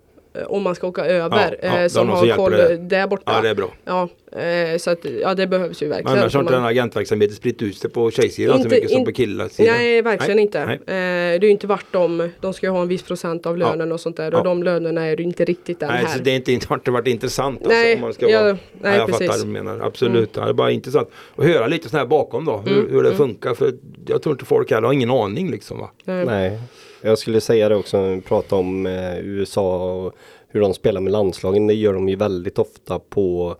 om 0.46 0.62
man 0.62 0.74
ska 0.74 0.87
åka 0.87 1.05
över. 1.05 1.59
Ja, 1.62 1.68
ja, 1.68 1.81
eh, 1.83 1.88
som 1.88 2.09
har 2.09 2.27
som 2.27 2.37
koll 2.37 2.53
dig. 2.53 2.77
där 2.79 3.07
borta. 3.07 3.33
ja 3.35 3.40
det 3.42 3.48
är 3.48 3.55
bra. 3.55 3.70
Ja, 3.85 4.09
eh, 4.40 4.79
så 4.79 4.90
att, 4.90 4.98
ja 5.22 5.35
det 5.35 5.46
behövs 5.46 5.83
ju 5.83 5.88
verkligen. 5.88 6.18
Annars 6.18 6.35
har 6.35 6.40
inte 6.40 6.53
man- 6.53 6.62
den 6.62 6.70
agentverksamheten 6.70 7.37
spritt 7.37 7.62
ut 7.62 7.77
sig 7.79 7.90
på 7.90 8.11
tjejsidan 8.11 8.57
så 8.59 8.62
Inte- 8.64 8.74
mycket 8.74 8.90
som 8.90 8.98
in- 8.98 9.05
på 9.05 9.12
killarsidan. 9.12 9.74
Nej, 9.77 10.03
verkligen 10.03 10.37
Nej, 10.37 10.44
inte. 10.44 10.64
nej. 10.66 10.74
Eh, 10.74 11.40
det 11.40 11.44
är 11.44 11.44
ju 11.44 11.51
inte 11.51 11.66
vart 11.66 11.87
de, 11.90 12.29
de 12.40 12.55
ska 12.55 12.66
ju 12.66 12.70
ha 12.72 12.83
en 12.83 12.88
viss 12.88 13.03
procent 13.03 13.46
av 13.46 13.59
Ja. 13.59 13.66
lönen 13.68 13.92
och 13.92 14.01
sånt 14.01 14.16
där 14.16 14.33
Ja. 14.33 14.38
och 14.38 14.44
de 14.44 14.62
lönerna 14.62 15.07
är 15.07 15.16
ju 15.16 15.24
inte 15.24 15.44
riktigt 15.44 15.81
den 15.81 15.88
Nej, 15.88 16.05
här. 16.05 16.16
så 16.16 16.22
det 16.22 16.31
är 16.31 16.37
inte, 16.37 16.53
inte, 16.53 16.66
har 16.68 16.77
inte 16.77 16.90
varit 16.90 17.07
intressant 17.07 17.59
alltså, 17.59 17.72
Nej, 17.72 17.94
om 17.94 18.01
man 18.01 18.12
ska 18.12 18.29
ja, 18.31 18.42
vara... 18.42 18.57
nej, 18.81 18.96
jag 18.96 19.07
precis. 19.07 19.27
fattar 19.27 19.38
vad 19.38 19.46
du 19.46 19.53
menar. 19.53 19.81
Absolut. 19.87 20.31
Ja, 20.37 20.42
det 20.44 20.48
är 20.51 20.53
bara 20.55 20.70
intressant 20.70 21.09
att 21.37 21.44
höra 21.44 21.66
lite 21.66 21.88
sådär 21.88 22.07
bakom 22.07 22.44
då. 22.44 22.57
Hur, 22.66 22.72
Mm, 22.79 22.90
hur 22.90 23.03
det 23.03 23.09
mm. 23.09 23.16
funkar. 23.18 23.55
För 23.55 23.72
jag 24.07 24.22
tror 24.22 24.33
inte 24.35 24.44
folk 24.44 24.70
här 24.70 24.83
har 24.83 24.92
ingen 24.92 25.11
aning 25.11 25.51
liksom 25.51 25.79
va. 25.79 25.90
Nej. 26.05 26.59
Jag 27.03 27.19
skulle 27.19 27.41
säga 27.41 27.69
det 27.69 27.77
också 27.77 28.01
när 28.01 28.15
vi 28.15 28.21
pratar 28.21 28.57
om 28.57 28.87
eh, 28.87 29.19
USA 29.19 29.93
och 29.93 30.15
hur 30.49 30.61
de 30.61 30.75
spelar 30.75 31.01
med 31.01 31.13
landslagen. 31.13 31.67
Det 31.67 31.75
gör 31.75 31.95
de 31.95 32.09
ju 32.09 32.17
väldigt 32.17 32.59
ofta 32.59 32.99
på 32.99 33.57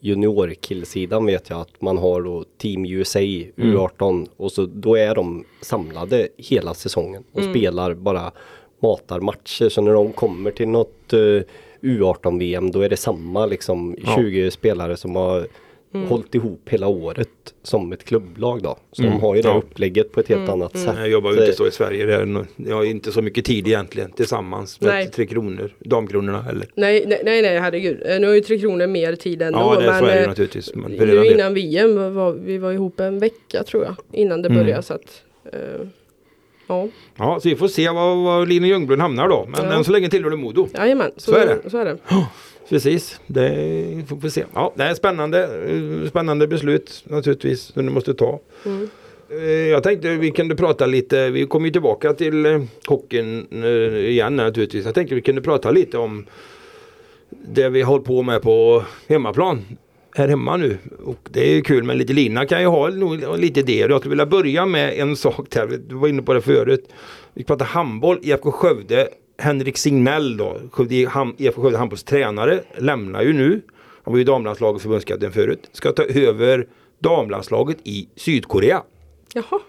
juniorkillsidan 0.00 1.26
vet 1.26 1.50
jag 1.50 1.60
att 1.60 1.80
man 1.82 1.98
har 1.98 2.22
då 2.22 2.44
Team 2.58 2.84
USA 2.86 3.18
U18 3.18 4.28
och 4.36 4.52
så 4.52 4.66
då 4.66 4.94
är 4.96 5.14
de 5.14 5.44
samlade 5.60 6.28
hela 6.36 6.74
säsongen 6.74 7.24
och 7.32 7.42
spelar 7.42 7.94
bara 7.94 8.32
matar 8.82 9.20
matcher 9.20 9.68
så 9.68 9.80
när 9.80 9.92
de 9.92 10.12
kommer 10.12 10.50
till 10.50 10.68
något 10.68 11.12
eh, 11.12 11.42
U18 11.80 12.38
VM 12.38 12.70
då 12.70 12.80
är 12.80 12.88
det 12.88 12.96
samma 12.96 13.46
liksom 13.46 13.96
Ja. 14.06 14.16
20 14.16 14.50
spelare 14.50 14.96
som 14.96 15.16
har 15.16 15.46
hållit 16.08 16.34
ihop 16.34 16.60
hela 16.68 16.88
året 16.88 17.28
som 17.62 17.92
ett 17.92 18.04
klubblag 18.04 18.62
då. 18.62 18.76
Så 18.92 19.02
de 19.02 19.08
har 19.20 19.34
ju 19.36 19.42
det 19.42 19.48
Ja. 19.48 19.54
upplägget 19.54 20.12
på 20.12 20.20
ett 20.20 20.28
helt 20.28 20.48
annat 20.50 20.78
sätt. 20.78 20.94
Jag 20.98 21.08
jobbar 21.08 21.32
ju 21.32 21.40
inte 21.40 21.52
så 21.52 21.66
i 21.66 21.70
Sverige. 21.70 22.06
Det 22.06 22.14
är 22.14 22.24
nog- 22.26 22.46
Jag 22.56 22.76
har 22.76 22.84
inte 22.84 23.12
så 23.12 23.22
mycket 23.22 23.44
tid 23.44 23.66
egentligen 23.68 24.12
tillsammans 24.12 24.80
med 24.80 24.90
Nej. 24.90 25.10
Tre 25.10 25.26
Kronor, 25.26 25.70
Damkronorna 25.78 26.46
eller. 26.50 26.66
Nej, 26.74 27.04
nej, 27.06 27.20
nej, 27.24 27.42
nej 27.42 27.58
herregud. 27.58 28.02
Eh, 28.06 28.20
Nu 28.20 28.26
har 28.26 28.34
ju 28.34 28.40
Tre 28.40 28.58
Kronor 28.58 28.86
mer 28.86 29.14
tid 29.16 29.42
ändå. 29.42 29.58
Ja, 29.58 29.80
det 29.80 29.86
är 29.86 29.98
så 29.98 30.04
men, 30.04 30.14
är 30.16 30.20
det 30.20 30.26
naturligtvis. 30.26 30.74
Men 30.74 30.92
nu 30.92 31.26
innan 31.26 31.54
VM 31.54 31.96
var- 31.96 32.10
var 32.10 32.32
vi 32.32 32.58
var 32.58 32.72
ihop 32.72 33.00
en 33.00 33.18
vecka 33.18 33.64
tror 33.64 33.84
jag. 33.84 33.94
Innan 34.12 34.42
det 34.42 34.48
Mm. 34.48 34.62
började 34.62 34.82
så 34.82 34.94
att 34.94 35.22
eh, 35.52 35.58
Ja, 36.66 36.88
Ja, 37.18 37.38
så 37.42 37.48
vi 37.48 37.56
får 37.56 37.68
se 37.68 37.88
var, 37.90 38.16
var 38.24 38.46
Lina 38.46 38.66
Ljungbrunn 38.66 39.00
hamnar 39.00 39.28
då. 39.28 39.46
Men 39.48 39.64
Ja. 39.64 39.72
än 39.76 39.84
så 39.84 39.92
länge 39.92 40.08
tillhör 40.10 40.30
det 40.30 40.36
Modo. 40.36 40.68
jajamän. 40.78 41.10
Så, 41.16 41.32
Så 41.32 41.38
är 41.38 41.46
det. 41.46 41.70
Så 41.70 41.78
är 41.78 41.84
det. 41.84 41.98
Precis, 42.72 43.20
det 43.26 44.04
får 44.08 44.16
vi 44.16 44.30
se. 44.30 44.44
Ja, 44.54 44.72
det 44.76 44.82
är 44.82 44.94
spännande, 44.94 45.42
eh, 45.44 46.08
spännande 46.08 46.46
beslut 46.46 47.04
naturligtvis 47.08 47.60
som 47.60 47.86
du 47.86 47.92
måste 47.92 48.14
ta. 48.14 48.40
Mm. 48.66 48.88
Eh, 49.30 49.50
Jag 49.50 49.82
tänkte 49.82 50.16
vi 50.16 50.30
kunde 50.30 50.56
prata 50.56 50.86
lite, 50.86 51.30
vi 51.30 51.46
kommer 51.46 51.66
ju 51.66 51.72
tillbaka 51.72 52.12
till 52.12 52.46
eh, 52.46 52.62
hockeyn 52.86 53.64
igen 53.94 54.36
naturligtvis. 54.36 54.84
Jag 54.84 54.94
tänkte 54.94 55.14
vi 55.14 55.20
kunde 55.22 55.40
prata 55.42 55.70
lite 55.70 55.98
om 55.98 56.26
det 57.30 57.68
vi 57.68 57.82
håller 57.82 58.04
på 58.04 58.22
med 58.22 58.42
på 58.42 58.84
hemmaplan. 59.08 59.64
Här 60.16 60.28
hemma 60.28 60.56
nu. 60.56 60.78
Och 61.04 61.28
det 61.30 61.40
är 61.50 61.54
ju 61.54 61.62
kul 61.62 61.84
men 61.84 61.98
lite 61.98 62.12
Lina 62.12 62.46
kan 62.46 62.60
ju 62.60 62.66
ha 62.66 62.88
lite 63.36 63.60
idéer. 63.60 63.88
Jag 63.88 64.00
skulle 64.00 64.10
vilja 64.10 64.26
börja 64.26 64.66
med 64.66 64.98
en 64.98 65.16
sak 65.16 65.46
där. 65.50 65.80
Du 65.88 65.94
var 65.94 66.08
inne 66.08 66.22
på 66.22 66.34
det 66.34 66.40
förut. 66.40 66.88
Vi 67.34 67.44
pratar 67.44 67.66
handboll, 67.66 68.18
IFK 68.22 68.50
Skövde. 68.52 69.08
Henrik 69.38 69.78
Signell 69.78 70.36
då, 70.36 70.56
IFK 70.88 71.62
Skövde 71.62 71.78
handbolls 71.78 72.04
tränare, 72.04 72.60
lämnar 72.78 73.22
ju 73.22 73.32
nu. 73.32 73.60
Han 74.04 74.12
var 74.12 74.18
ju 74.18 74.24
damlandslagets 74.24 74.82
förbundskapten 74.82 75.32
förut. 75.32 75.70
Ska 75.72 75.92
ta 75.92 76.02
över 76.04 76.66
damlandslaget 76.98 77.76
i 77.84 78.08
Sydkorea. 78.16 78.82
Jaha. 79.34 79.60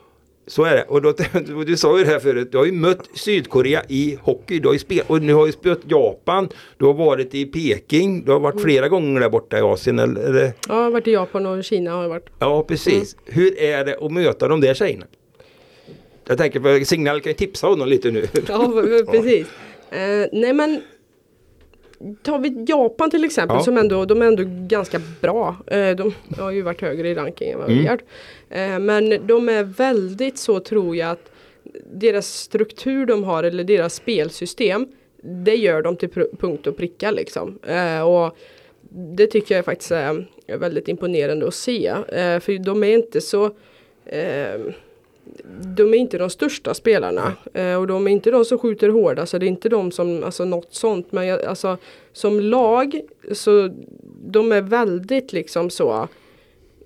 Så 0.47 0.63
är 0.63 0.75
det. 0.75 0.83
Och 0.83 1.01
då, 1.01 1.13
du 1.65 1.77
sa 1.77 1.97
ju 1.97 2.03
det 2.03 2.11
här 2.11 2.19
förut, 2.19 2.51
du 2.51 2.57
har 2.57 2.65
ju 2.65 2.71
mött 2.71 3.09
Sydkorea 3.13 3.83
i 3.89 4.17
hockey. 4.21 4.59
Du 4.59 4.67
har 4.67 4.73
ju 4.73 4.79
spel, 4.79 5.03
och 5.07 5.21
nu 5.21 5.33
har 5.33 5.45
ju 5.45 5.51
spelat 5.51 5.79
Japan. 5.87 6.49
Du 6.77 6.85
har 6.85 6.93
varit 6.93 7.35
i 7.35 7.45
Peking. 7.45 8.25
Du 8.25 8.31
har 8.31 8.39
varit 8.39 8.61
flera 8.61 8.89
gånger 8.89 9.19
där 9.21 9.29
borta 9.29 9.57
i 9.57 9.61
Asien. 9.61 9.99
Eller? 9.99 10.43
Ja, 10.43 10.53
jag 10.67 10.75
har 10.75 10.91
varit 10.91 11.07
i 11.07 11.11
Japan 11.11 11.45
och 11.45 11.63
Kina 11.63 11.91
har 11.91 12.01
jag 12.01 12.09
varit. 12.09 12.29
Ja, 12.39 12.63
precis. 12.63 13.17
Hur 13.25 13.59
är 13.59 13.85
det 13.85 13.97
att 14.01 14.11
möta 14.11 14.47
de 14.47 14.61
där 14.61 14.73
tjejerna? 14.73 15.05
Jag 16.27 16.37
tänker 16.37 16.59
på 16.79 16.85
Signal 16.85 17.21
kan 17.21 17.29
ju 17.29 17.33
tipsa 17.33 17.67
honom 17.67 17.87
lite 17.87 18.11
nu. 18.11 18.27
Ja, 18.47 18.83
precis. 19.11 19.47
Eh, 19.89 20.27
nej 20.31 20.53
men 20.53 20.81
Tar 22.23 22.39
vi 22.39 22.65
Japan 22.67 23.09
till 23.11 23.23
exempel 23.25 23.57
Ja. 23.57 23.63
som 23.63 23.77
ändå, 23.77 24.05
de 24.05 24.21
är 24.21 24.25
ändå 24.25 24.43
ganska 24.67 25.01
bra. 25.21 25.55
Eh, 25.67 25.89
de 25.95 26.13
har 26.37 26.51
ju 26.51 26.61
varit 26.61 26.81
högre 26.81 27.09
i 27.09 27.15
rankingen 27.15 27.53
än 27.53 27.59
vad 27.59 27.67
vi 27.69 27.73
Mm. 27.73 27.85
gör. 27.85 27.99
Eh, 28.49 28.79
men 28.79 29.27
de 29.27 29.49
är 29.49 29.63
väldigt 29.63 30.37
så 30.37 30.59
tror 30.59 30.95
jag 30.95 31.09
att 31.09 31.31
deras 31.93 32.27
struktur 32.33 33.05
de 33.05 33.23
har 33.23 33.43
eller 33.43 33.63
deras 33.63 33.95
spelsystem 33.95 34.87
det 35.23 35.55
gör 35.55 35.81
de 35.81 35.95
till 35.97 36.09
punkt 36.39 36.67
och 36.67 36.77
pricka 36.77 37.11
liksom. 37.11 37.59
Eh, 37.67 38.01
och 38.01 38.37
det 39.17 39.27
tycker 39.27 39.55
jag 39.55 39.65
faktiskt 39.65 39.91
är 39.91 40.25
väldigt 40.47 40.87
imponerande 40.87 41.47
att 41.47 41.53
se. 41.53 41.87
Eh, 41.87 42.39
för 42.39 42.63
de 42.65 42.83
är 42.83 42.93
inte 42.93 43.21
så 43.21 43.51
de 45.75 45.93
är 45.93 45.97
inte 45.97 46.17
de 46.17 46.29
största 46.29 46.73
spelarna 46.73 47.33
eh, 47.53 47.75
och 47.75 47.87
de 47.87 48.07
är 48.07 48.11
inte 48.11 48.31
de 48.31 48.45
som 48.45 48.57
skjuter 48.57 48.89
hårdast. 48.89 49.31
Så 49.31 49.37
det 49.37 49.45
är 49.45 49.47
inte 49.47 49.69
de 49.69 49.91
som, 49.91 50.23
alltså 50.23 50.45
något 50.45 50.73
sånt. 50.73 51.11
Men 51.11 51.27
jag, 51.27 51.45
alltså 51.45 51.77
som 52.13 52.39
lag 52.39 53.01
så 53.31 53.69
de 54.25 54.51
är 54.51 54.61
väldigt 54.61 55.33
liksom 55.33 55.69
så 55.69 56.07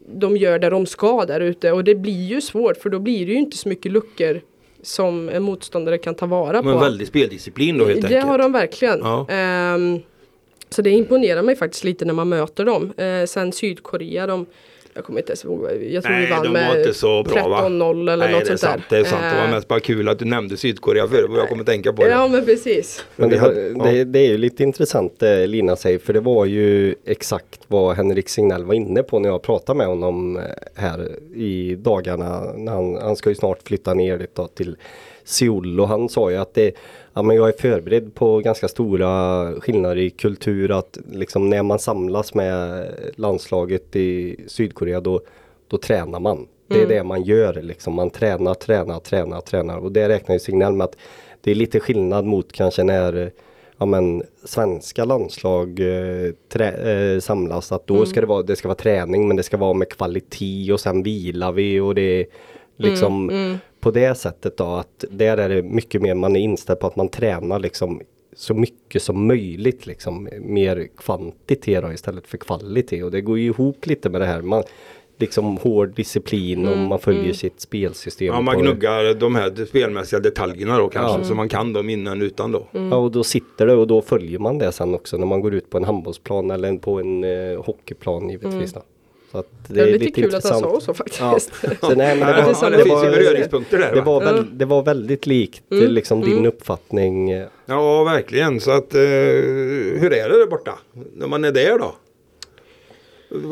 de 0.09 0.37
gör 0.37 0.59
det 0.59 0.69
de 0.69 0.85
ska 0.85 1.25
där 1.25 1.39
ute 1.39 1.71
och 1.71 1.83
det 1.83 1.95
blir 1.95 2.25
ju 2.27 2.41
svårt 2.41 2.77
för 2.77 2.89
då 2.89 2.99
blir 2.99 3.25
det 3.25 3.31
ju 3.31 3.37
inte 3.37 3.57
så 3.57 3.69
mycket 3.69 3.91
luckor 3.91 4.41
som 4.81 5.29
en 5.29 5.43
motståndare 5.43 5.97
kan 5.97 6.15
ta 6.15 6.25
vara 6.25 6.61
Men 6.61 6.73
på. 6.73 6.79
väldigt 6.79 7.07
speldisciplin 7.07 7.77
då 7.77 7.85
helt 7.85 8.01
det 8.01 8.07
enkelt. 8.07 8.25
har 8.25 8.37
de 8.37 8.51
verkligen. 8.51 8.99
Ja. 8.99 9.25
Ehm, 9.29 9.99
så 10.69 10.81
det 10.81 10.89
imponerar 10.89 11.41
mig 11.41 11.55
faktiskt 11.55 11.83
lite 11.83 12.05
när 12.05 12.13
man 12.13 12.29
möter 12.29 12.65
dem. 12.65 12.93
Eh, 12.97 13.25
sen 13.25 13.51
Sydkorea, 13.51 14.27
de, 14.27 14.45
jag 14.97 15.05
kommer 15.05 15.19
inte 15.19 15.31
ens 15.31 15.45
ihåg, 15.45 15.65
jag 15.89 16.03
tror 16.03 16.13
Nej, 16.13 16.25
vi 16.25 16.31
vann 16.31 16.51
med 16.51 16.77
inte 16.77 16.93
så 16.93 17.23
bra, 17.23 17.47
va? 17.47 17.61
13-0 17.69 18.01
eller 18.13 18.17
Nej, 18.17 18.31
något 18.31 18.45
det 18.45 18.51
är 18.53 18.57
sånt 18.57 18.59
sant. 18.59 18.81
där. 18.89 18.97
Det 18.97 19.01
är 19.01 19.09
sant. 19.09 19.23
Det 19.31 19.37
var 19.37 19.45
Eh, 19.45 19.51
mest 19.51 19.67
bara 19.67 19.79
kul 19.79 20.09
att 20.09 20.19
du 20.19 20.25
nämnde 20.25 20.57
Sydkorea 20.57 21.07
förut. 21.07 21.25
vad 21.29 21.39
Jag 21.39 21.49
kommer 21.49 21.63
tänka 21.63 21.93
på 21.93 22.03
det. 22.03 22.09
Ja 22.09 22.27
men 22.27 22.45
precis. 22.45 23.05
Men 23.15 23.29
det, 23.29 23.73
det, 23.83 24.03
det 24.03 24.19
är 24.19 24.27
ju 24.27 24.37
lite 24.37 24.63
intressant 24.63 25.19
det 25.19 25.47
Lina 25.47 25.75
säger 25.75 25.99
för 25.99 26.13
det 26.13 26.19
var 26.19 26.45
ju 26.45 26.95
exakt 27.05 27.59
vad 27.67 27.95
Henrik 27.95 28.29
Signell 28.29 28.63
var 28.65 28.73
inne 28.73 29.03
på 29.03 29.19
när 29.19 29.29
jag 29.29 29.41
pratade 29.41 29.77
med 29.77 29.87
honom 29.87 30.37
eh, 30.37 30.43
här 30.75 31.09
i 31.35 31.75
dagarna. 31.75 32.53
När 32.55 32.71
han, 32.71 32.95
han 32.95 33.15
ska 33.15 33.29
ju 33.29 33.35
snart 33.35 33.67
flytta 33.67 33.93
ner 33.93 34.17
dit 34.17 34.35
då 34.35 34.47
till 34.47 34.75
Seoul 35.23 35.79
och 35.79 35.87
han 35.87 36.09
sa 36.09 36.31
ju 36.31 36.37
att 36.37 36.53
det, 36.53 36.71
ja, 37.17 37.23
men 37.23 37.35
jag 37.35 37.47
är 37.47 37.53
förberedd 37.61 38.15
på 38.15 38.39
ganska 38.39 38.67
stora 38.67 39.53
skillnader 39.61 39.97
i 39.97 40.09
kultur 40.09 40.79
att 40.79 40.97
liksom 41.11 41.49
när 41.49 41.63
man 41.63 41.79
samlas 41.79 42.33
med 42.33 42.85
landslaget 43.15 43.95
i 43.95 44.35
Sydkorea 44.47 45.01
då, 45.01 45.21
då 45.67 45.77
tränar 45.77 46.19
man. 46.19 46.47
Det 46.67 46.81
är 46.81 46.87
det 46.87 47.03
man 47.03 47.23
gör 47.23 47.61
liksom. 47.61 47.93
Man 47.93 48.09
tränar, 48.09 48.53
tränar, 48.53 48.99
tränar, 48.99 49.41
tränar 49.41 49.77
och 49.77 49.91
det 49.91 50.09
räknar 50.09 50.35
ju 50.35 50.39
Signell 50.39 50.73
med 50.73 50.85
att 50.85 50.97
det 51.41 51.51
är 51.51 51.55
lite 51.55 51.79
skillnad 51.79 52.25
mot 52.25 52.51
kanske 52.51 52.83
när 52.83 53.31
ja, 53.77 53.85
men, 53.85 54.23
svenska 54.43 55.05
landslag 55.05 55.79
eh, 55.79 56.33
trä, 56.49 56.71
eh, 56.71 57.19
samlas. 57.19 57.71
Att 57.71 57.87
då 57.87 58.05
ska 58.05 58.21
det 58.21 58.27
vara, 58.27 58.43
det 58.43 58.55
ska 58.55 58.67
vara 58.67 58.75
träning 58.75 59.27
men 59.27 59.37
det 59.37 59.43
ska 59.43 59.57
vara 59.57 59.73
med 59.73 59.89
kvalitet 59.89 60.73
och 60.73 60.79
sen 60.79 61.03
vilar 61.03 61.51
vi 61.51 61.79
och 61.79 61.95
det 61.95 62.21
är 62.21 62.25
liksom 62.77 63.29
på 63.79 63.91
det 63.91 64.15
sättet 64.15 64.57
då 64.57 64.65
att 64.65 65.05
där 65.11 65.37
är 65.37 65.49
det 65.49 65.63
mycket 65.63 66.01
mer 66.01 66.15
man 66.15 66.35
är 66.35 66.39
inställd 66.39 66.79
på 66.79 66.87
att 66.87 66.95
man 66.95 67.09
tränar 67.09 67.59
liksom 67.59 68.01
så 68.35 68.53
mycket 68.53 69.01
som 69.01 69.27
möjligt 69.27 69.85
liksom 69.85 70.29
mer 70.41 70.87
kvantitet 70.97 71.83
då, 71.83 71.91
istället 71.91 72.27
för 72.27 72.37
kvalitet 72.37 73.03
och 73.03 73.11
det 73.11 73.21
går 73.21 73.39
ju 73.39 73.45
ihop 73.45 73.85
lite 73.85 74.09
med 74.09 74.21
det 74.21 74.27
här. 74.27 74.41
Man, 74.41 74.63
liksom 75.17 75.57
hård 75.57 75.89
disciplin 75.95 76.67
och 76.67 76.77
man 76.77 76.99
följer 76.99 77.33
sitt 77.33 77.61
spelsystem. 77.61 78.27
Ja, 78.27 78.41
man 78.41 78.59
gnuggar 78.59 79.13
de 79.13 79.35
här 79.35 79.65
spelmässiga 79.65 80.19
detaljerna 80.19 80.77
då 80.77 80.89
kanske. 80.89 81.19
Ja. 81.19 81.23
Så 81.23 81.35
man 81.35 81.49
kan 81.49 81.73
dem 81.73 81.89
innan 81.89 82.21
utan 82.21 82.51
då. 82.51 82.67
Mm. 82.73 82.89
Ja 82.89 82.97
och 82.97 83.11
då 83.11 83.23
sitter 83.23 83.67
det 83.67 83.73
och 83.73 83.87
då 83.87 84.01
följer 84.01 84.39
man 84.39 84.57
det 84.57 84.71
sen 84.71 84.95
också 84.95 85.17
när 85.17 85.25
man 85.25 85.41
går 85.41 85.53
ut 85.53 85.69
på 85.69 85.77
en 85.77 85.83
handbollsplan 85.83 86.51
eller 86.51 86.77
på 86.77 86.99
en 86.99 87.23
eh, 87.23 87.63
hockeyplan 87.63 88.29
givetvis. 88.29 88.73
Då. 88.73 88.81
Så 89.31 89.37
att 89.37 89.47
det, 89.67 89.73
Det 89.73 89.81
är 89.81 89.85
lite, 89.85 90.05
lite 90.05 90.21
kul 90.21 90.35
att 90.35 90.43
han 90.43 90.53
intressant. 90.55 90.83
sa 90.83 90.85
så 90.85 90.93
faktiskt. 90.93 91.51
Ja. 91.63 91.69
Så, 91.81 91.95
nej, 91.95 92.17
men 92.19 92.27
det, 92.35 92.41
var, 92.41 92.55
ja, 92.61 92.69
det, 92.69 92.77
det, 92.77 92.83
finns 92.83 93.03
ju 93.03 93.09
beröringspunkter 93.09 93.77
där. 93.77 93.91
det, 93.95 94.01
va? 94.01 94.05
var 94.05 94.19
väl, 94.33 94.57
det 94.57 94.65
var 94.65 94.83
väldigt 94.83 95.25
likt 95.27 95.63
eh, 95.71 95.77
liksom 95.79 96.21
din 96.21 96.45
uppfattning. 96.45 97.31
eh, 97.31 97.47
Ja, 97.65 98.03
verkligen. 98.03 98.59
Så 98.59 98.71
att, 98.71 98.93
eh, 98.95 99.01
hur 99.01 100.13
är 100.13 100.29
det 100.29 100.37
där 100.39 100.47
borta? 100.47 100.79
När 101.15 101.27
man 101.27 101.43
är 101.43 101.51
där 101.51 101.79
då? 101.79 101.95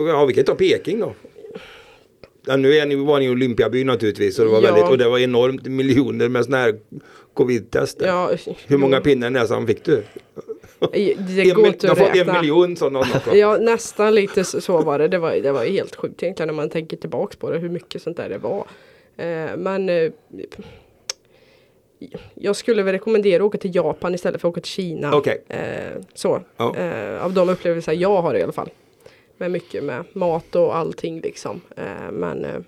Ja, 0.08 0.26
vi 0.26 0.34
kan 0.34 0.44
ta 0.44 0.56
Peking 0.56 1.00
då. 1.00 1.14
Ja, 2.48 2.58
nu 2.58 2.74
är 2.74 2.86
ni, 2.86 2.96
var 2.96 3.20
ni 3.20 3.26
i 3.26 3.30
Olympiabyn 3.30 3.88
naturligtvis. 3.88 4.40
Och 4.40 4.46
det, 4.46 4.52
var 4.52 4.62
Ja. 4.62 4.74
väldigt, 4.74 4.90
och 4.92 4.98
det 4.98 5.10
var 5.10 5.20
enormt 5.20 5.66
miljoner 5.66 6.30
med 6.30 6.46
sådana 6.46 6.64
här 6.64 6.76
covid-tester. 7.34 8.08
Ja, 8.08 8.32
Hur 8.68 8.78
många 8.78 9.02
pinnar 9.02 9.28
i 9.28 9.32
näsan 9.32 9.68
fick 9.68 9.84
du? 9.86 10.04
Det 10.80 11.54
går 11.56 11.68
inte 11.68 11.92
att 11.92 11.98
fått 11.98 12.08
en 12.08 12.14
räkna. 12.16 12.42
miljon 12.42 12.78
sådana. 12.78 13.06
Ja 13.34 13.58
nästan 13.58 14.16
lite 14.16 14.44
så 14.44 14.82
var 14.82 15.00
det. 15.00 15.08
Det 15.08 15.18
var, 15.18 15.32
det 15.36 15.52
var 15.52 15.66
helt 15.66 15.96
sjukt 15.96 16.24
egentligen 16.24 16.48
när 16.48 16.54
man 16.54 16.70
tänker 16.70 16.98
tillbaks 16.98 17.36
på 17.36 17.50
det. 17.50 17.58
Hur 17.58 17.70
mycket 17.70 18.02
sånt 18.02 18.18
där 18.18 18.30
det 18.30 18.38
var. 18.38 18.66
Eh, 19.18 19.58
men 19.58 19.90
eh, 19.90 20.12
jag 22.34 22.56
skulle 22.56 22.84
väl 22.84 22.92
rekommendera 22.92 23.44
att 23.44 23.48
åka 23.48 23.58
till 23.58 23.76
Japan 23.76 24.16
istället 24.16 24.42
för 24.42 24.48
att 24.48 24.52
åka 24.54 24.62
till 24.62 24.72
Kina. 24.72 25.16
Okej. 25.16 25.44
Eh, 25.48 26.02
så. 26.14 26.42
Eh, 26.78 27.26
av 27.26 27.34
de 27.34 27.50
upplevelser 27.50 27.94
jag 27.94 28.22
har 28.22 28.36
i 28.36 28.44
alla 28.44 28.52
fall. 28.52 28.70
Med 29.38 29.52
mycket 29.52 29.84
med 29.84 30.04
mat 30.14 30.56
och 30.56 30.76
allting 30.76 31.22
liksom. 31.22 31.62
Men 32.12 32.66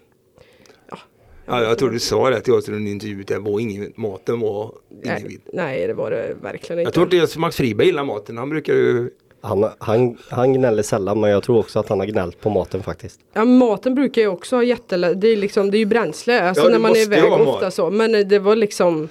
Ja, 1.47 1.63
jag 1.63 1.77
tror 1.77 1.89
du 1.89 1.99
sa 1.99 2.29
det 2.29 2.39
till 2.41 2.53
oss 2.53 2.69
i 2.69 2.71
en 2.71 2.87
intervju. 2.87 3.23
Det 3.23 3.39
var 3.39 3.59
ingen, 3.59 3.93
maten 3.95 4.39
var 4.39 4.71
ingen 5.03 5.23
nej, 5.23 5.39
nej 5.53 5.87
det 5.87 5.93
var 5.93 6.11
det 6.11 6.35
verkligen 6.41 6.79
inte. 6.79 6.87
Jag 6.87 6.93
tror 6.93 7.05
inte 7.05 7.15
ens 7.17 7.37
Max 7.37 7.55
Friberg 7.55 7.87
gillar 7.87 8.03
maten. 8.03 8.37
Han 8.37 8.49
brukar 8.49 8.73
ju... 8.73 9.09
Han, 9.41 9.69
han, 9.77 10.17
han 10.29 10.53
gnäller 10.53 10.83
sällan 10.83 11.19
men 11.19 11.29
jag 11.29 11.43
tror 11.43 11.59
också 11.59 11.79
att 11.79 11.89
han 11.89 11.99
har 11.99 12.07
gnällt 12.07 12.41
på 12.41 12.49
maten 12.49 12.83
faktiskt. 12.83 13.19
Ja 13.33 13.45
maten 13.45 13.95
brukar 13.95 14.21
ju 14.21 14.27
också 14.27 14.55
ha 14.55 14.63
jättelä... 14.63 15.13
Det 15.13 15.27
är, 15.27 15.35
liksom, 15.37 15.71
det 15.71 15.77
är 15.77 15.79
ju 15.79 15.85
bränsle 15.85 16.41
alltså 16.49 16.63
Ja, 16.63 16.69
när 16.69 16.79
man 16.79 16.91
är 16.91 16.97
iväg 17.01 17.23
ofta 17.31 17.65
mat. 17.65 17.73
så. 17.73 17.89
Men 17.89 18.15
eh, 18.15 18.21
det 18.27 18.39
var 18.39 18.55
liksom 18.55 19.09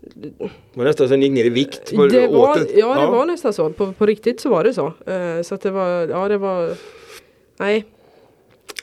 Det 0.00 0.48
var 0.74 0.84
nästan 0.84 1.08
så 1.08 1.16
ni 1.16 1.26
gick 1.26 1.34
ner 1.34 1.44
i 1.44 1.48
vikt. 1.48 1.96
på 1.96 2.06
det 2.06 2.26
var, 2.28 2.52
åtet. 2.52 2.70
ja 2.76 3.00
det 3.00 3.06
var 3.06 3.26
nästan 3.26 3.52
så. 3.52 3.70
På, 3.70 3.92
på 3.92 4.06
riktigt 4.06 4.40
så 4.40 4.48
var 4.48 4.64
det 4.64 4.74
så. 4.74 4.86
Eh, 5.06 5.42
så 5.42 5.54
att 5.54 5.60
det 5.60 5.70
var, 5.70 6.08
ja 6.08 6.28
det 6.28 6.38
var 6.38 6.70
Nej, 7.58 7.84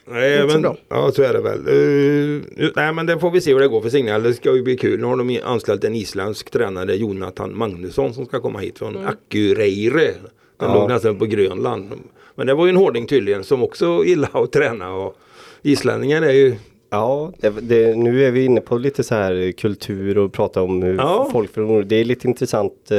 Nej, 0.06 0.47
men, 0.47 0.62
bra. 0.62 0.78
ja 0.89 1.12
så 1.12 1.24
är 1.24 1.34
det 1.34 1.41
väl. 1.41 1.60
Eh, 1.68 2.70
nej 2.76 2.93
men 2.93 3.06
det 3.06 3.20
får 3.20 3.32
vi 3.32 3.41
se 3.41 3.54
hur 3.54 3.60
det 3.60 3.68
går 3.68 3.82
för 3.82 3.89
Signal. 3.89 4.24
Det 4.24 4.34
ska 4.34 4.56
ju 4.56 4.64
bli 4.64 4.78
kul. 4.78 4.99
Nu 4.99 5.06
har 5.06 5.18
de 5.18 5.39
anställt 5.43 5.84
en 5.84 5.95
isländsk 5.95 6.52
tränare, 6.52 6.95
Jonathan 6.95 7.58
Magnusson, 7.58 8.14
som 8.14 8.26
ska 8.26 8.39
komma 8.39 8.60
hit 8.60 8.78
från 8.80 8.95
Mm. 8.95 9.08
Akureyri. 9.08 10.12
Den 10.60 10.70
Ja. 10.70 10.74
låg 10.76 10.89
nästan 10.89 11.20
på 11.20 11.26
Grönland. 11.26 11.91
Men 12.36 12.47
det 12.47 12.54
var 12.54 12.66
ju 12.66 12.70
en 12.70 12.76
hårding 12.76 13.08
tydligen 13.08 13.43
som 13.43 13.64
också 13.64 14.04
gillar 14.06 14.43
att 14.43 14.52
träna. 14.52 14.93
Och 14.95 15.16
islänningar 15.62 16.22
är 16.22 16.32
ju 16.34 16.56
Ja, 16.93 17.32
det, 17.39 17.49
det, 17.62 17.95
nu 17.95 18.26
är 18.26 18.32
vi 18.32 18.45
inne 18.45 18.62
på 18.62 18.78
lite 18.78 19.04
så 19.04 19.16
här 19.16 19.52
kultur 19.52 20.18
och 20.18 20.34
prata 20.34 20.62
om 20.62 20.82
hur 20.84 20.95
Ja. 20.97 21.30
folk 21.32 21.49
Det 21.86 21.95
är 21.95 22.04
lite 22.06 22.28
intressant. 22.28 22.74
eh, 22.91 22.97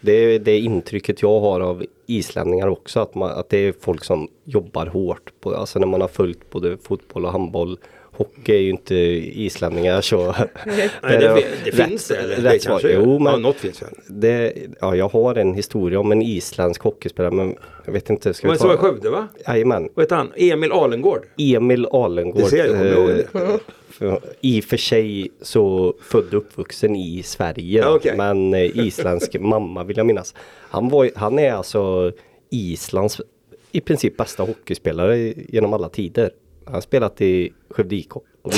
Det 0.00 0.12
är 0.12 0.38
det 0.38 0.58
intrycket 0.58 1.22
jag 1.22 1.40
har 1.40 1.60
av 1.60 1.84
islänningar 2.08 2.68
också. 2.68 3.00
Att, 3.00 3.14
man, 3.14 3.30
att 3.30 3.48
det 3.48 3.58
är 3.58 3.74
folk 3.80 4.04
som 4.04 4.28
jobbar 4.44 4.86
hårt. 4.86 5.32
På, 5.40 5.54
alltså 5.54 5.78
när 5.78 5.86
man 5.86 6.00
har 6.00 6.08
följt 6.08 6.50
både 6.50 6.76
fotboll 6.82 7.24
och 7.24 7.32
handboll. 7.32 7.78
Hockey 8.12 8.52
är 8.52 8.60
ju 8.60 8.70
inte 8.70 8.94
islänningar 8.94 10.00
så. 10.00 10.24
Nej, 10.66 10.90
det, 11.02 11.18
det, 11.18 11.44
det 11.64 11.72
finns 11.72 12.08
det. 12.08 12.16
Eller? 12.16 12.36
rätt 12.36 12.62
det 12.62 12.66
kanske. 12.68 12.92
Jo, 12.92 13.18
men 13.18 13.32
ja, 13.32 13.38
något 13.38 13.56
finns 13.56 13.82
väl. 13.82 13.90
det, 14.06 14.52
ja, 14.80 14.96
jag 14.96 15.08
har 15.08 15.34
en 15.34 15.54
historia 15.54 16.00
om 16.00 16.12
en 16.12 16.22
isländsk 16.22 16.82
hockeyspelare 16.82 17.34
men 17.34 17.56
jag 17.84 17.92
vet 17.92 18.10
inte. 18.10 18.34
Ska 18.34 18.46
Men 18.46 18.54
vi 18.54 18.58
så 18.58 18.72
i 18.72 18.76
ta? 18.76 18.82
Skövde 18.82 19.10
va? 19.10 19.28
Jajamän. 19.46 19.88
Vad 19.94 20.04
heter 20.04 20.16
han? 20.16 20.32
Emil 20.36 20.72
Alengård. 20.72 21.22
Emil 21.38 21.86
Alengård. 21.92 22.42
Det 22.42 22.48
ser 22.48 22.66
jag, 22.66 23.26
kommer 23.32 23.58
för- 23.98 24.20
I 24.40 24.62
för 24.62 24.76
sig 24.76 25.30
så 25.42 25.94
född 26.02 26.34
och 26.34 26.42
uppvuxen 26.42 26.96
i 26.96 27.22
Sverige. 27.22 27.80
Ja, 27.80 27.94
okej. 27.96 28.16
Men 28.16 28.54
eh, 28.54 28.76
isländsk 28.78 29.36
mamma 29.40 29.84
vill 29.84 29.96
jag 29.96 30.06
minnas. 30.06 30.34
Han, 30.70 30.88
var, 30.88 31.10
han 31.16 31.38
är 31.38 31.52
alltså 31.52 32.12
Islands 32.50 33.20
i 33.72 33.80
princip 33.80 34.16
bästa 34.16 34.42
hockeyspelare 34.42 35.34
genom 35.48 35.72
alla 35.72 35.88
tider. 35.88 36.30
Han 36.64 36.74
har 36.74 36.80
spelat 36.80 37.20
i 37.20 37.52
Skövde 37.70 37.96
IK. 37.96 38.10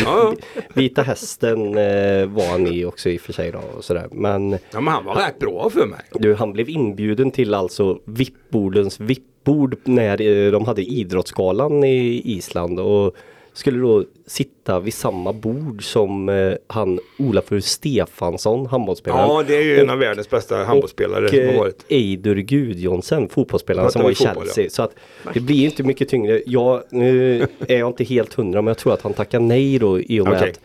Ja, 0.04 0.34
Vita 0.74 1.02
Hästen 1.02 1.66
eh, 1.66 2.26
var 2.26 2.50
han 2.50 2.66
i 2.66 2.84
också 2.84 3.08
i 3.10 3.16
och 3.16 3.20
för 3.20 3.32
sig 3.32 3.52
då. 3.52 3.58
Och 3.76 3.84
sådär. 3.84 4.08
Men 4.12 4.50
Ja 4.52 4.80
men 4.80 4.88
han 4.88 5.04
var 5.04 5.14
rätt 5.14 5.38
bra 5.38 5.70
för 5.70 5.86
mig. 5.86 6.00
du, 6.14 6.34
han 6.34 6.52
blev 6.52 6.68
inbjuden 6.68 7.30
till 7.30 7.54
alltså 7.54 7.98
VIP-bordens 8.04 9.00
VIP-bord 9.00 9.76
när 9.84 10.20
eh, 10.20 10.52
de 10.52 10.64
hade 10.64 10.82
Idrottsgalan 10.82 11.84
i 11.84 12.22
Island 12.24 12.80
och 12.80 13.14
skulle 13.60 13.78
då 13.78 14.04
sitta 14.26 14.80
vid 14.80 14.94
samma 14.94 15.32
bord 15.32 15.84
som 15.84 16.28
eh, 16.28 16.52
han 16.66 17.00
Olafur 17.18 17.60
Stefansson, 17.60 18.66
handbollsspelaren. 18.66 19.28
Ja 19.28 19.44
det 19.46 19.56
är 19.56 19.62
ju 19.62 19.80
en 19.80 19.90
av 19.90 19.98
världens 19.98 20.30
bästa 20.30 20.56
handbollsspelare 20.64 21.24
och 21.24 21.30
som 21.30 21.38
har 21.38 21.52
eh, 21.52 21.58
varit. 21.58 21.84
Eidur 21.88 22.36
Gudjonsen, 22.36 23.28
fotbollsspelaren 23.28 23.90
som 23.90 24.02
var 24.02 24.10
i 24.10 24.14
fotboll, 24.14 24.44
Chelsea. 24.44 24.70
Så 24.70 24.82
att 24.82 24.94
det 25.34 25.40
blir 25.40 25.64
inte 25.64 25.82
mycket 25.82 26.08
tyngre. 26.08 26.42
Jag, 26.46 26.82
nu 26.90 27.40
är 27.68 27.78
jag 27.78 27.88
inte 27.88 28.04
helt 28.04 28.34
hundra 28.34 28.62
men 28.62 28.68
jag 28.68 28.78
tror 28.78 28.94
att 28.94 29.02
han 29.02 29.12
tackar 29.12 29.40
nej 29.40 29.78
då 29.78 30.00
i 30.00 30.20
och 30.20 30.24
med 30.24 30.36
Okej. 30.36 30.50
att 30.50 30.60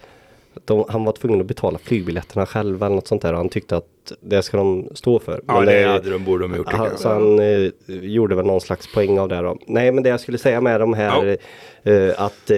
de, 0.66 0.86
han 0.90 1.06
var 1.06 1.12
tvungen 1.12 1.42
att 1.42 1.48
betala 1.48 1.78
flygbiljetterna 1.78 2.46
själv 2.46 2.84
eller 2.84 2.96
något 2.96 3.08
sånt 3.08 3.22
där. 3.22 3.32
Och 3.34 3.38
han 3.38 3.50
tyckte 3.50 3.78
att 3.78 3.86
det 4.22 4.42
ska 4.42 4.58
de 4.58 4.90
stå 4.94 5.20
för. 5.20 5.42
Ja 5.48 5.54
Men, 5.54 5.66
det 5.66 5.84
eh, 5.84 5.90
hade 5.90 6.10
de 6.10 6.24
borde 6.26 6.44
de 6.44 6.56
gjort. 6.56 6.74
han, 6.74 6.98
så 6.98 7.10
han 7.10 7.40
eh, 7.40 7.72
gjorde 7.88 8.36
väl 8.36 8.46
någon 8.46 8.62
slags 8.62 8.94
poäng 8.94 9.20
av 9.20 9.30
det 9.30 9.42
då. 9.42 9.58
Nej 9.68 9.92
men 9.92 10.04
det 10.04 10.10
jag 10.10 10.20
skulle 10.20 10.38
säga 10.38 10.62
med 10.62 10.80
de 10.80 10.94
här 10.94 11.38
eh, 11.84 12.10
att 12.18 12.52
eh, 12.52 12.58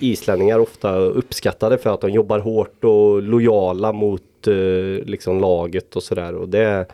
islänningar 0.00 0.58
ofta 0.58 0.96
uppskattade 0.96 1.78
för 1.78 1.94
att 1.94 2.00
de 2.00 2.10
jobbar 2.10 2.38
hårt 2.38 2.84
och 2.84 3.22
lojala 3.22 3.92
mot 3.92 4.46
eh, 4.46 5.04
liksom 5.06 5.40
laget 5.40 5.96
och 5.96 6.02
sådär. 6.02 6.34
Och 6.34 6.48
det, 6.48 6.86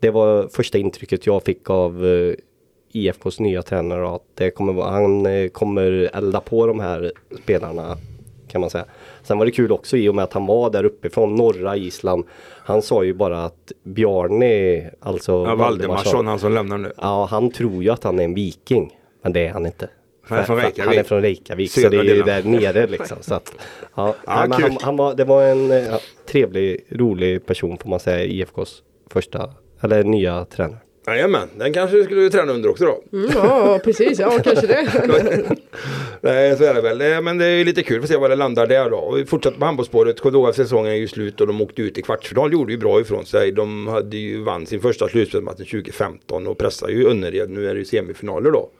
det 0.00 0.10
var 0.10 0.48
första 0.48 0.78
intrycket 0.78 1.26
jag 1.26 1.42
fick 1.42 1.70
av 1.70 2.06
eh, 2.06 2.34
IFKs 2.92 3.40
nya 3.40 3.62
tränare. 3.62 4.14
Att 4.14 4.22
det 4.34 4.50
kommer, 4.50 4.82
han 4.82 5.26
eh, 5.26 5.48
kommer 5.48 6.10
elda 6.12 6.40
på 6.40 6.66
de 6.66 6.80
här 6.80 7.12
spelarna 7.42 7.96
kan 8.48 8.60
man 8.60 8.70
säga. 8.70 8.84
Sen 9.24 9.38
var 9.38 9.46
det 9.46 9.52
kul 9.52 9.72
också 9.72 9.96
i 9.96 10.08
och 10.08 10.14
med 10.14 10.24
att 10.24 10.32
han 10.32 10.46
var 10.46 10.70
där 10.70 10.84
uppe 10.84 11.10
från 11.10 11.34
norra 11.34 11.76
Island. 11.76 12.24
Han 12.64 12.82
sa 12.82 13.04
ju 13.04 13.14
bara 13.14 13.44
att 13.44 13.72
Bjarne, 13.82 14.90
alltså 15.00 15.32
Ja, 15.32 15.54
Valdemarsson, 15.54 16.26
han 16.26 16.38
som 16.38 16.52
lämnar 16.52 16.78
nu. 16.78 16.92
Ja, 16.96 17.26
han 17.30 17.50
tror 17.50 17.82
ju 17.82 17.90
att 17.90 18.04
han 18.04 18.18
är 18.18 18.24
en 18.24 18.34
viking. 18.34 18.98
Men 19.22 19.32
det 19.32 19.46
är 19.46 19.52
han 19.52 19.66
inte. 19.66 19.88
Han 20.26 20.38
är 20.38 20.42
från 20.42 20.56
Reykjavik. 20.56 20.86
Han 20.86 20.98
är 20.98 21.02
från 21.02 21.22
Reykjavik. 21.22 21.70
Så 21.70 21.88
det 21.88 21.96
är 21.96 22.02
ju 22.02 22.22
där 22.22 22.42
nere 22.42 22.86
liksom. 22.86 23.16
Så 23.20 23.34
att, 23.34 23.52
ja, 23.94 24.14
Ja, 24.26 24.46
nej, 24.48 24.62
han, 24.62 24.78
han 24.80 24.96
var, 24.96 25.14
det 25.14 25.24
var 25.24 25.42
en 25.42 25.70
ja, 25.70 25.98
trevlig, 26.26 26.86
rolig 26.88 27.46
person 27.46 27.78
får 27.78 27.90
man 27.90 28.00
säga. 28.00 28.24
IFKs 28.24 28.82
första, 29.10 29.50
eller 29.80 30.04
nya 30.04 30.44
tränare. 30.44 30.78
Jajamän, 31.06 31.48
den 31.58 31.72
kanske 31.72 31.96
du 31.96 32.04
skulle 32.04 32.30
träna 32.30 32.52
under 32.52 32.70
också 32.70 32.84
då. 32.84 33.18
mm, 33.18 33.30
ja 33.34 33.80
precis, 33.84 34.18
ja 34.18 34.38
kanske 34.44 34.66
det. 34.66 34.86
Nej 36.20 36.56
så 36.56 36.64
är 36.64 36.74
det 36.74 36.80
väl. 36.80 37.22
Men 37.22 37.38
det 37.38 37.46
är 37.46 37.64
lite 37.64 37.82
kul 37.82 38.02
att 38.02 38.08
se 38.08 38.16
var 38.16 38.28
det 38.28 38.36
landar 38.36 38.66
där 38.66 38.90
då. 38.90 38.96
Och 38.96 39.18
vi 39.18 39.24
fortsätter 39.24 39.58
på 39.58 39.64
handbollsspåret. 39.64 40.18
Säsongen 40.54 40.92
är 40.92 40.96
ju 40.96 41.08
slut 41.08 41.40
och 41.40 41.46
de 41.46 41.62
åkte 41.62 41.82
ut 41.82 41.98
i 41.98 42.02
kvartsfinal. 42.02 42.52
Gjorde 42.52 42.72
ju 42.72 42.78
bra 42.78 43.00
ifrån 43.00 43.26
sig. 43.26 43.52
De 43.52 43.86
hade 43.86 44.16
ju 44.16 44.42
vann 44.42 44.66
sin 44.66 44.80
första 44.80 45.08
slutspelsmatch 45.08 45.70
2015 45.70 46.46
och 46.46 46.58
pressar 46.58 46.88
ju 46.88 47.08
Önnered. 47.10 47.50
Nu 47.50 47.68
är 47.68 47.74
det 47.74 47.78
ju 47.78 47.84
semifinaler 47.84 48.50
då. 48.50 48.70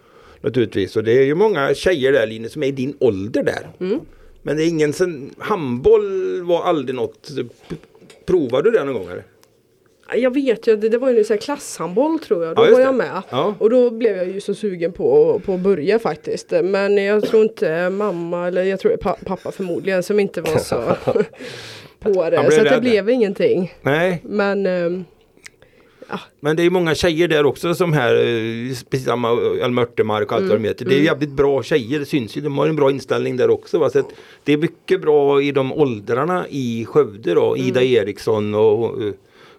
Naturligtvis. 0.41 0.97
Och 0.97 1.05
det 1.05 1.13
är 1.13 1.25
ju 1.25 1.35
många 1.35 1.75
tjejer 1.75 2.13
där 2.13 2.27
Line 2.27 2.51
som 2.51 2.63
är 2.63 2.67
i 2.67 2.73
din 2.73 2.97
ålder 3.01 3.43
där. 3.43 3.71
Men 4.43 4.57
det 4.57 4.65
är 4.65 4.69
ingen 4.69 4.93
sen, 4.93 5.35
handboll 5.39 6.43
var 6.43 6.63
aldrig 6.63 6.95
något. 6.97 7.31
Provade 8.27 8.71
du 8.71 8.79
det 8.79 8.85
någon 8.85 8.95
gång 8.95 9.09
eller? 9.11 9.25
Jag 10.17 10.35
vet 10.35 10.67
ju, 10.67 10.77
det, 10.77 10.89
det 10.89 10.99
var 10.99 11.11
ju 11.11 11.25
här 11.29 11.37
klasshandboll 11.37 12.19
tror 12.19 12.45
jag. 12.45 12.57
Då 12.57 12.67
Ja, 12.67 12.71
var 12.71 12.81
jag 12.81 12.95
med. 12.95 13.23
Ja. 13.31 13.55
Och 13.59 13.71
då 13.71 13.91
blev 13.91 14.17
jag 14.17 14.27
ju 14.27 14.41
så 14.41 14.55
sugen 14.55 14.93
på, 14.93 15.41
på 15.45 15.55
att 15.55 15.61
börja 15.61 15.99
faktiskt. 15.99 16.51
Men 16.51 16.97
jag 17.05 17.25
tror 17.25 17.43
inte 17.43 17.91
mamma, 17.91 18.49
eller 18.49 18.63
jag 18.65 18.81
tror 18.81 18.97
pappa 18.97 19.53
förmodligen, 19.53 20.03
som 20.03 20.21
inte 20.21 20.41
var 20.41 20.59
så 20.59 20.83
på 22.01 22.31
det. 22.31 22.51
Så 22.53 22.63
det 22.65 22.81
blev 22.81 23.11
ingenting. 23.11 23.75
Nej, 23.83 24.21
Men 24.25 24.67
ehm, 24.67 25.05
Men 26.41 26.57
det 26.57 26.63
är 26.63 26.71
många 26.71 26.95
tjejer 26.95 27.29
där 27.29 27.47
också 27.47 27.75
som 27.75 27.93
här, 27.93 28.15
eh, 28.15 28.75
precis 28.91 29.05
samma 29.07 29.29
Alma 29.65 29.83
Örtemark 29.83 30.33
och 30.33 30.39
allt 30.39 30.49
vad 30.49 30.61
de 30.61 30.69
heter. 30.69 30.85
Det 30.85 30.95
är 30.95 31.01
jävligt 31.01 31.31
bra 31.33 31.63
tjejer, 31.63 31.99
det 31.99 32.07
syns 32.07 32.37
ju. 32.37 32.41
De 32.41 32.59
har 32.59 32.69
en 32.69 32.77
bra 32.77 32.91
inställning 32.91 33.37
där 33.37 33.51
också. 33.51 33.79
Va? 33.79 33.91
Så 33.91 34.03
det 34.45 34.53
är 34.53 34.57
mycket 34.57 35.01
bra 35.01 35.43
i 35.43 35.53
de 35.53 35.73
åldrarna 35.73 36.47
i 36.51 36.85
Skövde 36.89 37.35
då. 37.35 37.57
Ida 37.57 37.83
Eriksson 37.83 38.55
och, 38.55 38.85
och 38.85 39.15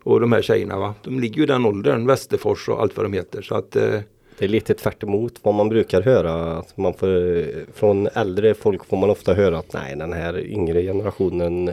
och 0.05 0.19
de 0.19 0.31
här 0.31 0.41
tjejerna. 0.41 0.79
Va? 0.79 0.93
De 1.03 1.19
ligger 1.19 1.37
ju 1.37 1.43
i 1.43 1.45
den 1.45 1.65
åldern, 1.65 2.07
Västerfors 2.07 2.69
och 2.69 2.81
allt 2.81 2.97
vad 2.97 3.05
de 3.05 3.13
heter. 3.13 3.41
Så 3.41 3.55
att, 3.55 3.75
eh, 3.75 3.99
Det 4.37 4.45
är 4.45 4.49
lite 4.49 4.73
tvärt 4.73 5.03
emot 5.03 5.33
vad 5.43 5.55
man 5.55 5.69
brukar 5.69 6.01
höra. 6.01 6.57
Att 6.57 6.77
man 6.77 6.93
får, 6.93 7.45
från 7.73 8.07
äldre 8.07 8.53
folk 8.53 8.85
får 8.85 8.97
man 8.97 9.09
ofta 9.09 9.33
höra 9.33 9.57
att 9.57 9.73
nej 9.73 9.95
den 9.95 10.13
här 10.13 10.39
yngre 10.39 10.81
generationen 10.81 11.71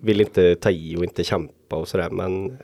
vill 0.00 0.20
inte 0.20 0.54
ta 0.54 0.70
i 0.70 0.96
och 0.96 1.04
inte 1.04 1.24
kämpa 1.24 1.76
och 1.76 1.88
sådär. 1.88 2.10
Men 2.10 2.58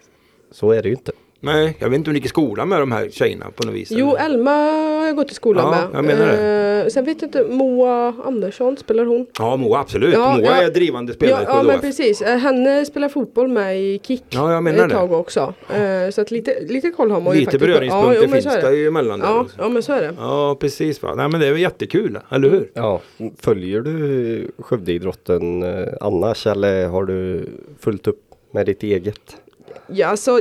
så 0.51 0.71
är 0.71 0.83
det 0.83 0.89
ju 0.89 0.95
inte 0.95 1.13
nej, 1.45 1.77
jag 1.79 1.89
vet 1.89 1.97
inte 1.97 2.11
om 2.11 2.15
du 2.15 2.19
gick 2.19 2.25
i 2.27 2.29
skolan 2.29 2.69
med 2.69 2.81
de 2.81 2.93
här 2.93 3.09
tjejerna 3.09 3.47
på 3.57 3.67
något 3.67 3.75
vis. 3.75 3.89
jo, 3.91 4.17
eller? 4.17 4.25
Elma 4.35 4.51
har 4.51 5.07
jag 5.07 5.17
gått 5.17 5.31
i 5.31 5.35
skolan 5.35 5.65
Ja, 5.65 5.71
med. 5.71 5.99
jag 5.99 6.05
menar 6.05 6.27
det. 6.33 6.83
Eh, 6.85 6.89
sen 6.89 7.05
vet 7.05 7.23
jag 7.23 7.29
inte, 7.29 7.45
Moa 7.45 8.15
Andersson, 8.25 8.77
spelar 8.77 9.05
hon? 9.05 9.27
Ja, 9.39 9.57
Moa 9.57 9.79
absolut. 9.81 10.15
Ja, 10.15 10.37
Moa 10.37 10.41
ja. 10.47 10.63
är 10.63 10.71
drivande 10.71 11.13
spelare 11.13 11.43
Ja, 11.47 11.53
på 11.53 11.59
ja 11.59 11.63
men 11.63 11.81
precis. 11.81 12.23
Eh, 12.23 12.37
Henne 12.39 12.85
spelar 12.85 13.09
fotboll 13.09 13.49
med 13.49 13.81
i 13.81 14.01
Kick 14.03 14.25
Ja, 14.31 14.53
jag 14.53 14.63
menar 14.63 14.83
ett 14.85 14.89
det. 14.91 14.95
tag 14.97 15.13
också. 15.13 15.55
Eh, 15.75 16.11
så 16.11 16.21
att 16.21 16.31
lite, 16.31 16.57
lite 16.69 16.91
koll 16.91 17.11
har 17.11 17.21
man 17.21 17.33
ju 17.35 17.39
Lite 17.41 17.51
faktiskt. 17.51 17.67
beröringspunkter 17.73 18.23
ja, 18.23 18.29
finns 18.29 18.45
så 18.45 18.71
det 18.71 18.77
ju 18.77 18.87
emellan 18.87 19.21
Ja, 19.21 19.47
ja, 19.59 19.69
men 19.69 19.83
så 19.83 19.93
är 19.93 20.03
det. 20.03 20.15
Ja, 20.19 20.57
precis. 20.61 21.03
Va? 21.03 21.15
Nej, 21.15 21.29
men 21.29 21.41
det 21.41 21.47
är 21.47 21.51
väl 21.53 21.61
jättekul, 21.61 22.19
eller 22.31 22.51
hur? 22.51 22.71
Ja, 22.75 23.01
följer 23.41 23.81
du 23.81 24.51
Skövdeidrotten 24.59 25.63
eh, 25.63 25.89
annars 26.01 26.47
eller 26.47 26.87
har 26.89 27.05
du 27.05 27.47
fullt 27.81 28.07
upp 28.07 28.21
med 28.53 28.67
ditt 28.67 28.83
eget? 28.83 29.37
Ja, 29.87 30.07
alltså, 30.07 30.41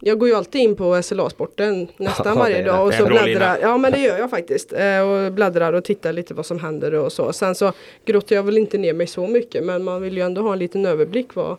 jag 0.00 0.18
går 0.18 0.28
ju 0.28 0.34
alltid 0.34 0.60
in 0.60 0.76
på 0.76 1.02
SLA-sporten 1.02 1.88
nästan 1.96 2.38
varje 2.38 2.62
dag 2.62 2.86
och 2.86 2.94
så 2.94 3.06
bläddrar. 3.06 3.58
Ja 3.62 3.76
men 3.78 3.92
det 3.92 3.98
gör 3.98 4.18
jag 4.18 4.30
faktiskt. 4.30 4.72
Eh, 4.72 5.00
och 5.00 5.32
bläddrar 5.32 5.72
och 5.72 5.84
tittar 5.84 6.12
lite 6.12 6.34
vad 6.34 6.46
som 6.46 6.58
händer 6.58 6.94
och 6.94 7.12
så. 7.12 7.32
Sen 7.32 7.54
så 7.54 7.72
grottar 8.04 8.36
jag 8.36 8.42
väl 8.42 8.58
inte 8.58 8.78
ner 8.78 8.92
mig 8.92 9.06
så 9.06 9.26
mycket 9.26 9.64
men 9.64 9.84
man 9.84 10.02
vill 10.02 10.16
ju 10.16 10.22
ändå 10.22 10.42
ha 10.42 10.52
en 10.52 10.58
liten 10.58 10.86
överblick 10.86 11.34
vad, 11.34 11.56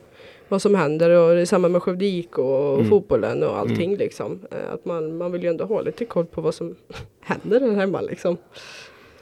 vad 0.47 0.61
som 0.61 0.75
händer 0.75 1.09
och 1.09 1.35
det 1.35 1.41
är 1.41 1.45
samma 1.45 1.67
med 1.69 1.83
Skövde 1.83 2.05
IK 2.05 2.37
och 2.37 2.73
Mm. 2.73 2.89
fotbollen 2.89 3.43
och 3.43 3.57
allting 3.59 3.95
liksom. 3.97 4.39
Eh, 4.51 4.73
att 4.73 4.85
man, 4.85 5.17
man 5.17 5.31
vill 5.31 5.43
ju 5.43 5.49
ändå 5.49 5.65
ha 5.65 5.81
lite 5.81 6.05
koll 6.05 6.25
på 6.25 6.41
vad 6.41 6.55
som 6.55 6.75
händer 7.21 7.59
där 7.59 7.71
hemma 7.75 8.01
liksom. 8.01 8.37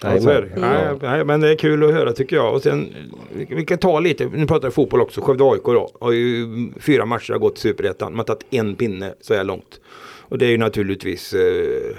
Ja, 0.02 0.20
så 0.20 0.30
är 0.30 0.42
det. 0.42 0.48
Jajamän. 0.62 0.98
Nej, 1.02 1.12
nej, 1.12 1.26
men 1.26 1.40
det 1.42 1.50
är 1.50 1.56
kul 1.56 1.84
att 1.84 1.94
höra 1.94 2.14
tycker 2.14 2.36
jag. 2.36 2.54
Och 2.54 2.62
sen, 2.62 2.94
vi- 3.34 3.66
kan 3.66 3.78
ta 3.78 4.00
lite, 4.00 4.26
nu 4.26 4.48
pratar 4.48 4.68
vi 4.68 4.72
fotboll 4.74 5.02
också, 5.02 5.22
Skövde 5.22 5.44
AIK 5.44 5.64
då. 5.64 5.90
Har 6.00 6.12
ju 6.12 6.48
fyra 6.80 7.06
matcher 7.06 7.32
har 7.34 7.40
gått 7.40 7.58
i 7.58 7.62
Superettan. 7.62 8.12
Man 8.12 8.18
har 8.18 8.24
tagit 8.24 8.46
en 8.50 8.76
pinne 8.76 9.14
så 9.22 9.34
här 9.34 9.44
långt. 9.44 9.80
Och 10.20 10.38
det 10.38 10.46
är 10.46 10.50
ju 10.50 10.58
naturligtvis 10.58 11.34
eh, 11.34 11.96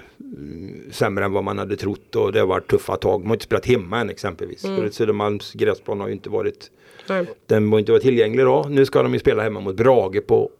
sämre 0.90 1.24
än 1.24 1.32
vad 1.32 1.44
man 1.44 1.58
hade 1.58 1.76
trott 1.76 2.16
och 2.16 2.32
det 2.32 2.38
har 2.40 2.46
varit 2.46 2.70
tuffa 2.70 2.96
tag. 2.96 3.20
Man 3.20 3.28
har 3.28 3.34
inte 3.34 3.44
spelat 3.44 3.66
hemma 3.66 4.00
än 4.00 4.10
exempelvis. 4.10 4.62
För 4.62 4.88
Södermalms 4.90 5.52
gräsplan 5.52 6.00
har 6.00 6.06
ju 6.06 6.12
inte 6.12 6.30
varit 6.30 6.70
Nej. 7.08 7.26
den 7.46 7.70
var 7.70 7.78
inte 7.78 7.92
varit 7.92 8.02
tillgänglig 8.02 8.44
då. 8.46 8.66
Nu 8.70 8.86
ska 8.86 9.02
de 9.02 9.12
ju 9.12 9.18
spela 9.18 9.42
hemma 9.42 9.60
mot 9.60 9.76
Brage 9.76 10.26
på 10.26 10.50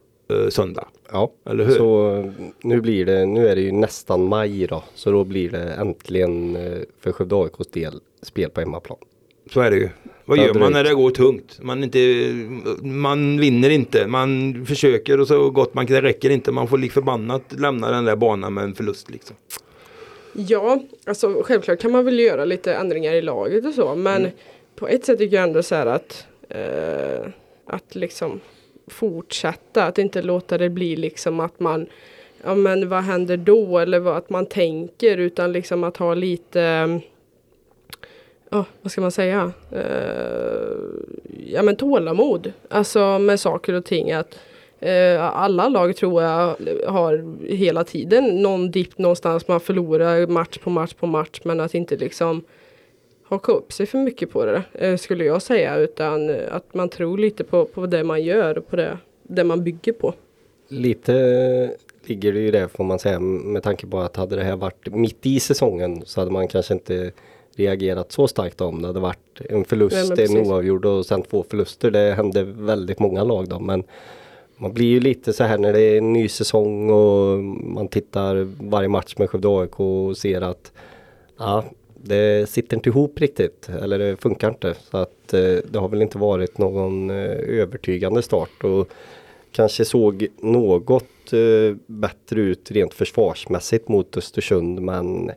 söndag. 0.51 0.89
Ja, 1.13 1.33
Eller 1.45 1.65
hur? 1.65 1.75
så 1.75 2.33
nu 2.63 2.81
blir 2.81 3.07
det, 3.07 3.27
nu 3.27 3.49
är 3.49 3.57
det 3.57 3.63
ju 3.63 3.73
nästan 3.73 4.25
maj 4.29 4.67
då. 4.67 4.85
Så 4.95 5.11
då 5.11 5.25
blir 5.25 5.51
det 5.51 5.73
äntligen 5.73 6.57
eh, 6.57 6.79
för 7.01 7.13
Skövde 7.13 7.37
AIKs 7.37 7.71
del 7.71 8.01
spel 8.23 8.51
på 8.51 8.61
hemmaplan. 8.61 8.99
Så 9.53 9.61
är 9.61 9.71
det 9.71 9.77
ju. 9.77 9.89
Vad 10.25 10.39
gör 10.39 10.55
man 10.55 10.73
när 10.73 10.85
det 10.85 10.95
går 10.95 11.11
tungt? 11.11 11.59
Man, 11.63 11.85
inte, 11.85 11.99
man 12.83 13.41
vinner 13.41 13.71
inte. 13.71 14.07
Man 14.07 14.65
försöker 14.67 15.21
och 15.21 15.29
så 15.29 15.51
gott 15.51 15.75
man 15.75 15.87
kan. 15.87 15.95
Det 15.95 16.03
räcker 16.03 16.31
inte. 16.31 16.53
Man 16.53 16.69
får 16.69 16.79
lik 16.79 16.93
förbannat 16.93 17.43
lämna 17.59 17.91
den 17.91 18.05
där 18.05 18.17
banan 18.17 18.55
med 18.55 18.65
en 18.65 18.75
förlust. 18.75 19.11
Liksom. 19.11 19.37
Ja, 20.33 20.83
alltså 21.07 21.43
självklart 21.43 21.81
kan 21.81 21.93
man 21.93 22.05
väl 22.05 22.19
göra 22.19 22.45
lite 22.45 22.75
ändringar 22.75 23.13
i 23.13 23.23
laget 23.23 23.67
och 23.67 23.75
så 23.75 23.95
men 23.95 24.29
på 24.77 24.89
ett 24.89 25.05
sätt 25.05 25.19
tycker 25.19 25.37
jag 25.37 25.45
ändå 25.45 25.63
så 25.63 25.75
här 25.75 25.87
att 25.87 26.27
eh, 26.49 27.31
att 27.67 27.95
liksom 27.95 28.41
fortsätta, 28.91 29.85
att 29.85 29.99
inte 29.99 30.23
låta 30.23 30.59
det 30.59 30.69
bli 30.69 30.97
liksom 30.97 31.41
att 31.41 31.61
man 31.61 31.87
ja 32.45 32.55
men 32.55 32.89
vad 32.89 33.03
händer 33.03 33.37
då 33.37 33.79
eller 33.79 33.99
vad 33.99 34.17
att 34.17 34.31
man 34.31 34.47
tänker 34.47 35.17
utan 35.17 35.53
liksom 35.53 35.85
att 35.85 35.97
ha 35.97 36.15
lite 36.15 37.01
ja, 38.51 38.65
vad 38.83 38.93
ska 38.93 39.01
man 39.01 39.13
säga? 39.13 39.53
Uh, 39.73 40.77
ja 41.47 41.63
men 41.63 41.77
tålamod. 41.77 42.53
Alltså 42.69 43.19
med 43.19 43.41
saker 43.41 43.73
och 43.73 43.85
ting 43.85 44.13
att 44.13 44.39
eh, 44.81 45.37
alla 45.37 45.69
lag 45.69 45.97
tror 45.97 46.23
jag 46.23 46.57
har 46.87 47.37
hela 47.47 47.85
tiden 47.85 48.43
någon 48.43 48.71
dipp 48.71 48.99
någonstans 48.99 49.49
man 49.49 49.61
förlorar 49.61 50.27
match 50.27 50.59
på 50.59 50.71
match 50.71 50.95
på 50.95 51.07
match 51.07 51.41
men 51.45 51.61
att 51.61 51.75
inte 51.75 51.97
liksom 51.97 52.43
haka 53.31 53.53
upp 53.53 53.73
sig 53.73 53.87
för 53.87 53.99
mycket 53.99 54.31
på 54.31 54.45
det 54.45 54.63
eh, 54.75 54.97
skulle 54.97 55.25
jag 55.25 55.43
säga 55.43 55.77
utan 55.77 56.31
eh, 56.31 56.37
att 56.51 56.75
man 56.75 56.89
tror 56.89 57.19
lite 57.19 57.45
på, 57.45 57.65
på 57.65 57.87
det 57.87 58.05
man 58.05 58.23
gör 58.23 58.59
och 58.59 58.69
på 58.69 58.77
det, 58.77 58.99
det 59.23 59.45
man 59.45 59.65
bygger 59.65 59.93
på. 59.93 60.15
Lite 60.69 61.13
ligger 62.05 62.33
det 62.33 62.41
ju 62.41 62.51
det 62.51 62.69
får 62.69 62.85
man 62.85 62.99
säga 62.99 63.21
med 63.21 63.63
tanke 63.63 63.87
på 63.87 64.01
att 64.01 64.17
hade 64.17 64.37
det 64.37 64.45
här 64.45 64.57
varit 64.57 64.95
mitt 64.95 65.27
i 65.27 65.41
säsongen 65.41 66.03
så 66.07 66.21
hade 66.21 66.31
man 66.31 66.49
kanske 66.49 66.75
inte 66.75 67.13
reagerat 67.57 68.13
så 68.13 68.29
starkt 68.29 68.61
om 68.61 68.83
det 68.83 68.87
hade 68.87 69.01
varit 69.01 69.41
en 69.49 69.57
Nej, 69.57 69.65
förlust, 69.65 70.09
men 70.09 70.37
en 70.37 70.47
oavgjord 70.47 70.85
och 70.85 71.07
sen 71.07 71.23
två 71.23 71.45
förluster. 71.51 71.91
Det 71.91 72.15
hände 72.15 72.45
väldigt 72.45 72.99
många 72.99 73.25
lag 73.25 73.49
då 73.49 73.59
men 73.59 73.85
man 74.57 74.73
blir 74.73 74.87
ju 74.87 75.01
lite 75.01 75.33
så 75.33 75.45
här 75.45 75.59
när 75.59 75.73
det 75.73 75.81
är 75.81 75.99
en 75.99 76.13
ny 76.13 76.29
säsong 76.29 76.91
och 76.91 77.39
man 77.65 77.89
tittar 77.89 78.49
varje 78.71 78.89
match 78.89 79.15
med 79.19 79.31
Skövde 79.31 79.49
AIK 79.49 79.81
och 79.81 80.17
ser 80.17 80.41
att 80.41 80.73
ja, 81.39 81.65
det 82.03 82.49
sitter 82.49 82.77
inte 82.77 82.89
ihop 82.89 83.21
riktigt 83.21 83.69
eller 83.69 83.99
det 83.99 84.17
funkar 84.17 84.49
inte. 84.49 84.75
Så 84.91 84.97
att 84.97 85.35
eh, 85.35 85.57
det 85.71 85.79
har 85.79 85.89
väl 85.89 86.03
inte 86.03 86.19
varit 86.19 86.59
någon 86.59 87.11
eh, 87.11 87.39
övertygande 87.61 88.23
start 88.23 88.65
och 88.65 88.89
kanske 89.53 89.85
såg 89.85 90.27
något 90.39 91.33
eh, 91.33 91.77
bättre 91.87 92.41
ut 92.41 92.71
rent 92.71 92.95
försvarsmässigt 92.95 93.89
mot 93.89 94.17
Östersund 94.17 94.83
men 94.83 95.31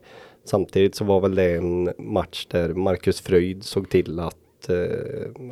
samtidigt 0.46 0.96
så 0.96 1.06
var 1.06 1.20
väl 1.20 1.36
det 1.36 1.56
en 1.56 1.94
match 1.98 2.48
där 2.50 2.70
Marcus 2.70 3.22
Fröjd 3.22 3.64
såg 3.64 3.90
till 3.90 4.20
att 4.20 4.38
eh, 4.70 4.76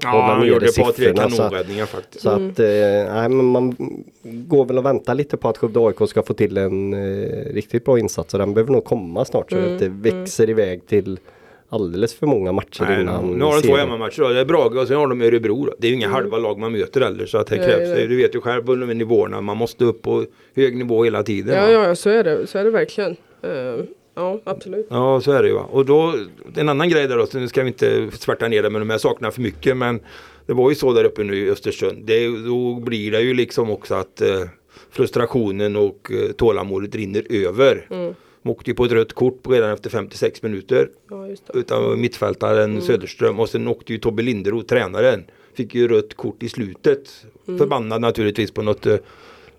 Ja, 0.01 0.09
hålla 0.09 0.23
han 0.23 0.39
nere 0.39 0.49
gjorde 0.49 0.65
ett 0.65 0.75
par 0.75 0.91
tre 0.91 1.05
siffrorna, 1.05 1.29
så 1.29 1.43
att- 1.43 1.49
kanonräddningar 1.51 1.85
faktiskt. 1.85 2.21
så 2.23 2.29
att 2.29 2.59
eh, 2.59 3.13
nej, 3.15 3.29
men 3.29 3.45
man 3.45 3.75
går 4.23 4.65
väl 4.65 4.77
och 4.77 4.85
väntar 4.85 5.15
lite 5.15 5.37
på 5.37 5.49
att 5.49 5.57
Skövde 5.57 5.79
AIK 5.79 6.09
ska 6.09 6.23
få 6.23 6.33
till 6.33 6.57
en 6.57 6.93
eh, 6.93 7.53
riktigt 7.53 7.85
bra 7.85 7.99
insats 7.99 8.33
och 8.33 8.39
den 8.39 8.53
behöver 8.53 8.71
nog 8.71 8.85
komma 8.85 9.25
snart 9.25 9.49
så 9.51 9.57
Mm, 9.57 9.73
att 9.73 9.79
det 9.79 9.89
växer 9.89 10.49
iväg 10.49 10.87
till 10.87 11.19
alldeles 11.69 12.13
för 12.13 12.27
många 12.27 12.51
matcher 12.51 12.85
Nej, 12.87 13.01
innan. 13.01 13.27
nu 13.31 13.43
har 13.45 13.61
de 13.61 13.67
två 13.67 13.75
hemmamatcher 13.75 14.21
då. 14.21 14.27
Det 14.29 14.39
är 14.39 14.45
Brage 14.45 14.75
och 14.77 14.87
sen 14.87 14.97
har 14.97 15.07
de 15.07 15.21
Örebro. 15.21 15.65
Då. 15.65 15.73
Det 15.79 15.87
är 15.87 15.89
ju 15.89 15.95
inga 15.95 16.07
halva 16.09 16.37
lag 16.37 16.59
man 16.59 16.71
möter 16.71 17.01
heller. 17.01 17.25
Så 17.25 17.37
att 17.37 17.47
det 17.47 17.57
krävs, 17.57 17.89
nej. 17.89 18.07
du 18.07 18.17
vet 18.17 18.35
ju 18.35 18.41
själv 18.41 18.63
på 18.63 18.75
nivåerna. 18.75 19.41
Man 19.41 19.57
måste 19.57 19.85
upp 19.85 20.01
på 20.01 20.25
hög 20.55 20.77
nivå 20.77 21.03
hela 21.03 21.23
tiden. 21.23 21.55
Ja, 21.55 21.61
va? 21.61 21.71
ja, 21.71 21.87
ja 21.87 21.95
så 21.95 22.09
är 22.09 22.23
det, 22.23 22.47
så 22.47 22.57
är 22.57 22.63
det 22.63 22.69
verkligen. 22.71 23.11
Eh, 23.43 23.83
ja, 24.15 24.39
absolut. 24.43 24.87
Ja, 24.89 25.21
så 25.21 25.31
är 25.31 25.41
det 25.43 25.49
ju. 25.49 25.55
Och 25.55 25.85
då, 25.85 26.13
en 26.55 26.69
annan 26.69 26.89
grej 26.89 27.07
där 27.07 27.17
då, 27.17 27.25
så 27.25 27.39
nu 27.39 27.47
ska 27.47 27.61
vi 27.63 27.67
inte 27.67 28.11
svärta 28.11 28.47
ner 28.47 28.63
det 28.63 28.69
med 28.69 28.81
de 28.81 28.89
här 28.89 28.97
sakerna 28.97 29.31
för 29.31 29.41
mycket, 29.41 29.77
men 29.77 29.99
det 30.45 30.53
var 30.53 30.69
ju 30.69 30.75
så 30.75 30.93
där 30.93 31.03
uppe 31.03 31.23
nu 31.23 31.37
i 31.37 31.49
Östersund. 31.49 32.05
Det, 32.05 32.27
då 32.45 32.75
blir 32.75 33.11
det 33.11 33.21
ju 33.21 33.33
liksom 33.33 33.69
också 33.69 33.95
att 33.95 34.21
eh, 34.21 34.41
frustrationen 34.91 35.75
och 35.75 36.11
eh, 36.11 36.31
tålamodet 36.31 36.95
rinner 36.95 37.25
över. 37.29 37.87
Mm. 37.89 38.13
De 38.43 38.49
åkte 38.49 38.69
ju 38.71 38.75
på 38.75 38.85
ett 38.85 38.91
rött 38.91 39.13
kort 39.13 39.41
redan 39.49 39.71
efter 39.71 39.89
56 39.89 40.43
minuter 40.43 40.89
Ja, 41.09 41.27
just 41.27 41.47
det. 41.47 41.59
utan 41.59 42.01
mittfältaren 42.01 42.81
Söderström 42.81 43.39
och 43.39 43.49
sen 43.49 43.67
åkte 43.67 43.93
ju 43.93 43.99
Tobbe 43.99 44.21
Linderoth, 44.23 44.65
tränaren, 44.67 45.23
fick 45.53 45.75
ju 45.75 45.87
rött 45.87 46.13
kort 46.13 46.43
i 46.43 46.49
slutet. 46.49 47.25
Förbannad 47.45 48.01
naturligtvis 48.01 48.51
på 48.51 48.61
något 48.61 48.85
eh, 48.85 48.95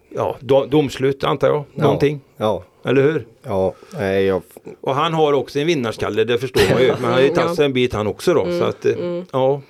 ja, 0.08 0.36
do- 0.40 0.66
domslut 0.68 1.24
antar 1.24 1.48
jag. 1.48 1.64
Någonting. 1.74 2.20
Ja, 2.36 2.64
Eller 2.84 3.02
hur? 3.02 3.26
ja, 3.42 3.74
nej, 3.98 4.24
jag, 4.24 4.42
Och 4.80 4.94
han 4.94 5.14
har 5.14 5.32
också 5.32 5.58
en 5.58 5.66
vinnarskalle, 5.66 6.24
det 6.24 6.38
förstår 6.38 6.62
man 6.72 6.82
ju. 6.82 6.88
Men 6.92 7.04
han 7.04 7.12
har 7.12 7.20
ju 7.20 7.28
tagit 7.28 7.56
sig 7.56 7.64
en 7.64 7.72
bit 7.72 7.92
han 7.92 8.06
också 8.06 8.34
då. 8.34 8.44
Så 8.58 8.64
att, 8.64 8.84
eh, 8.84 8.94
ja. 9.32 9.60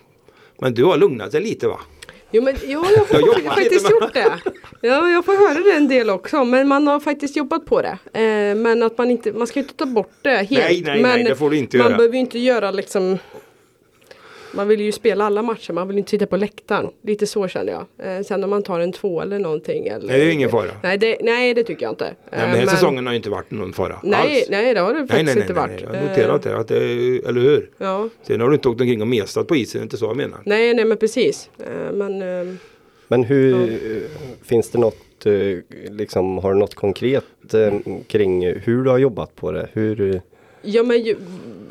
Men 0.60 0.74
du 0.74 0.84
har 0.84 0.96
lugnat 0.96 1.32
dig 1.32 1.40
lite 1.42 1.68
va? 1.68 1.80
Jo 2.34 2.42
men 2.42 2.54
ja, 2.62 2.68
jag 2.68 2.78
har 3.20 3.42
Jag 3.44 3.54
faktiskt 3.54 3.82
med- 3.82 3.90
gjort 3.92 4.14
det. 4.14 4.32
Ja, 4.80 5.08
jag 5.10 5.24
får 5.24 5.48
höra 5.48 5.64
det 5.64 5.76
en 5.76 5.88
del 5.88 6.10
också. 6.10 6.44
Men 6.44 6.68
man 6.68 6.86
har 6.86 7.00
faktiskt 7.00 7.36
jobbat 7.36 7.66
på 7.66 7.82
det. 7.82 8.20
Eh, 8.20 8.54
men 8.54 8.82
att 8.82 8.98
man 8.98 9.10
inte, 9.10 9.32
man 9.32 9.46
ska 9.46 9.60
inte 9.60 9.74
ta 9.74 9.86
bort 9.86 10.10
det 10.22 10.30
helt. 10.30 10.50
Nej, 10.50 10.82
nej, 10.86 11.02
men 11.02 11.10
nej, 11.10 11.24
det 11.24 11.34
får 11.36 11.50
du 11.50 11.56
inte 11.58 11.76
man 11.76 11.86
göra. 11.86 11.96
behöver 11.96 12.14
ju 12.14 12.20
inte 12.20 12.38
göra 12.38 12.70
liksom 12.70 13.18
man 14.54 14.68
vill 14.68 14.80
ju 14.80 14.92
spela 14.92 15.24
alla 15.24 15.42
matcher, 15.42 15.72
man 15.72 15.88
vill 15.88 15.98
inte 15.98 16.10
sitta 16.10 16.26
på 16.26 16.36
läktaren. 16.36 16.90
Lite 17.02 17.26
så 17.26 17.48
känner 17.48 17.72
jag. 17.72 18.16
Eh, 18.16 18.22
sen 18.22 18.44
om 18.44 18.50
man 18.50 18.62
tar 18.62 18.80
en 18.80 18.92
två 18.92 19.20
eller 19.22 19.38
någonting. 19.38 19.86
Eller, 19.86 20.06
Nej, 20.06 20.18
det 20.20 20.24
är 20.26 20.30
ingen 20.30 20.50
fara. 20.50 20.70
Nej 20.82 20.98
det, 20.98 21.16
nej, 21.22 21.54
det 21.54 21.64
tycker 21.64 21.82
jag 21.82 21.92
inte. 21.92 22.04
Nej, 22.04 22.14
Eh, 22.30 22.38
men 22.48 22.50
den 22.58 22.68
här 22.68 22.74
säsongen 22.76 23.06
har 23.06 23.12
ju 23.12 23.16
inte 23.16 23.30
varit 23.30 23.50
någon 23.50 23.72
fara 23.72 24.00
Nej, 24.02 24.20
alls. 24.38 24.46
nej 24.50 24.74
det 24.74 24.80
har 24.80 24.92
det 24.94 24.98
nej, 24.98 25.08
faktiskt 25.08 25.24
nej, 25.26 25.34
nej, 25.34 25.42
inte 25.42 25.52
nej, 25.54 25.62
varit. 25.62 25.82
nej. 25.84 25.90
Jag 25.92 26.00
har 26.00 26.08
noterat 26.08 26.42
det, 26.42 26.56
att 26.56 26.68
det, 26.68 27.28
eller 27.28 27.40
hur? 27.40 27.58
Eh, 27.62 27.68
Ja, 27.78 28.08
Sen 28.22 28.40
har 28.40 28.48
du 28.48 28.54
inte 28.54 28.68
åkt 28.68 28.80
omkring 28.80 29.00
och 29.00 29.08
mesat 29.08 29.46
på 29.46 29.56
isen, 29.56 29.82
inte 29.82 29.96
så 29.96 30.04
jag 30.04 30.16
menar. 30.16 30.38
nej, 30.44 30.74
nej 30.74 30.84
men 30.84 30.96
precis. 30.98 31.50
Eh, 31.58 31.92
men 31.92 32.22
eh, 32.22 32.54
men 33.08 33.24
hur 33.24 33.70
eh, 33.72 34.02
finns 34.44 34.70
det 34.70 34.78
något, 34.78 35.26
eh, 35.26 35.32
liksom 35.90 36.38
har 36.38 36.52
du 36.52 36.58
något 36.58 36.74
konkret 36.74 37.54
eh, 37.54 37.72
kring 38.06 38.46
hur 38.46 38.84
du 38.84 38.90
har 38.90 38.98
jobbat 38.98 39.36
på 39.36 39.52
det? 39.52 39.68
Hur, 39.72 40.14
eh, 40.14 40.20
Ja 40.62 40.82
men 40.82 41.02
ju, 41.02 41.16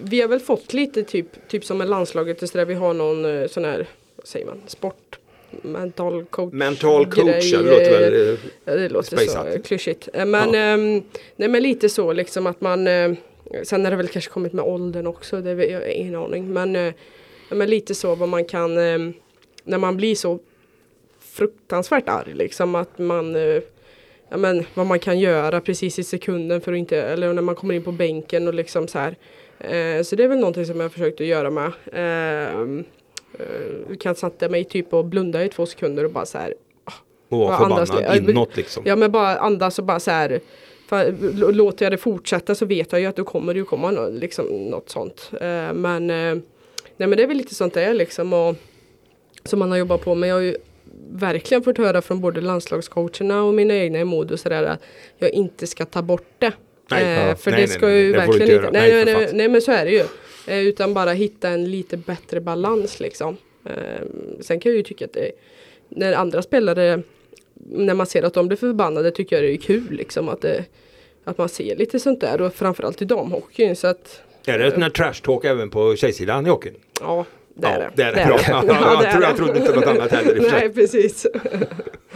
vi 0.03 0.21
har 0.21 0.27
väl 0.27 0.39
fått 0.39 0.73
lite 0.73 1.03
typ, 1.03 1.27
typ 1.47 1.65
som 1.65 1.77
med 1.77 1.89
landslaget 1.89 2.41
och 2.43 2.49
så 2.49 2.57
där 2.57 2.65
vi 2.65 2.73
har 2.73 2.93
någon 2.93 3.25
eh, 3.25 3.47
sån 3.47 3.65
här, 3.65 3.87
vad 4.15 4.27
säger 4.27 4.45
man, 4.45 4.61
sport 4.67 5.19
mental 5.61 6.25
coach 6.25 6.53
Mental 6.53 7.05
coach, 7.11 7.43
ja, 7.53 7.61
det 7.61 7.69
låter 7.71 7.99
väl... 7.99 8.33
eh, 8.33 8.39
Ja, 8.65 8.75
det 8.75 8.89
låter 8.89 9.17
så 9.17 9.45
eh, 9.47 9.61
klyschigt. 9.61 10.09
Eh, 10.13 10.25
Men, 10.25 10.55
ehm, 10.55 11.03
nej, 11.35 11.49
men 11.49 11.63
lite 11.63 11.89
så 11.89 12.13
liksom 12.13 12.47
att 12.47 12.61
man 12.61 12.87
eh, 12.87 13.11
Sen 13.63 13.83
har 13.83 13.91
det 13.91 13.97
väl 13.97 14.07
kanske 14.07 14.31
kommit 14.31 14.53
med 14.53 14.65
åldern 14.65 15.07
också, 15.07 15.41
det 15.41 15.53
vet 15.53 15.71
jag 15.71 15.91
ingen 15.91 16.15
aning. 16.15 16.53
Men, 16.53 16.75
eh, 16.75 16.93
ja, 17.49 17.55
men 17.55 17.69
lite 17.69 17.95
så 17.95 18.15
vad 18.15 18.29
man 18.29 18.45
kan 18.45 18.77
eh, 18.77 18.99
När 19.63 19.77
man 19.77 19.97
blir 19.97 20.15
så 20.15 20.39
fruktansvärt 21.19 22.09
arg 22.09 22.33
liksom 22.33 22.75
att 22.75 22.97
man 22.97 23.35
eh, 23.35 23.61
Ja 24.29 24.37
men 24.37 24.65
vad 24.73 24.85
man 24.85 24.99
kan 24.99 25.19
göra 25.19 25.61
precis 25.61 25.99
i 25.99 26.03
sekunden 26.03 26.61
för 26.61 26.71
att 26.73 26.77
inte, 26.77 26.97
eller 27.01 27.33
när 27.33 27.41
man 27.41 27.55
kommer 27.55 27.73
in 27.73 27.83
på 27.83 27.91
bänken 27.91 28.47
och 28.47 28.53
liksom 28.53 28.87
så 28.87 28.99
här. 28.99 29.15
Eh, 29.63 30.03
så 30.03 30.15
det 30.15 30.23
är 30.23 30.27
väl 30.27 30.39
någonting 30.39 30.65
som 30.65 30.75
jag 30.75 30.83
har 30.83 30.89
försökt 30.89 31.21
att 31.21 31.27
göra 31.27 31.49
med. 31.49 31.71
Eh, 31.93 32.61
eh, 33.39 33.97
kan 33.99 34.15
sätta 34.15 34.49
mig 34.49 34.63
typ 34.63 34.93
och 34.93 35.05
blunda 35.05 35.45
i 35.45 35.49
två 35.49 35.65
sekunder 35.65 36.03
och 36.05 36.11
bara 36.11 36.25
så 36.25 36.37
här 36.37 36.53
Och 37.29 37.37
vara 37.39 37.55
andas 37.55 37.91
förbannad 37.91 38.29
inåt 38.29 38.57
liksom. 38.57 38.83
Ja 38.85 38.95
men 38.95 39.11
bara 39.11 39.37
andas 39.37 39.79
och 39.79 39.85
bara 39.85 39.99
så 39.99 40.11
här. 40.11 40.39
Låter 41.51 41.85
jag 41.85 41.93
det 41.93 41.97
fortsätta 41.97 42.55
så 42.55 42.65
vet 42.65 42.91
jag 42.91 43.01
ju 43.01 43.07
att 43.07 43.15
då 43.15 43.23
kommer 43.23 43.53
det 43.53 43.63
komma 43.63 43.91
nå- 43.91 44.09
liksom, 44.09 44.45
något 44.45 44.89
sånt. 44.89 45.31
Eh, 45.41 45.73
men, 45.73 46.09
eh, 46.09 46.35
nej, 46.97 47.07
men 47.07 47.11
det 47.11 47.23
är 47.23 47.27
väl 47.27 47.37
lite 47.37 47.55
sånt 47.55 47.73
det 47.73 47.83
är 47.83 47.93
liksom. 47.93 48.33
Och, 48.33 48.55
som 49.43 49.59
man 49.59 49.71
har 49.71 49.77
jobbat 49.77 50.01
på. 50.01 50.15
Men 50.15 50.29
jag 50.29 50.35
har 50.35 50.41
ju 50.41 50.55
verkligen 51.11 51.63
fått 51.63 51.77
höra 51.77 52.01
från 52.01 52.21
både 52.21 52.41
landslagscoacherna 52.41 53.43
och 53.43 53.53
mina 53.53 53.75
egna 53.75 53.99
i 53.99 54.05
Modo 54.05 54.35
där 54.43 54.63
att 54.63 54.81
jag 55.17 55.29
inte 55.31 55.67
ska 55.67 55.85
ta 55.85 56.01
bort 56.01 56.27
det. 56.37 56.51
Nej, 56.91 57.29
Eh, 57.29 57.35
för 57.35 57.51
Nej, 57.51 57.61
det 57.61 57.67
nej, 57.67 57.77
ska 57.77 57.85
nej, 57.85 57.97
ju 57.97 58.11
du 58.11 58.19
verkligen 58.19 58.51
inte. 58.51 58.71
Nej, 58.71 58.93
Nej, 58.93 59.05
nej, 59.05 59.15
nej, 59.15 59.29
nej 59.33 59.47
men 59.47 59.61
så 59.61 59.71
är 59.71 59.85
det 59.85 59.91
ju. 59.91 60.03
Eh, 60.47 60.67
utan 60.67 60.93
bara 60.93 61.11
hitta 61.11 61.49
en 61.49 61.71
lite 61.71 61.97
bättre 61.97 62.41
balans 62.41 62.99
liksom. 62.99 63.37
Eh, 63.65 63.73
sen 64.39 64.59
kan 64.59 64.71
jag 64.71 64.77
ju 64.77 64.83
tycka 64.83 65.05
att 65.05 65.13
det, 65.13 65.31
när 65.89 66.13
andra 66.13 66.41
spelare 66.41 67.01
när 67.53 67.93
man 67.93 68.05
ser 68.05 68.23
att 68.23 68.33
de 68.33 68.47
blir 68.47 68.57
förbannade 68.57 69.11
tycker 69.11 69.35
jag 69.35 69.45
det 69.45 69.53
är 69.53 69.57
kul 69.57 69.91
liksom 69.91 70.29
att, 70.29 70.41
det, 70.41 70.65
att 71.23 71.37
man 71.37 71.49
ser 71.49 71.75
lite 71.75 71.99
sånt 71.99 72.21
där 72.21 72.41
och 72.41 72.53
framförallt 72.53 73.01
i 73.01 73.05
damhockeyn 73.05 73.75
så 73.75 73.87
att 73.87 74.21
Är 74.45 74.59
det 74.59 74.71
sån 74.71 74.83
här 74.83 74.89
trash 74.89 75.13
talk 75.23 75.45
även 75.45 75.69
på 75.69 75.95
tjejsidan 75.95 76.45
i 76.45 76.49
hockeyn? 76.49 76.75
ja 77.01 77.25
det 77.61 77.67
är 77.67 77.79
Ja, 77.81 77.89
det. 77.89 77.91
det 77.95 78.03
är 78.03 78.15
det. 78.15 78.25
Bra. 78.27 78.39
Ja, 78.67 79.03
jag 79.03 79.11
tror- 79.13 79.35
trodde 79.45 79.59
inte 79.59 79.75
något 79.75 79.87
annat 79.87 80.11
heller. 80.11 80.47
Nej 80.51 80.69
precis. 80.73 81.27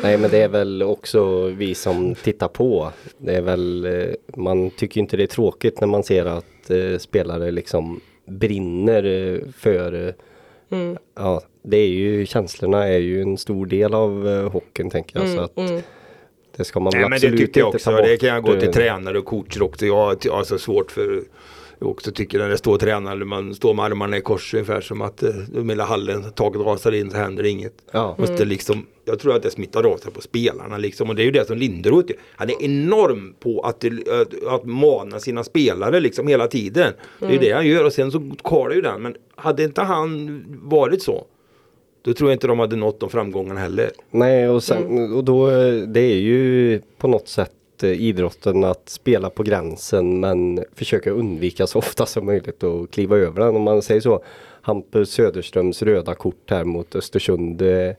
Nej 0.01 0.17
men 0.17 0.31
det 0.31 0.37
är 0.37 0.47
väl 0.47 0.83
också 0.83 1.47
vi 1.47 1.75
som 1.75 2.15
tittar 2.15 2.47
på. 2.47 2.91
Det 3.17 3.35
är 3.35 3.41
väl, 3.41 3.85
eh, 3.85 4.05
man 4.37 4.69
tycker 4.69 5.01
inte 5.01 5.17
det 5.17 5.23
är 5.23 5.27
tråkigt 5.27 5.79
när 5.79 5.87
man 5.87 6.03
ser 6.03 6.25
att 6.25 6.69
eh, 6.69 6.97
spelare 6.99 7.51
liksom 7.51 7.99
brinner 8.27 9.03
eh, 9.05 9.39
för 9.57 10.07
eh, 10.07 10.13
Mm. 10.71 10.97
Ja, 11.15 11.41
det 11.63 11.77
är 11.77 11.87
ju 11.87 12.25
känslorna 12.25 12.87
är 12.87 12.97
ju 12.97 13.21
en 13.21 13.37
stor 13.37 13.65
del 13.65 13.93
av 13.93 14.27
eh, 14.27 14.51
hockeyn 14.51 14.89
tänker 14.89 15.19
jag. 15.19 15.29
så 15.29 15.39
att, 15.41 15.57
Mm. 15.57 15.81
Det 16.57 16.63
ska 16.63 16.79
man 16.79 16.91
Nej 16.93 17.01
väl 17.01 17.09
men 17.09 17.19
det 17.19 17.27
absolut 17.27 17.39
tycker 17.39 17.59
jag 17.59 17.69
också. 17.75 17.91
Det 17.91 18.17
kan 18.17 18.29
jag 18.29 18.43
gå 18.43 18.59
till 18.59 18.73
tränare 18.73 19.19
och 19.19 19.25
coacher 19.25 19.61
också. 19.63 19.85
Jag 19.85 19.95
har 19.95 20.17
jag 20.21 20.33
har 20.33 20.43
så 20.43 20.57
svårt 20.57 20.91
för 20.91 21.21
också 21.79 22.11
tycker 22.11 22.39
när 22.39 22.49
det 22.49 22.57
står 22.57 22.77
tränare, 22.77 23.25
man 23.25 23.55
står 23.55 23.73
med 23.73 23.85
armarna 23.85 24.17
i 24.17 24.21
kors 24.21 24.53
ungefär 24.53 24.81
som 24.81 25.01
att 25.01 25.23
eh, 25.23 25.31
hela 25.67 25.83
hallen, 25.83 26.23
taket 26.31 26.61
rasar 26.61 26.91
in 26.91 27.11
så 27.11 27.17
händer 27.17 27.43
inget. 27.43 27.73
Ja. 27.91 28.15
Måste 28.17 28.45
liksom, 28.45 28.85
jag 29.05 29.19
tror 29.19 29.35
att 29.35 29.43
det 29.43 29.51
smittar 29.51 29.83
av 29.83 29.97
sig 29.97 30.11
på 30.11 30.21
spelarna 30.21 30.77
liksom. 30.77 31.09
Och 31.09 31.15
det 31.15 31.21
är 31.21 31.25
ju 31.25 31.31
det 31.31 31.47
som 31.47 31.57
Linderoth 31.57 32.11
gör. 32.11 32.19
Han 32.35 32.49
är 32.49 32.63
enorm 32.63 33.35
på 33.39 33.61
att, 33.61 33.85
att, 33.85 34.47
att 34.47 34.65
mana 34.65 35.19
sina 35.19 35.43
spelare 35.43 35.99
liksom 35.99 36.27
hela 36.27 36.47
tiden. 36.47 36.93
Det 37.19 37.25
är 37.25 37.31
ju 37.31 37.37
det 37.37 37.51
han 37.51 37.67
gör 37.67 37.83
och 37.83 37.93
sen 37.93 38.11
så 38.11 38.31
det 38.69 38.75
ju 38.75 38.81
den. 38.81 39.01
Men 39.01 39.15
hade 39.35 39.63
inte 39.63 39.81
han 39.81 40.43
varit 40.47 41.01
så. 41.01 41.25
Då 42.01 42.13
tror 42.13 42.29
jag 42.29 42.35
inte 42.35 42.47
de 42.47 42.59
hade 42.59 42.75
nått 42.75 42.99
de 42.99 43.09
framgångarna 43.09 43.59
heller. 43.59 43.91
Nej 44.11 44.49
och, 44.49 44.63
sen, 44.63 45.13
och 45.13 45.23
då 45.23 45.49
eh, 45.49 45.73
det 45.87 45.99
är 45.99 46.17
ju 46.17 46.81
på 46.97 47.07
något 47.07 47.27
sätt 47.27 47.54
eh, 47.83 47.91
idrotten 47.91 48.63
att 48.63 48.89
spela 48.89 49.29
på 49.29 49.43
gränsen 49.43 50.19
men 50.19 50.63
försöka 50.75 51.11
undvika 51.11 51.67
så 51.67 51.79
ofta 51.79 52.05
som 52.05 52.25
möjligt 52.25 52.63
och 52.63 52.91
kliva 52.91 53.17
över 53.17 53.41
den. 53.41 53.55
Om 53.55 53.61
man 53.61 53.81
säger 53.81 54.01
så. 54.01 54.23
Hampus 54.61 55.11
Söderströms 55.11 55.81
röda 55.81 56.15
kort 56.15 56.49
här 56.49 56.63
mot 56.63 56.95
Östersund. 56.95 57.57
Det, 57.57 57.95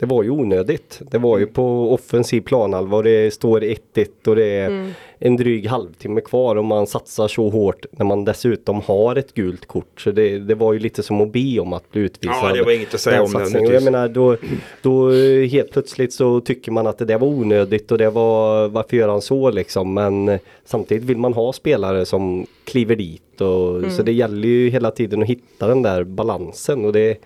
det 0.00 0.06
var 0.06 0.22
ju 0.22 0.30
onödigt. 0.30 1.00
Det 1.10 1.18
var 1.18 1.38
ju 1.38 1.46
på 1.46 1.94
offensiv 1.94 2.40
planhalva 2.40 2.96
och 2.96 3.04
det 3.04 3.34
står 3.34 3.60
1-1 3.60 4.06
och 4.26 4.36
det 4.36 4.46
är 4.46 4.92
en 5.18 5.36
dryg 5.36 5.66
halvtimme 5.66 6.20
kvar 6.20 6.56
och 6.56 6.64
man 6.64 6.86
satsar 6.86 7.28
så 7.28 7.48
hårt 7.48 7.86
när 7.90 8.06
man 8.06 8.24
dessutom 8.24 8.80
har 8.80 9.16
ett 9.16 9.34
gult 9.34 9.66
kort. 9.66 10.00
Så 10.00 10.10
det, 10.10 10.38
det 10.38 10.54
var 10.54 10.72
ju 10.72 10.78
lite 10.78 11.02
som 11.02 11.20
att 11.20 11.32
be 11.32 11.60
om 11.60 11.72
att 11.72 11.92
bli 11.92 12.02
utvisad. 12.02 12.36
Ja, 12.42 12.52
det 12.52 12.62
var 12.62 12.72
inget 12.72 12.94
att 12.94 13.00
säga 13.00 13.22
om. 13.22 13.36
Och 13.36 13.72
Jag 13.74 13.82
menar 13.82 14.08
då, 14.08 14.36
då 14.82 15.12
eh, 15.12 15.48
helt 15.48 15.72
plötsligt 15.72 16.12
så 16.12 16.40
tycker 16.40 16.72
man 16.72 16.86
att 16.86 16.98
det 16.98 17.04
där 17.04 17.18
var 17.18 17.28
onödigt 17.28 17.92
och 17.92 17.98
det 17.98 18.10
var 18.10 18.68
varför 18.68 18.96
gör 18.96 19.08
han 19.08 19.22
så 19.22 19.50
liksom. 19.50 19.94
Men 19.94 20.28
eh, 20.28 20.40
samtidigt 20.64 21.04
vill 21.04 21.18
man 21.18 21.34
ha 21.34 21.52
spelare 21.52 22.06
som 22.06 22.46
kliver 22.64 22.96
dit 22.96 23.40
och 23.40 23.92
så 23.92 24.02
det 24.02 24.12
gäller 24.12 24.48
ju 24.48 24.70
hela 24.70 24.90
tiden 24.90 25.22
att 25.22 25.28
hitta 25.28 25.68
den 25.68 25.82
där 25.82 26.04
balansen 26.04 26.84
och 26.84 26.92
det 26.92 27.18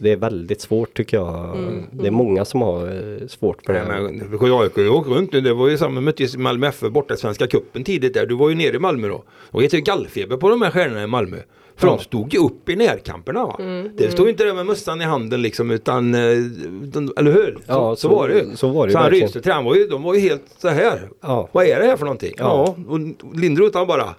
det 0.00 0.12
är 0.12 0.16
väldigt 0.16 0.60
svårt 0.60 0.94
tycker 0.96 1.16
jag. 1.16 1.56
Det 1.92 2.06
är 2.06 2.10
många 2.10 2.44
som 2.44 2.62
har 2.62 2.86
eh, 2.86 3.26
svårt 3.26 3.58
för 3.66 3.72
Nej, 3.72 3.82
det. 3.82 4.12
men 4.12 4.52
AIK 4.52 4.78
åkte 4.78 4.80
runt 4.84 5.32
nu. 5.32 5.40
Det 5.40 5.54
var 5.54 5.68
ju 5.68 5.78
samma 5.78 6.00
möttes 6.00 6.36
Malmö 6.36 6.66
FF 6.68 6.92
borta 6.92 7.14
i 7.14 7.16
Svenska 7.16 7.46
cupen 7.46 7.84
tidigt 7.84 8.14
där. 8.14 8.26
Du 8.26 8.34
var 8.34 8.48
ju 8.48 8.54
nere 8.54 8.76
i 8.76 8.78
Malmö 8.78 9.08
då. 9.08 9.22
Och 9.50 9.60
det 9.60 9.74
är 9.74 9.78
gallfeber 9.78 10.36
på 10.36 10.48
de 10.48 10.62
här 10.62 10.70
stjärnorna 10.70 11.02
i 11.02 11.06
Malmö. 11.06 11.36
För 11.76 11.86
Ja. 11.86 11.96
de 11.96 12.02
stod 12.04 12.34
ju 12.34 12.40
upp 12.40 12.68
i 12.68 12.76
närkamperna 12.76 13.44
va. 13.46 13.56
Det 13.96 14.10
stod 14.12 14.28
inte 14.28 14.44
där 14.44 14.54
med 14.54 14.66
mössan 14.66 15.00
i 15.00 15.04
handen 15.04 15.42
liksom 15.42 15.70
utan, 15.70 16.14
eh, 16.14 16.20
eller 17.16 17.32
hur? 17.32 17.52
Så, 17.54 17.60
Ja, 17.66 17.96
så, 17.96 18.08
så- 18.08 18.08
var 18.16 18.28
det 18.28 18.34
ju. 18.34 18.56
så 18.56 18.68
var 18.68 18.86
det 18.86 18.90
ju 18.90 18.92
Så 18.92 18.98
han 19.52 19.64
ju, 19.76 19.86
de 19.86 20.02
var 20.02 20.14
ju 20.14 20.20
helt 20.20 20.42
så 20.58 20.68
här. 20.68 21.08
Ja. 21.20 21.48
Vad 21.52 21.64
är 21.66 21.80
det 21.80 21.86
här 21.86 21.96
för 21.96 22.04
någonting? 22.04 22.32
Ja, 22.38 22.74
Ja. 22.78 22.84
och 22.92 23.00
Lindroth 23.40 23.78
han 23.78 23.86
bara. 23.86 24.14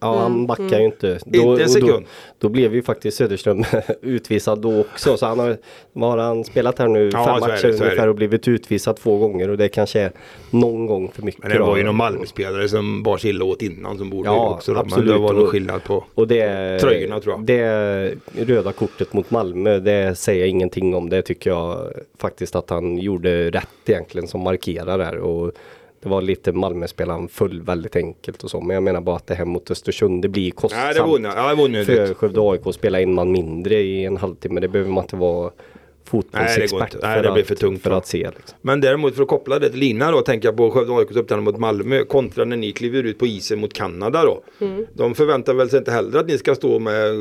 Ja, 0.00 0.18
han 0.18 0.46
backar 0.46 0.78
ju 0.78 0.84
inte. 0.84 1.18
Inte 1.26 1.62
en 1.62 1.68
sekund. 1.68 1.90
Då, 1.90 2.02
då 2.38 2.48
blev 2.48 2.74
ju 2.74 2.82
faktiskt 2.82 3.16
Söderström 3.16 3.64
utvisad 4.02 4.60
då 4.60 4.80
också. 4.80 5.16
Så 5.16 5.26
han 5.26 5.38
har, 5.38 5.56
har 5.94 6.18
han 6.18 6.44
spelat 6.44 6.78
här 6.78 6.88
nu? 6.88 7.10
Ja, 7.12 7.24
Fem 7.24 7.40
matcher 7.40 7.62
det. 7.68 7.84
ungefär 7.84 8.08
och 8.08 8.14
blivit 8.14 8.48
utvisad 8.48 8.96
två 8.96 9.18
gånger 9.18 9.50
och 9.50 9.56
det 9.58 9.68
kanske 9.68 10.00
är 10.00 10.12
någon 10.50 10.86
gång 10.86 11.10
för 11.12 11.22
mycket. 11.22 11.42
Men 11.42 11.50
det 11.52 11.58
då. 11.58 11.66
var 11.66 11.76
ju 11.76 11.82
någon 11.82 11.96
Malmöspelare 11.96 12.68
som 12.68 13.02
bar 13.02 13.18
sig 13.18 13.30
illa 13.30 13.44
åt 13.44 13.62
innan 13.62 13.98
som 13.98 14.10
borde 14.10 14.28
Ja, 14.28 14.54
också. 14.54 14.72
Då. 14.72 14.76
Men 14.78 14.86
absolut. 14.86 15.14
det 15.14 15.18
var 15.18 15.32
nog 15.32 15.48
skillnad 15.48 15.84
på. 15.84 16.04
Och 16.14 16.28
det, 16.28 16.78
Tröjorna, 16.80 17.20
tror 17.20 17.34
jag. 17.34 17.44
det 17.44 18.14
röda 18.46 18.72
kortet 18.72 19.12
mot 19.12 19.30
Malmö, 19.30 19.78
det 19.78 20.18
säger 20.18 20.40
jag 20.40 20.48
ingenting 20.48 20.94
om. 20.94 21.08
Det 21.08 21.22
tycker 21.22 21.50
jag 21.50 21.92
faktiskt 22.18 22.56
att 22.56 22.70
han 22.70 22.98
gjorde 22.98 23.50
rätt 23.50 23.68
egentligen 23.86 24.28
som 24.28 24.40
markerar 24.40 24.98
där. 24.98 25.16
Och 25.16 25.52
det 26.02 26.08
var 26.08 26.22
lite 26.22 26.52
Malmöspelaren 26.52 27.28
full 27.28 27.62
väldigt 27.62 27.96
enkelt 27.96 28.44
och 28.44 28.50
så. 28.50 28.60
Men 28.60 28.74
jag 28.74 28.82
menar 28.82 29.00
bara 29.00 29.16
att 29.16 29.26
det 29.26 29.34
här 29.34 29.44
mot 29.44 29.70
Östersund, 29.70 30.22
det 30.22 30.28
blir 30.28 30.42
Nej, 30.42 30.50
kostsamt. 30.50 30.94
det 30.94 31.00
var 31.00 31.08
onödigt. 31.14 31.36
Ja, 31.36 31.48
det 31.48 31.54
var 31.54 31.64
onödigt. 31.64 31.86
för 31.86 32.14
Skövde 32.14 32.40
AIK 32.40 32.66
att 32.66 32.74
spela 32.74 33.00
en 33.00 33.14
man 33.14 33.32
mindre 33.32 33.74
i 33.74 34.04
en 34.04 34.16
halvtimme. 34.16 34.60
Det 34.60 34.68
behöver 34.68 34.90
man 34.90 35.04
inte 35.04 35.16
vara 35.16 35.50
Nej, 36.10 36.22
fotbollsexpert 36.22 36.94
inte. 36.94 37.06
Nej, 37.08 37.22
det 37.22 37.32
blir 37.32 37.42
för 37.44 37.54
tungt, 37.54 37.82
för 37.82 37.90
att 37.90 38.06
se. 38.06 38.18
Liksom. 38.18 38.58
Men 38.60 38.80
däremot 38.80 39.14
för 39.14 39.22
att 39.22 39.28
koppla 39.28 39.58
det 39.58 39.70
till 39.70 39.78
Lina 39.78 40.10
då, 40.10 40.20
tänka 40.20 40.52
på 40.52 40.70
Skövde 40.70 40.92
AIKs 40.92 41.16
uppträdande 41.16 41.50
mot 41.50 41.60
Malmö 41.60 42.04
kontra 42.04 42.44
när 42.44 42.56
ni 42.56 42.72
kliver 42.72 43.02
ut 43.02 43.18
på 43.18 43.26
isen 43.26 43.58
mot 43.58 43.72
Kanada 43.72 44.24
då. 44.24 44.42
De 44.92 45.14
förväntar 45.14 45.54
väl 45.54 45.70
sig 45.70 45.78
inte 45.78 45.90
heller 45.90 46.18
att 46.18 46.26
ni 46.26 46.38
ska 46.38 46.54
stå 46.54 46.78
med 46.78 47.12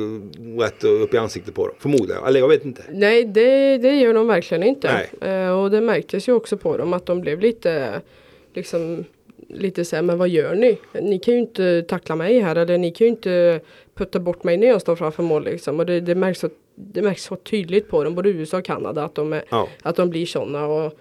rätt 0.59 0.83
upp 0.83 1.13
i 1.13 1.17
ansiktet 1.17 1.53
på 1.55 1.67
dem, 1.67 1.75
förmodar 1.79 2.15
jag. 2.15 2.27
Eller 2.27 2.39
jag 2.39 2.47
vet 2.47 2.65
inte. 2.65 2.81
Nej, 2.91 3.25
det, 3.25 3.77
det 3.77 3.95
gör 3.95 4.13
de 4.13 4.27
verkligen 4.27 4.63
inte. 4.63 5.07
Nej. 5.21 5.33
Eh, 5.33 5.59
och 5.59 5.71
det 5.71 5.81
märktes 5.81 6.29
ju 6.29 6.33
också 6.33 6.57
på 6.57 6.77
dem 6.77 6.93
att 6.93 7.05
de 7.05 7.21
blev 7.21 7.39
lite 7.39 8.01
liksom 8.57 9.05
lite 9.49 9.85
så 9.85 9.95
här, 9.95 10.03
men 10.03 10.17
vad 10.17 10.29
gör 10.29 10.55
ni? 10.55 10.77
Ni 11.01 11.19
kan 11.19 11.33
ju 11.33 11.39
inte 11.39 11.81
tackla 11.81 12.15
mig 12.15 12.39
här 12.39 12.55
eller 12.55 12.77
ni 12.77 12.91
kan 12.91 13.05
ju 13.07 13.09
inte 13.11 13.59
putta 13.95 14.19
bort 14.19 14.43
mig 14.43 14.57
när 14.57 14.67
jag 14.67 14.81
står 14.81 14.95
framför 14.95 15.23
mål 15.23 15.43
liksom. 15.43 15.79
Och 15.79 15.85
det, 15.85 15.99
det, 15.99 16.15
märks, 16.15 16.39
så, 16.39 16.49
det 16.75 17.01
märks 17.01 17.23
så 17.23 17.35
tydligt 17.35 17.89
på 17.89 18.03
dem, 18.03 18.15
både 18.15 18.29
USA 18.29 18.57
och 18.57 18.65
Kanada, 18.65 19.03
att 19.03 19.15
de, 19.15 19.33
är, 19.33 19.43
Ja. 19.49 19.67
att 19.81 19.95
de 19.95 20.09
blir 20.09 20.25
sådana. 20.25 20.65
Och 20.67 20.93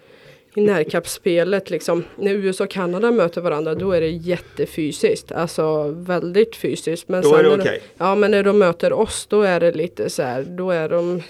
i 0.55 0.61
närkappsspelet 0.61 1.71
liksom, 1.71 2.05
när 2.17 2.33
USA 2.33 2.65
och 2.65 2.71
Kanada 2.71 3.11
möter 3.11 3.41
varandra 3.41 3.75
då 3.75 3.93
är 3.93 4.01
det 4.01 4.11
jättefysiskt. 4.11 5.33
Alltså 5.33 5.89
väldigt 5.89 6.57
fysiskt. 6.57 7.09
Men 7.09 7.23
Då 7.23 7.35
är 7.35 7.43
det 7.43 7.55
okej. 7.55 7.81
Ja 7.99 8.15
men 8.15 8.31
när 8.31 8.43
de 8.43 8.59
möter 8.59 8.93
oss 8.93 9.27
då 9.27 9.43
är 9.43 9.61
det 9.61 9.73
lite 9.73 10.11
så 10.11 10.23
här, 10.23 10.43
då 10.43 10.71
är 10.71 10.89
de 10.89 11.23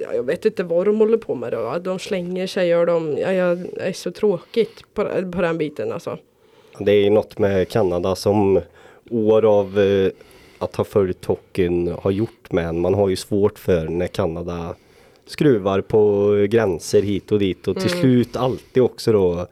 Ja, 0.00 0.14
jag 0.14 0.22
vet 0.22 0.44
inte 0.44 0.62
vad 0.62 0.86
de 0.86 0.98
håller 0.98 1.18
på 1.18 1.34
med 1.34 1.52
då. 1.52 1.78
De 1.78 1.98
slänger 1.98 2.46
sig 2.46 2.76
och 2.76 2.86
de, 2.86 3.18
ja, 3.18 3.32
ja, 3.32 3.54
det 3.54 3.80
är 3.80 3.92
så 3.92 4.10
tråkigt 4.10 4.94
på, 4.94 5.04
på 5.32 5.42
den 5.42 5.58
biten 5.58 5.92
alltså. 5.92 6.18
Det 6.78 6.92
är 6.92 7.10
något 7.10 7.38
med 7.38 7.68
Kanada 7.68 8.14
som 8.14 8.60
år 9.10 9.58
av 9.58 9.80
eh, 9.80 10.10
att 10.58 10.76
ha 10.76 10.84
följt 10.84 11.24
hockeyn 11.24 11.94
har 12.02 12.10
gjort 12.10 12.52
med 12.52 12.68
en. 12.68 12.80
Man 12.80 12.94
har 12.94 13.08
ju 13.08 13.16
svårt 13.16 13.58
för 13.58 13.88
när 13.88 14.06
Kanada 14.06 14.74
skruvar 15.26 15.80
på 15.80 16.32
gränser 16.50 17.02
hit 17.02 17.32
och 17.32 17.38
dit 17.38 17.68
och 17.68 17.80
till 17.80 17.90
slut 17.90 18.36
alltid 18.36 18.82
också 18.82 19.12
då 19.12 19.46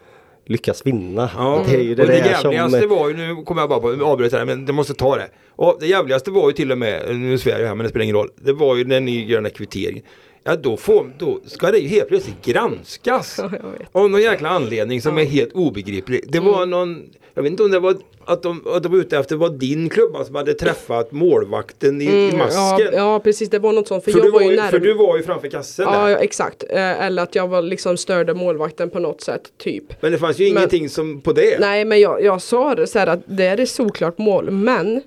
lyckas 0.49 0.87
vinna. 0.87 1.31
Ja, 1.37 1.65
Det 1.69 1.77
är 1.77 1.81
ju 1.81 1.95
det, 1.95 2.03
och 2.03 2.09
det 2.09 2.15
jävligaste 2.15 2.81
som... 2.81 2.89
var 2.89 3.09
ju, 3.09 3.17
nu 3.17 3.43
kommer 3.43 3.63
jag 3.63 3.69
bara 3.69 3.81
på 3.81 4.05
avbryta 4.05 4.39
här, 4.39 4.45
men 4.45 4.67
det 4.67 4.73
måste 4.73 4.95
ta 4.95 5.17
det. 5.17 5.29
Och 5.57 5.77
det 5.81 5.87
jävligaste 5.87 6.31
var 6.31 6.49
ju 6.49 6.53
till 6.53 6.73
och 6.73 6.79
med, 6.79 7.17
nu 7.17 7.39
svär 7.39 7.59
jag 7.61 7.69
här 7.69 7.75
men 7.75 7.85
det 7.85 7.91
spelar 7.91 8.05
ingen 8.05 8.17
roll. 8.17 8.31
Det 8.37 8.53
var 8.53 8.77
ju 8.77 8.85
när 8.85 9.01
ni 9.01 9.25
gör 9.25 9.37
den 9.37 9.45
här 9.45 9.53
kvitteringen. 9.53 10.05
Ja 10.45 10.57
då, 10.57 10.77
får, 10.77 11.13
då 11.19 11.41
ska 11.47 11.71
det 11.71 11.79
ju 11.79 11.89
helt 11.89 12.09
plötsligt 12.09 12.45
granskas. 12.45 13.35
Ja, 13.39 13.51
jag 13.63 13.71
vet. 13.71 13.89
Av 13.93 14.11
någon 14.11 14.23
jäkla 14.23 14.49
anledning 14.49 15.03
som 15.03 15.19
är 15.19 15.25
helt 15.25 15.53
obegriplig. 15.53 16.25
Det 16.29 16.41
var 16.41 16.67
någon, 16.67 17.03
jag 17.39 17.43
vet 17.43 17.51
inte 17.51 17.63
om 17.63 17.71
det 17.71 17.79
var 17.79 17.97
att 18.25 18.43
de, 18.43 18.63
att 18.67 18.83
de 18.83 18.93
var 18.93 18.99
ute 18.99 19.19
efter 19.19 19.37
var 19.37 19.49
din 19.51 19.89
klubba 19.89 20.25
som 20.25 20.35
hade 20.35 20.55
träffat 20.55 21.13
målvakten 21.13 22.01
i, 22.01 22.05
i 22.05 22.25
Mm, 22.29 22.39
masken. 22.39 22.61
Ja, 22.87 22.91
ja 22.93 23.21
precis, 23.21 23.51
det 23.51 23.59
var 23.59 23.73
något 23.73 23.89
sånt. 23.89 24.05
För, 24.05 24.11
för, 24.13 24.19
jag 24.19 24.27
du 24.27 24.31
var 24.31 24.41
ju 24.41 24.57
nära. 24.57 24.69
för 24.71 24.79
du 24.79 24.95
var 24.95 25.17
ju 25.17 25.23
framför 25.23 25.49
kassen 25.49 25.87
Ja, 25.89 25.99
där. 26.03 26.09
ja 26.09 26.17
exakt. 26.19 26.65
Eh, 26.71 27.05
eller 27.07 27.23
att 27.23 27.35
jag 27.35 27.49
var 27.49 27.63
liksom 27.63 27.97
störde 27.97 28.35
målvakten 28.35 28.91
på 28.91 28.99
något 28.99 29.21
sätt, 29.21 29.43
typ. 29.59 29.85
Men 30.03 30.13
det 30.13 30.19
fanns 30.19 30.39
ju 30.39 30.45
Men- 30.45 30.57
ingenting 30.57 30.89
som 30.89 31.21
på 31.21 31.33
det. 31.33 31.61
Nej 31.61 31.85
men 31.85 32.01
jag, 32.01 32.23
jag 32.23 32.43
sa 32.43 32.75
det 32.75 32.87
så 32.87 32.99
här 32.99 33.07
att 33.07 33.21
det 33.27 33.45
är 33.47 33.61
ett 33.61 33.69
såklart 33.71 34.19
mål 34.19 34.51
men 34.51 35.03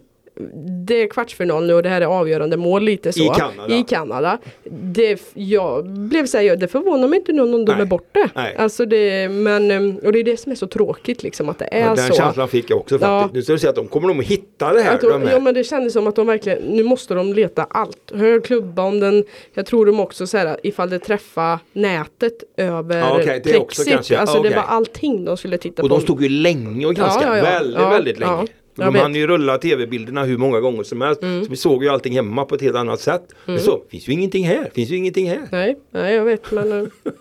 det 0.88 0.95
är 1.03 1.07
kvartsfinal 1.07 1.67
nu 1.67 1.73
och 1.73 1.84
det 1.84 1.89
här 1.89 2.01
är 2.01 2.05
avgörande 2.05 2.57
mål 2.57 2.84
lite 2.84 3.13
så. 3.13 3.23
I 3.23 3.27
Kanada. 3.27 3.73
I 3.75 3.84
Kanada. 3.84 4.38
Det, 4.69 5.21
jag 5.34 5.89
blev 5.89 6.25
så 6.25 6.38
här, 6.38 6.55
det 6.55 6.67
förvånar 6.67 7.07
mig 7.07 7.19
inte 7.19 7.32
nu 7.34 7.41
om 7.41 7.65
de 7.65 7.71
är 7.71 7.86
bort 7.86 8.09
det. 8.11 8.29
Nej. 8.36 8.55
Alltså 8.57 8.86
det, 8.86 9.29
men, 9.29 9.71
um, 9.71 9.97
och 9.97 10.11
det 10.11 10.19
är 10.19 10.23
det 10.23 10.38
som 10.38 10.51
är 10.51 10.55
så 10.55 10.67
tråkigt 10.67 11.23
liksom 11.23 11.49
att 11.49 11.59
det 11.59 11.69
är 11.71 11.95
den 11.95 11.97
så. 11.97 12.13
känslan 12.13 12.47
fick 12.47 12.69
jag 12.69 12.79
också. 12.79 12.97
Ja. 13.01 13.29
Nu 13.34 13.41
ska 13.41 13.53
du 13.53 13.59
säga 13.59 13.69
att 13.69 13.75
de 13.75 13.88
kommer 13.88 14.07
nog 14.07 14.19
att 14.19 14.25
hitta 14.25 14.73
det 14.73 14.82
här. 14.82 14.95
Att 14.95 15.01
de, 15.01 15.21
här. 15.21 15.32
ja 15.32 15.39
men 15.39 15.53
det 15.53 15.63
kändes 15.63 15.93
som 15.93 16.07
att 16.07 16.15
de 16.15 16.27
verkligen, 16.27 16.59
nu 16.59 16.84
måste 16.84 17.13
de 17.13 17.34
leta 17.34 17.63
allt. 17.69 18.11
Hög 18.13 18.43
klubba 18.45 18.84
om 18.84 18.99
den, 18.99 19.23
jag 19.53 19.65
tror 19.65 19.86
de 19.86 19.99
också 19.99 20.27
så 20.27 20.38
här 20.38 20.57
ifall 20.63 20.89
det 20.89 20.99
träffar 20.99 21.59
nätet 21.73 22.43
över 22.57 22.99
Ja, 22.99 23.17
okej, 23.21 23.41
det 23.43 23.57
också 23.57 23.84
plexit. 23.84 23.93
kanske. 23.93 24.17
Alltså 24.17 24.38
Ja, 24.38 24.43
det 24.43 24.55
var 24.55 24.63
allting 24.63 25.25
de 25.25 25.38
skulle 25.38 25.57
titta 25.57 25.84
Och 25.84 25.89
på. 25.89 25.95
de 25.95 26.01
stod 26.01 26.21
ju 26.23 26.29
länge 26.29 26.86
och 26.86 26.95
granskade. 26.95 27.38
Ja, 27.38 27.38
ja. 27.38 27.43
Väldigt, 27.43 27.82
väldigt 27.82 28.19
länge. 28.19 28.47
Jag 28.76 28.93
de 28.93 28.99
hann 28.99 29.15
ju 29.15 29.28
rulla 29.28 29.57
tv-bilderna 29.57 30.24
hur 30.24 30.38
många 30.38 30.59
gånger 30.59 30.84
som 30.84 31.01
helst. 31.01 31.22
Mm. 31.24 31.43
Så 31.45 31.49
vi 31.51 31.55
såg 31.57 31.84
ju 31.84 31.89
allting 31.89 32.13
hemma 32.13 32.45
på 32.45 32.55
ett 32.55 32.61
helt 32.61 32.76
annat 32.76 32.99
sätt. 32.99 33.22
Det 33.45 33.59
så, 33.59 33.82
finns 33.89 34.07
ju 34.09 34.13
ingenting 34.13 34.45
här, 34.47 34.69
finns 34.74 34.89
ju 34.89 34.95
ingenting 34.97 35.30
här. 35.30 35.47
Nej, 35.51 35.78
nej 35.91 36.15
jag 36.15 36.26
vet 36.26 36.51
men 36.51 36.72
eh, 36.72 36.88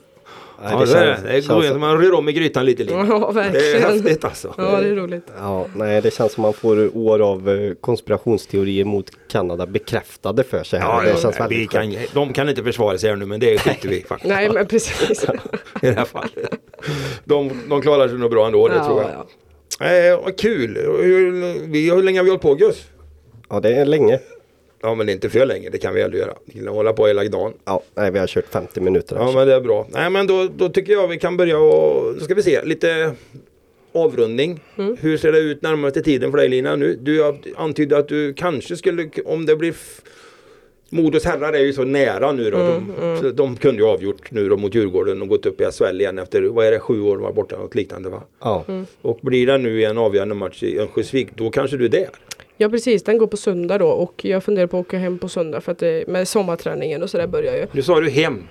Nej, 0.62 0.72
Ja, 0.72 0.78
det, 0.78 0.82
är, 0.82 0.86
känns- 1.14 1.22
det 1.24 1.28
är 1.30 1.32
känns- 1.42 1.48
roligt, 1.50 1.80
man 1.80 2.00
rör 2.00 2.14
om 2.14 2.28
i 2.28 2.32
grytan 2.32 2.64
lite. 2.64 2.82
lite. 2.82 2.94
ja 2.94 3.02
Det 3.28 3.32
verkligen. 3.34 3.82
är 3.82 3.92
häftigt 3.92 4.24
alltså. 4.24 4.54
Ja 4.58 4.80
det 4.80 4.88
är 4.88 4.94
roligt. 4.96 5.26
Ja, 5.38 5.66
nej 5.76 6.00
det 6.02 6.14
känns 6.14 6.32
som 6.32 6.42
man 6.42 6.52
får 6.52 6.96
år 6.96 7.20
av 7.32 7.48
eh, 7.50 7.72
konspirationsteorier 7.80 8.84
mot 8.84 9.10
Kanada 9.30 9.66
bekräftade 9.66 10.44
för 10.44 10.62
sig 10.64 10.80
här. 10.80 10.88
Ja, 10.88 11.02
det 11.02 11.08
ja, 11.10 11.16
känns 11.16 11.36
vi 11.36 11.40
väldigt 11.40 11.70
kan, 11.70 11.94
de 12.14 12.32
kan 12.32 12.48
inte 12.48 12.62
försvara 12.64 12.98
sig 12.98 13.10
här 13.10 13.16
nu 13.16 13.26
men 13.26 13.40
det 13.40 13.58
skiter 13.58 13.88
vi 13.88 14.00
faktiskt 14.08 14.28
Nej 14.34 14.50
men 14.50 14.66
precis. 14.66 15.24
i 15.82 15.86
det 15.86 15.92
här 15.92 16.04
fallet. 16.04 16.32
De, 17.24 17.50
de 17.68 17.82
klarar 17.82 18.08
sig 18.08 18.18
nog 18.18 18.30
bra 18.30 18.46
ändå, 18.46 18.68
det 18.68 18.84
tror 18.84 19.02
jag. 19.02 19.10
Eh, 19.80 20.22
vad 20.24 20.36
kul! 20.36 20.76
Hur, 20.76 21.32
vi, 21.66 21.90
hur 21.90 22.02
länge 22.02 22.18
har 22.18 22.24
vi 22.24 22.30
hållit 22.30 22.42
på 22.42 22.54
Gus? 22.54 22.86
Ja 23.48 23.60
det 23.60 23.74
är 23.74 23.84
länge. 23.84 24.18
Ja 24.82 24.94
men 24.94 25.06
det 25.06 25.12
är 25.12 25.14
inte 25.14 25.30
för 25.30 25.46
länge, 25.46 25.70
det 25.70 25.78
kan 25.78 25.94
vi 25.94 26.02
aldrig 26.02 26.22
göra. 26.22 26.34
Vi 26.44 26.52
kan 26.52 26.68
hålla 26.68 26.92
på 26.92 27.06
hela 27.06 27.24
dagen. 27.24 27.52
Ja, 27.64 27.82
nej, 27.94 28.10
vi 28.10 28.18
har 28.18 28.26
kört 28.26 28.48
50 28.48 28.80
minuter. 28.80 29.16
Ja 29.16 29.24
här. 29.24 29.32
men 29.32 29.48
det 29.48 29.54
är 29.54 29.60
bra. 29.60 29.86
Nej 29.90 30.10
men 30.10 30.26
då, 30.26 30.48
då 30.56 30.68
tycker 30.68 30.92
jag 30.92 31.08
vi 31.08 31.18
kan 31.18 31.36
börja 31.36 31.58
och, 31.58 32.14
då 32.14 32.20
ska 32.20 32.34
vi 32.34 32.42
se, 32.42 32.64
lite 32.64 33.14
avrundning. 33.92 34.60
Hur 35.00 35.16
ser 35.16 35.32
det 35.32 35.38
ut 35.38 35.62
närmaste 35.62 36.02
tiden 36.02 36.30
för 36.30 36.38
dig 36.38 36.48
Lina 36.48 36.76
nu? 36.76 36.98
Du 37.00 37.34
antydde 37.56 37.98
att 37.98 38.08
du 38.08 38.34
kanske 38.34 38.76
skulle, 38.76 39.10
om 39.24 39.46
det 39.46 39.56
blir 39.56 39.74
Modos 40.92 41.24
herrar 41.24 41.52
är 41.52 41.58
ju 41.58 41.72
så 41.72 41.84
nära 41.84 42.32
nu 42.32 42.50
då. 42.50 42.58
De, 42.58 43.16
så 43.20 43.30
de 43.30 43.56
kunde 43.56 43.82
ju 43.82 43.88
avgjort 43.88 44.30
nu 44.30 44.48
då 44.48 44.56
mot 44.56 44.74
Djurgården 44.74 45.22
och 45.22 45.28
gått 45.28 45.46
upp 45.46 45.60
i 45.60 45.64
SHL 45.64 46.00
igen 46.00 46.18
efter, 46.18 46.42
vad 46.42 46.66
är 46.66 46.70
det, 46.70 46.78
sju 46.78 47.00
år 47.00 47.16
de 47.16 47.22
var 47.22 47.32
borta, 47.32 47.56
något 47.56 47.74
liknande 47.74 48.08
va? 48.08 48.22
Ja. 48.40 48.64
Och 49.02 49.18
blir 49.22 49.46
det 49.46 49.58
nu 49.58 49.84
en 49.84 49.98
avgörande 49.98 50.34
match 50.34 50.62
i 50.62 50.78
Örnsköldsvik, 50.78 51.28
då 51.34 51.50
kanske 51.50 51.76
du 51.76 51.84
är 51.84 51.88
där. 51.88 52.08
Ja 52.56 52.68
precis, 52.68 53.02
den 53.02 53.18
går 53.18 53.26
på 53.26 53.36
söndag 53.36 53.78
då 53.78 53.88
och 53.88 54.24
jag 54.24 54.44
funderar 54.44 54.66
på 54.66 54.78
att 54.78 54.86
åka 54.86 54.98
hem 54.98 55.18
på 55.18 55.28
söndag 55.28 55.60
för 55.60 55.72
att 55.72 55.78
det, 55.78 56.08
med 56.08 56.28
sommarträningen 56.28 57.02
och 57.02 57.10
sådär 57.10 57.26
börjar 57.26 57.56
ju. 57.56 57.66
Nu 57.72 57.82
sa 57.82 58.00
du 58.00 58.10
hem. 58.10 58.42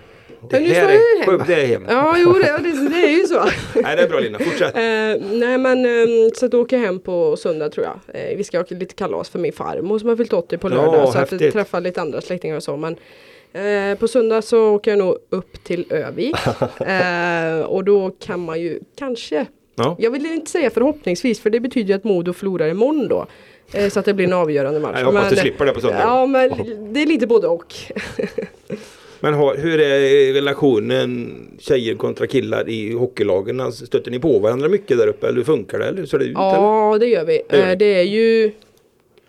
Det 0.50 0.60
Ja, 0.60 0.74
här 0.74 0.90
är, 0.90 1.20
hem. 1.20 1.26
Skövde 1.40 1.56
är 1.62 1.66
hem. 1.68 1.86
Ja, 1.90 2.16
jo 2.18 2.34
det, 2.34 2.58
det, 2.64 2.90
det 2.90 3.06
är 3.06 3.18
ju 3.18 3.24
så. 3.28 3.44
Nej 3.82 3.96
det 3.96 4.02
är 4.04 4.08
bra 4.10 4.20
Lina, 4.20 4.40
fortsätt. 4.40 4.76
Eh, 4.76 4.82
nej 5.38 5.58
men 5.58 5.86
eh, 5.86 6.30
så 6.36 6.46
att 6.46 6.54
åker 6.54 6.78
jag 6.78 6.86
hem 6.86 7.00
på 7.00 7.38
söndag 7.38 7.70
tror 7.70 7.86
jag. 7.86 8.22
Eh, 8.32 8.38
vi 8.38 8.44
ska 8.44 8.60
åka 8.60 8.76
lite 8.76 8.94
kalas 8.96 9.30
för 9.30 9.40
min 9.40 9.54
farmor 9.54 10.00
som 10.00 10.10
har 10.10 10.16
fyllt 10.16 10.34
80 10.34 10.58
på 10.58 10.70
Ja, 10.70 10.74
lördag. 10.76 11.10
så 11.14 11.18
att 11.20 11.32
häftigt. 11.32 11.54
träffa 11.54 11.80
lite 11.80 12.02
andra 12.02 12.22
släktingar 12.22 12.56
och 12.56 12.64
så. 12.64 12.78
Men 12.78 12.96
eh, 13.92 13.98
på 13.98 14.08
söndag 14.08 14.42
så 14.42 14.70
åker 14.76 14.92
jag 14.92 14.98
nog 14.98 15.18
upp 15.30 15.64
till 15.64 15.86
Övik. 15.90 16.36
eh, 16.80 17.66
och 17.66 17.84
då 17.84 18.12
kan 18.20 18.40
man 18.40 18.62
ju 18.62 18.80
kanske, 18.96 19.46
Ja. 19.76 19.96
jag 20.00 20.12
vill 20.12 20.26
inte 20.26 20.52
säga 20.52 20.70
förhoppningsvis 20.70 21.40
för 21.40 21.50
det 21.50 21.60
betyder 21.60 21.88
ju 21.90 21.94
att 21.96 22.04
Modo 22.04 22.34
förlorar 22.34 22.68
imorgon 22.68 23.08
då. 23.08 23.26
Eh, 23.74 23.90
så 23.90 24.00
att 24.00 24.06
det 24.06 24.14
blir 24.14 24.26
en 24.28 24.34
avgörande 24.34 24.80
match. 24.80 24.96
Jag 25.00 25.06
hoppas 25.06 25.22
Men- 25.24 25.30
du 25.34 25.36
slipper 25.36 25.66
det 25.66 25.72
på 25.72 25.82
söndag. 25.82 26.00
Ja 26.02 26.26
men 26.26 26.50
det 26.94 27.02
är 27.02 27.06
lite 27.06 27.28
både 27.28 27.48
och. 27.48 27.74
Men 29.22 29.34
har, 29.34 29.56
hur 29.58 29.80
är 29.80 30.34
relationen 30.34 31.38
tjejer 31.60 31.96
kontra 31.96 32.28
killar 32.28 32.70
i 32.70 32.94
hockeylagen? 32.94 33.60
Alltså, 33.60 33.86
Stöter 33.86 34.12
ni 34.12 34.20
på 34.20 34.40
varandra 34.40 34.70
mycket 34.70 34.98
där 34.98 35.08
uppe 35.08 35.28
eller 35.28 35.38
hur 35.38 35.44
funkar 35.44 35.80
det? 35.80 35.86
Eller 35.86 35.98
hur 35.98 36.06
ser 36.06 36.20
det 36.20 36.26
ut? 36.26 36.38
eller? 36.38 36.46
Ja 36.54 36.98
det 37.00 37.08
gör 37.08 37.26
vi. 37.26 37.42
Det. 37.50 37.62
Eh, 37.72 37.78
det 37.78 37.86
är 37.86 38.04
ju 38.04 38.46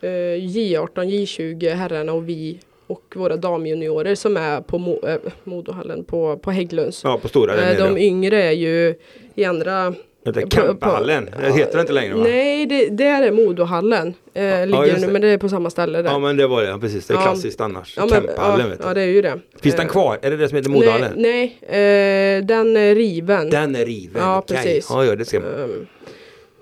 eh, 0.00 0.08
J18, 0.40 0.88
J20 0.94 1.74
herrarna 1.74 2.12
och 2.12 2.28
vi 2.28 2.58
och 2.86 3.14
våra 3.16 3.36
damjuniorer 3.36 4.14
som 4.14 4.36
är 4.36 4.60
på 4.60 4.78
Mo, 4.78 5.06
eh, 5.06 5.16
Modohallen 5.44 6.04
på, 6.04 6.36
på 6.36 6.50
Hägglunds. 6.50 7.00
Ja, 7.04 7.18
på 7.22 7.28
stora 7.28 7.54
Eh, 7.54 7.60
nere. 7.78 7.88
de 7.88 7.98
yngre 7.98 8.42
är 8.42 8.52
ju 8.52 8.94
i 9.34 9.44
andra 9.44 9.94
heter 10.24 10.46
Campahallen. 10.50 11.26
på- 11.26 11.40
Det 11.40 11.52
heter 11.52 11.74
det 11.74 11.80
inte 11.80 11.92
längre 11.92 12.14
va? 12.14 12.22
Nej, 12.22 12.66
det, 12.66 12.88
det 12.88 13.04
är 13.06 13.32
Modohallen. 13.32 14.14
Eh, 14.34 14.66
ligger 14.66 14.84
just 14.84 15.06
nu, 15.06 15.12
men 15.12 15.22
det 15.22 15.28
är 15.28 15.38
på 15.38 15.48
samma 15.48 15.70
ställe 15.70 16.02
där. 16.02 16.10
Ja 16.10 16.18
men 16.18 16.36
det 16.36 16.46
var 16.46 16.62
det, 16.62 16.68
ja, 16.68 16.78
precis. 16.78 17.06
Det 17.06 17.14
är 17.14 17.18
Ja. 17.18 17.22
klassiskt 17.22 17.60
annars. 17.60 17.94
Ja, 17.96 18.06
men, 18.10 18.28
ja, 18.36 18.56
vet 18.56 18.78
du. 18.78 18.84
ja, 18.88 18.94
det 18.94 19.00
är 19.02 19.06
ju 19.06 19.22
det. 19.22 19.38
Finns 19.60 19.74
den 19.76 19.86
Eh, 19.86 19.92
kvar? 19.92 20.18
Är 20.22 20.30
det 20.30 20.36
det 20.36 20.48
som 20.48 20.56
heter 20.56 20.70
Modohallen? 20.70 21.12
Nej, 21.16 21.58
nej 21.70 22.36
eh, 22.38 22.44
den 22.44 22.76
är 22.76 22.94
riven. 22.94 23.50
Den 23.50 23.76
är 23.76 23.84
riven. 23.86 24.22
Ja, 24.22 24.44
precis. 24.46 24.86
Ja, 24.90 25.04
ja, 25.04 25.16
det 25.16 25.24
ska. 25.24 25.36
Ehm, 25.36 25.86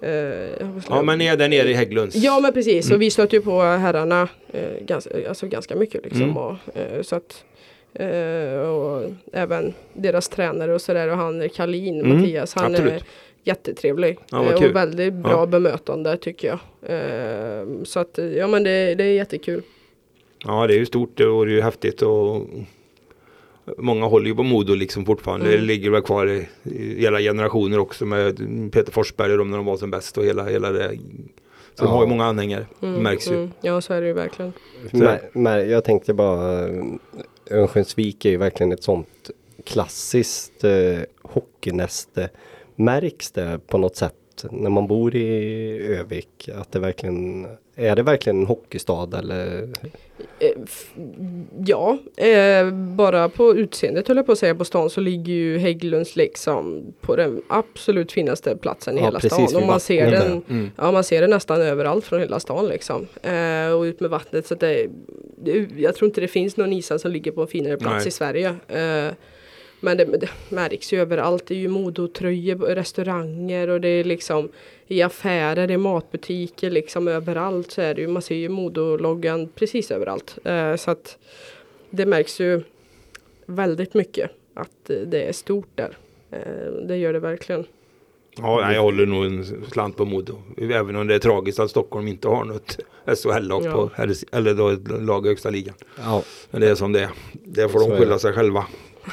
eh, 0.03 0.69
Ja 0.89 1.03
men 1.03 1.19
ni 1.19 1.27
är 1.27 1.37
där 1.37 1.49
nere 1.49 1.71
i 1.71 1.75
Hägglunds. 1.75 2.17
Ja 2.17 2.41
men 2.41 2.53
precis, 2.53 2.87
Mm. 2.87 2.97
och 2.97 3.03
vi 3.03 3.11
stöter 3.11 3.35
ju 3.37 3.43
på 3.43 3.61
herrarna 3.63 4.29
eh, 4.53 4.63
ganska, 4.87 5.11
alltså 5.29 5.47
ganska 5.47 5.77
mycket 5.77 6.05
liksom. 6.05 6.23
Mm. 6.23 6.37
Och, 6.37 6.55
eh, 6.75 7.03
så 7.03 7.17
att, 7.17 7.45
och 8.69 9.03
även 9.33 9.75
deras 9.93 10.29
tränare 10.29 10.75
och 10.75 10.81
sådär 10.81 11.09
och 11.11 11.17
han 11.17 11.49
Kalin, 11.49 12.01
Mm, 12.01 12.17
Mattias, 12.19 12.55
han 12.55 12.73
absolut. 12.75 13.05
Jättetrevlig. 13.49 14.19
Ja, 14.31 14.45
eh, 14.45 14.59
kul. 14.59 14.71
och 14.71 14.77
väldigt 14.77 15.15
bra 15.15 15.33
Ja. 15.33 15.47
bemötande 15.47 16.17
tycker 16.17 16.49
jag. 16.49 16.59
Eh, 16.83 17.67
så 17.85 18.01
att 18.01 18.19
ja 18.37 18.47
men 18.47 18.63
det, 18.65 18.95
det 18.95 19.05
är 19.05 19.13
jättekul. 19.13 19.63
Ja 20.45 20.67
det 20.67 20.75
är 20.75 20.79
ju 20.79 20.87
stort 20.87 21.21
och 21.21 21.47
det 21.47 21.53
är 21.53 21.57
ju 21.57 21.61
häftigt 21.63 22.03
och 22.03 22.47
Många 23.79 24.07
håller 24.07 24.27
ju 24.27 24.35
på 24.35 24.43
Modo 24.43 24.75
liksom 24.75 25.07
fortfarande. 25.07 25.47
Mm. 25.47 25.61
Det 25.61 25.67
ligger 25.67 25.91
väl 25.91 26.03
kvar 26.03 26.27
i, 26.27 26.49
i 26.63 27.01
hela 27.01 27.19
generationer 27.19 27.79
också 27.79 28.05
med 28.05 28.37
Peter 28.73 28.93
Forsberg 28.93 29.33
och 29.33 29.39
de 29.39 29.51
när 29.51 29.57
de 29.57 29.67
var 29.67 29.77
som 29.77 29.91
bäst 29.91 30.19
och 30.19 30.25
hela, 30.25 30.45
hela 30.45 30.71
det. 30.71 30.99
Så 31.75 31.85
de 31.85 31.91
har 31.91 32.03
ju 32.03 32.09
många 32.09 32.25
anhängare. 32.25 32.67
Mm, 32.83 33.03
märks 33.03 33.31
ju. 33.31 33.35
mm. 33.35 33.51
Ja 33.61 33.81
så 33.81 33.95
är 33.95 34.01
det 34.01 34.07
ju 34.07 34.13
verkligen. 34.13 34.53
Men, 34.93 35.19
men 35.33 35.71
jag 35.71 35.85
tänkte 35.85 36.15
bara, 36.15 36.69
eh, 36.69 36.85
Örnsköldsvik 37.51 38.25
är 38.25 38.31
ju 38.31 38.37
verkligen 38.37 38.73
ett 38.73 38.83
sånt 38.83 39.31
klassiskt 39.65 40.65
eh, 40.65 40.99
hockeynäste. 41.23 42.29
Märks 42.79 43.31
det 43.31 43.61
på 43.67 43.79
något 43.79 43.97
sätt 43.97 44.15
när 44.51 44.71
man 44.71 44.87
bor 44.87 45.17
i 45.17 45.79
Övik? 46.01 46.49
Att 46.55 46.73
det 46.73 46.79
verkligen, 46.79 47.47
är 47.77 47.97
det 47.97 48.03
verkligen 48.03 48.41
en 48.41 48.47
hockeystad 48.47 49.15
eller? 49.19 49.63
Eh, 50.39 50.51
Ja, 51.67 51.99
eh, 52.17 52.71
bara 52.73 53.29
på 53.29 53.55
utseendet 53.57 54.09
höll 54.09 54.17
jag 54.17 54.27
på 54.27 54.33
att 54.33 54.39
säga 54.39 54.55
på 54.55 54.65
stan 54.65 54.91
så 54.91 55.01
ligger 55.01 55.33
ju 55.33 55.59
Hägglunds 55.59 56.17
liksom 56.17 56.93
på 57.01 57.17
den 57.17 57.43
absolut 57.49 58.13
finaste 58.13 58.57
platsen 58.57 58.95
i 58.95 59.01
Ja, 59.01 59.05
hela 59.05 59.21
precis, 59.21 59.51
stan. 59.51 59.63
Och 59.63 59.69
man 59.69 59.81
ser, 59.81 60.11
den. 60.11 60.43
Mm. 60.51 60.71
ja, 60.77 60.93
man 60.93 61.05
ser 61.05 61.21
den 61.21 61.31
nästan 61.31 61.61
överallt 61.63 62.05
från 62.05 62.21
hela 62.21 62.41
stan 62.41 62.69
liksom. 62.69 63.07
Eh, 63.23 63.73
och 63.73 63.83
ut 63.83 64.01
med 64.01 64.11
vattnet 64.11 64.47
så 64.47 64.55
det, 64.55 64.87
det, 65.37 65.69
jag 65.77 65.95
tror 65.95 66.09
inte 66.09 66.21
det 66.21 66.29
finns 66.29 66.57
någon 66.57 66.73
ishall 66.73 66.99
som 66.99 67.11
ligger 67.11 67.33
på 67.33 67.41
en 67.41 67.47
finare 67.47 67.77
plats 67.77 67.97
Nej. 67.99 68.09
i 68.09 68.11
Sverige. 68.11 68.49
Eh, 68.69 69.13
men 69.81 69.97
det, 69.97 70.05
det 70.05 70.29
märks 70.49 70.93
ju 70.93 71.01
överallt. 71.01 71.47
Det 71.47 71.55
är 71.55 71.59
ju 71.59 71.69
modotröjor, 71.69 72.57
restauranger 72.59 73.69
och 73.69 73.81
det 73.81 73.89
är 73.89 74.05
liksom 74.05 74.49
i 74.87 75.03
affärer, 75.03 75.71
i 75.71 75.77
matbutiker, 75.77 76.71
liksom 76.71 77.09
överallt 77.09 77.71
så 77.71 77.83
är 77.83 77.95
det 77.95 78.01
ju. 78.01 78.07
Man 78.09 78.23
ser 78.23 78.35
ju 78.35 78.49
modologgan 78.49 79.49
precis 79.55 79.91
överallt. 79.91 80.39
Eh, 80.45 80.77
så 80.77 80.91
att 80.91 81.19
det 81.91 82.07
märks 82.07 82.41
ju 82.41 82.63
väldigt 83.47 83.95
mycket 83.95 84.31
att 84.55 84.91
det 85.07 85.23
är 85.29 85.33
stort 85.33 85.69
där. 85.75 85.97
Eh, 86.31 86.73
det 86.89 86.97
gör 86.97 87.13
det 87.13 87.19
verkligen. 87.21 87.65
Ja, 88.41 88.61
nej, 88.65 88.75
jag 88.75 88.83
håller 88.83 89.07
nog 89.07 89.25
en 89.25 89.45
slant 89.73 89.97
på 89.97 90.05
Modo. 90.05 90.43
Även 90.59 90.97
om 90.97 91.07
det 91.07 91.15
är 91.15 91.19
tragiskt 91.19 91.59
att 91.61 91.71
Stockholm 91.71 92.09
inte 92.09 92.29
har 92.29 92.45
något 92.45 92.79
SHL-lag 93.07 93.63
Ja. 93.65 93.73
på 93.73 93.91
eller 94.33 94.55
då 94.55 94.69
ett 94.69 95.01
lag 95.01 95.27
i 95.27 95.29
högsta 95.29 95.51
ligan. 95.51 95.75
Ja, 95.99 96.23
Men 96.51 96.61
det 96.61 96.69
är 96.69 96.75
som 96.75 96.93
det 96.93 97.01
är. 97.01 97.11
Det 97.33 97.69
får 97.69 97.81
Så 97.81 97.89
de 97.91 97.99
skylla 97.99 98.19
sig 98.19 98.33
själva. 98.33 98.67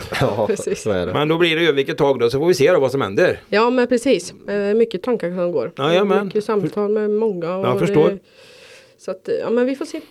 ja 0.21 0.47
Precis. 0.47 0.81
så 0.81 0.91
är 0.91 1.05
det. 1.05 1.13
Men 1.13 1.27
då 1.27 1.37
blir 1.37 1.55
det 1.55 1.67
Övik 1.67 1.89
ett 1.89 1.97
tag 1.97 2.19
då 2.19 2.29
så 2.29 2.39
får 2.39 2.47
vi 2.47 2.53
se 2.53 2.71
då 2.71 2.79
vad 2.79 2.91
som 2.91 3.01
händer. 3.01 3.39
Ja 3.49 3.69
men 3.69 3.87
precis. 3.87 4.33
Eh, 4.47 4.73
mycket 4.73 5.03
tankar 5.03 5.35
som 5.35 5.51
går. 5.51 5.71
Jajamän. 5.77 6.25
Mycket 6.25 6.43
samtal 6.43 6.89
med 6.91 7.09
många. 7.09 7.55
Och 7.55 7.65
Jag 7.67 7.79
förstår. 7.79 8.09
Det, 8.09 8.19
så 8.97 9.11
att, 9.11 9.29
ja 9.41 9.49
men 9.49 9.65
vi 9.65 9.75
får 9.75 9.85
se. 9.85 10.01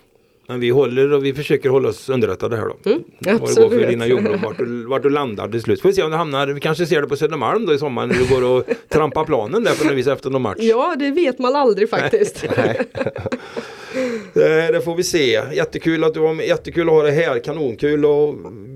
Men 0.46 0.60
vi 0.60 0.70
håller 0.70 1.12
och 1.12 1.24
vi 1.24 1.34
försöker 1.34 1.68
hålla 1.68 1.88
oss 1.88 2.08
underrättade 2.08 2.56
här 2.56 2.64
då. 2.64 2.90
Mm, 2.90 3.02
Vad 3.18 3.34
det 3.34 3.40
går 3.40 3.46
för 3.46 3.64
absolut. 3.64 3.88
dina 3.88 4.06
Ljungblom, 4.06 4.40
vart 4.42 4.58
du, 4.58 4.86
vart 4.86 5.02
du 5.02 5.10
landar 5.10 5.48
till 5.48 5.62
slut. 5.62 5.80
Får 5.82 5.88
vi 5.88 5.94
se 5.94 6.02
om 6.02 6.10
du 6.10 6.16
hamnar, 6.16 6.46
vi 6.46 6.60
kanske 6.60 6.86
ser 6.86 7.02
det 7.02 7.08
på 7.08 7.16
Södermalm 7.16 7.66
då 7.66 7.74
i 7.74 7.78
sommar 7.78 8.06
när 8.06 8.14
du 8.14 8.26
går 8.34 8.44
och 8.44 8.64
trampar 8.88 9.24
planen 9.24 9.64
där 9.64 9.74
på 9.74 9.84
något 9.84 9.94
vis 9.96 10.06
efter 10.06 10.30
någon 10.30 10.42
match. 10.42 10.56
Ja 10.60 10.94
det 10.98 11.10
vet 11.10 11.38
man 11.38 11.56
aldrig 11.56 11.90
faktiskt. 11.90 12.44
Eh, 13.96 14.72
Det 14.72 14.80
får 14.84 14.94
vi 14.96 15.02
se. 15.02 15.42
Jättekul 15.52 16.04
att 16.04 16.14
du 16.14 16.20
var 16.20 16.34
med. 16.34 16.46
Jättekul 16.46 16.88
att 16.88 16.94
ha 16.94 17.02
dig 17.02 17.12
här. 17.12 17.38
Kanonkul 17.38 18.04
och 18.04 18.34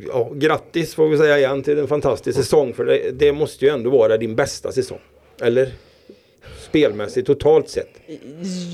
ja, 0.08 0.30
grattis 0.34 0.94
får 0.94 1.08
vi 1.08 1.18
säga 1.18 1.38
igen 1.38 1.62
till 1.62 1.78
en 1.78 1.88
fantastisk 1.88 2.38
säsong. 2.38 2.72
För 2.74 2.84
det, 2.84 3.10
det 3.10 3.32
måste 3.32 3.64
ju 3.64 3.70
ändå 3.70 3.90
vara 3.90 4.16
din 4.16 4.36
bästa 4.36 4.72
säsong. 4.72 4.98
Eller? 5.42 5.68
Spelmässigt 6.60 7.26
totalt 7.26 7.68
sett. 7.68 7.90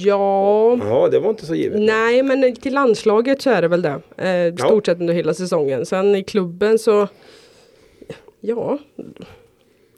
ja. 0.05 0.79
Ja, 0.89 1.09
det 1.11 1.19
var 1.19 1.31
inte 1.31 1.47
så 1.47 1.55
givet. 1.55 1.81
Nej 1.81 2.23
men 2.23 2.57
till 2.57 2.75
landslaget 2.75 3.43
så 3.43 3.51
är 3.51 3.63
det 3.63 3.69
väl 3.69 3.83
det. 3.83 4.01
Eh, 4.29 4.67
stort 4.67 4.87
sett 4.87 5.01
under 5.01 5.15
hela 5.15 5.35
säsongen. 5.35 5.87
Sen 5.87 6.15
i 6.15 6.25
klubben 6.25 6.79
så 6.79 7.09
Ja 8.41 8.79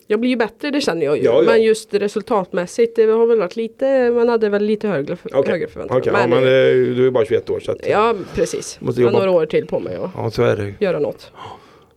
Jag 0.09 0.19
blir 0.19 0.29
ju 0.29 0.35
bättre 0.35 0.71
det 0.71 0.81
känner 0.81 1.05
jag 1.05 1.17
ju. 1.17 1.23
Ja, 1.23 1.33
ja. 1.43 1.51
Men 1.51 1.63
just 1.63 1.93
resultatmässigt 1.93 2.95
det 2.95 3.03
har 3.03 3.25
väl 3.25 3.39
varit 3.39 3.55
lite 3.55 4.11
Man 4.11 4.29
hade 4.29 4.49
väl 4.49 4.63
lite 4.63 4.87
högre, 4.87 5.15
för, 5.15 5.29
Okej. 5.35 5.51
högre 5.51 5.67
förväntningar. 5.67 6.01
Okej, 6.01 6.13
ja, 6.15 6.27
men 6.27 6.37
eh, 6.43 6.95
du 6.95 7.07
är 7.07 7.11
bara 7.11 7.25
21 7.25 7.49
år 7.49 7.59
så 7.59 7.71
att, 7.71 7.87
Ja 7.87 8.15
precis. 8.35 8.77
Måste 8.81 9.01
Jag 9.01 9.07
har 9.07 9.11
jobba. 9.13 9.25
några 9.25 9.39
år 9.41 9.45
till 9.45 9.67
på 9.67 9.79
mig 9.79 9.95
att 9.95 10.11
ja, 10.15 10.31
så 10.31 10.43
är 10.43 10.55
det. 10.55 10.73
göra 10.85 10.99
något. 10.99 11.31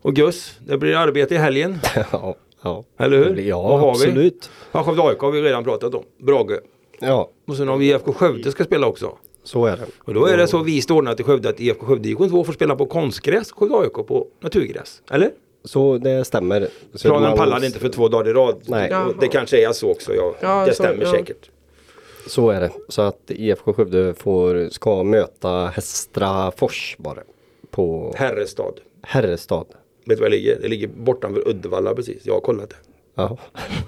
Och 0.02 0.14
Gus, 0.16 0.58
det 0.66 0.78
blir 0.78 0.96
arbete 0.96 1.34
i 1.34 1.38
helgen. 1.38 1.78
Ja, 2.12 2.34
ja. 2.62 2.84
Eller 2.98 3.18
hur? 3.18 3.36
ja 3.36 3.62
Vad 3.62 3.80
har 3.80 3.86
vi? 3.86 3.90
absolut. 3.90 4.50
Skövde 4.72 5.02
AIK 5.02 5.18
har 5.18 5.30
vi 5.30 5.42
redan 5.42 5.64
pratat 5.64 5.94
om. 5.94 6.02
Brage. 6.18 6.58
Ja, 7.00 7.30
Och 7.46 7.56
sen 7.56 7.68
har 7.68 7.76
vi 7.76 7.90
IFK 7.90 8.12
Skövde 8.12 8.50
ska 8.52 8.64
spela 8.64 8.86
också. 8.86 9.12
så 9.44 9.66
är 9.66 9.76
det. 9.76 9.82
Och 9.98 10.14
då 10.14 10.26
är 10.26 10.36
det 10.36 10.46
så 10.46 10.58
vist 10.62 10.90
ordnat 10.90 11.20
i 11.20 11.22
Skövde 11.22 11.48
att 11.48 11.60
IFK 11.60 11.86
Skövde 11.86 12.02
division 12.02 12.28
2 12.30 12.44
får 12.44 12.52
spela 12.52 12.76
på 12.76 12.86
konstgräs. 12.86 13.52
Skövde 13.52 13.76
AIK 13.76 13.92
på 13.92 14.26
naturgräs. 14.40 15.02
Eller? 15.10 15.30
Så 15.64 15.98
det 15.98 16.24
stämmer. 16.24 16.68
Så 16.94 17.08
Planen 17.08 17.28
man- 17.28 17.38
pallade 17.38 17.66
inte 17.66 17.78
för 17.78 17.88
två 17.88 18.08
dagar 18.08 18.30
i 18.30 18.32
rad. 18.32 18.62
Nej. 18.66 18.92
Det 19.20 19.28
kanske 19.28 19.66
är 19.68 19.72
så 19.72 19.90
också. 19.90 20.14
Ja. 20.14 20.34
Ja, 20.40 20.64
det 20.66 20.74
så- 20.74 20.82
stämmer 20.82 21.04
ja. 21.04 21.10
säkert. 21.10 21.50
Så 22.26 22.50
är 22.50 22.60
det. 22.60 22.70
Så 22.88 23.02
att 23.02 23.20
IFK 23.30 23.72
Skövde 23.72 24.14
får, 24.14 24.68
ska 24.68 25.02
möta 25.02 25.66
Hästrafors 25.66 26.96
det. 26.98 27.22
På 27.70 28.14
Herrestad. 28.16 28.74
Herrestad. 29.02 29.66
Vet 30.04 30.18
du 30.18 30.22
var 30.22 30.30
det 30.30 30.36
ligger? 30.36 30.58
Det 30.60 30.68
ligger 30.68 30.88
bortanför 30.88 31.48
Uddevalla 31.48 31.94
precis. 31.94 32.22
Jag 32.26 32.34
har 32.34 32.40
kollat 32.40 32.70
det. 32.70 32.76
Ja. 33.20 33.36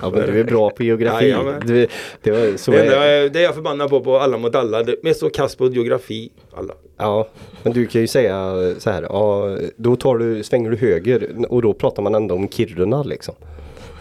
ja, 0.03 0.11
men 0.11 0.27
du 0.27 0.41
är 0.41 0.45
bra 0.45 0.71
på 0.71 0.83
geografi. 0.83 1.25
Jajamän. 1.29 1.63
Du, 1.67 1.87
det, 2.23 2.31
var, 2.31 2.57
så 2.57 2.71
Det, 2.71 2.79
är, 2.87 3.21
jag- 3.23 3.33
det 3.33 3.39
är 3.39 3.43
jag 3.43 3.55
förbannad 3.55 3.91
på 3.91 4.01
på 4.01 4.19
alla 4.19 4.39
mot 4.39 4.55
alla. 4.55 4.81
Är 4.81 4.97
mest 5.03 5.21
så 5.21 5.31
kast 5.31 5.59
på 5.59 5.67
geografi. 5.69 6.31
Alla. 6.57 6.75
ja, 6.99 7.29
men 7.63 7.73
du 7.73 7.87
kan 7.87 8.01
ju 8.01 8.07
säga 8.07 8.55
så 8.79 8.91
här. 8.91 9.03
Ja, 9.03 9.57
då 9.77 9.97
tar 9.97 10.19
du, 10.19 10.43
svänger 10.43 10.71
du 10.71 10.77
höger 10.77 11.29
och 11.49 11.63
då 11.63 11.73
pratar 11.73 12.03
man 12.03 12.15
ändå 12.15 12.35
om 12.35 12.49
Kiruna 12.49 13.03
liksom. 13.03 13.35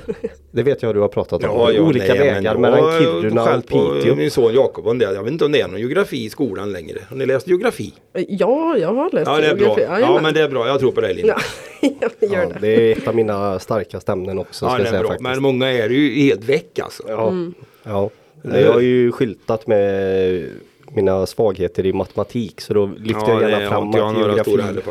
Det 0.51 0.63
vet 0.63 0.81
jag 0.83 0.95
du 0.95 0.99
har 0.99 1.07
pratat 1.07 1.43
om. 1.43 1.49
Olika 1.79 2.13
nej, 2.13 2.19
vägar 2.19 2.53
men 2.57 2.61
mellan 2.71 2.99
Kiruna 2.99 3.57
och 3.57 3.65
Piteå. 3.67 4.15
Min 4.15 4.31
son 4.31 4.53
Jakob 4.53 4.87
om 4.87 4.97
det. 4.97 5.05
Jag 5.13 5.23
vet 5.23 5.31
inte 5.31 5.45
om 5.45 5.51
det 5.51 5.61
är 5.61 5.67
någon 5.67 5.79
geografi 5.79 6.25
i 6.25 6.29
skolan 6.29 6.71
längre. 6.71 6.97
Har 7.09 7.17
ni 7.17 7.25
läst 7.25 7.47
geografi? 7.47 7.93
Ja, 8.27 8.77
jag 8.77 8.93
har 8.93 9.09
läst 9.11 9.27
Ja 9.27 9.37
det 9.37 9.47
är 9.47 9.55
bra. 9.55 9.65
geografi. 9.67 9.81
Ja 9.89 9.99
Jajamän. 9.99 10.23
men 10.23 10.33
det 10.33 10.41
är 10.41 10.49
bra. 10.49 10.67
Jag 10.67 10.79
tror 10.79 10.91
på 10.91 11.01
dig 11.01 11.13
Linda. 11.13 11.37
Ja, 11.81 11.89
jag 12.19 12.29
gör 12.31 12.41
Ja, 12.41 12.49
det. 12.49 12.59
det 12.59 12.91
är 12.91 12.97
ett 12.97 13.07
av 13.07 13.15
mina 13.15 13.59
starkaste 13.59 14.11
ämnen 14.11 14.39
också. 14.39 14.65
Ja, 14.65 14.69
ska 14.69 14.77
det 14.77 14.83
jag 14.83 14.87
är 14.87 14.91
säga, 14.91 14.99
bra. 15.01 15.09
faktiskt. 15.09 15.29
Men 15.29 15.41
många 15.41 15.71
är 15.71 15.89
ju 15.89 16.09
helt 16.23 16.43
väck 16.43 16.79
alltså. 16.79 17.03
Ja, 17.07 17.33
ja. 17.83 18.09
Jag 18.43 18.73
har 18.73 18.79
ju 18.79 19.11
skyltat 19.11 19.67
med 19.67 20.45
mina 20.93 21.25
svagheter 21.25 21.85
i 21.85 21.93
matematik 21.93 22.61
så 22.61 22.73
då 22.73 22.85
lyfter 22.85 23.27
Ja, 23.27 23.41
jag 23.41 23.51
gärna 23.51 23.63
har 23.63 23.69
fram 23.69 23.91
jag 23.93 24.09
att 24.09 24.17
geografi, 24.17 24.61
heller 24.61 24.83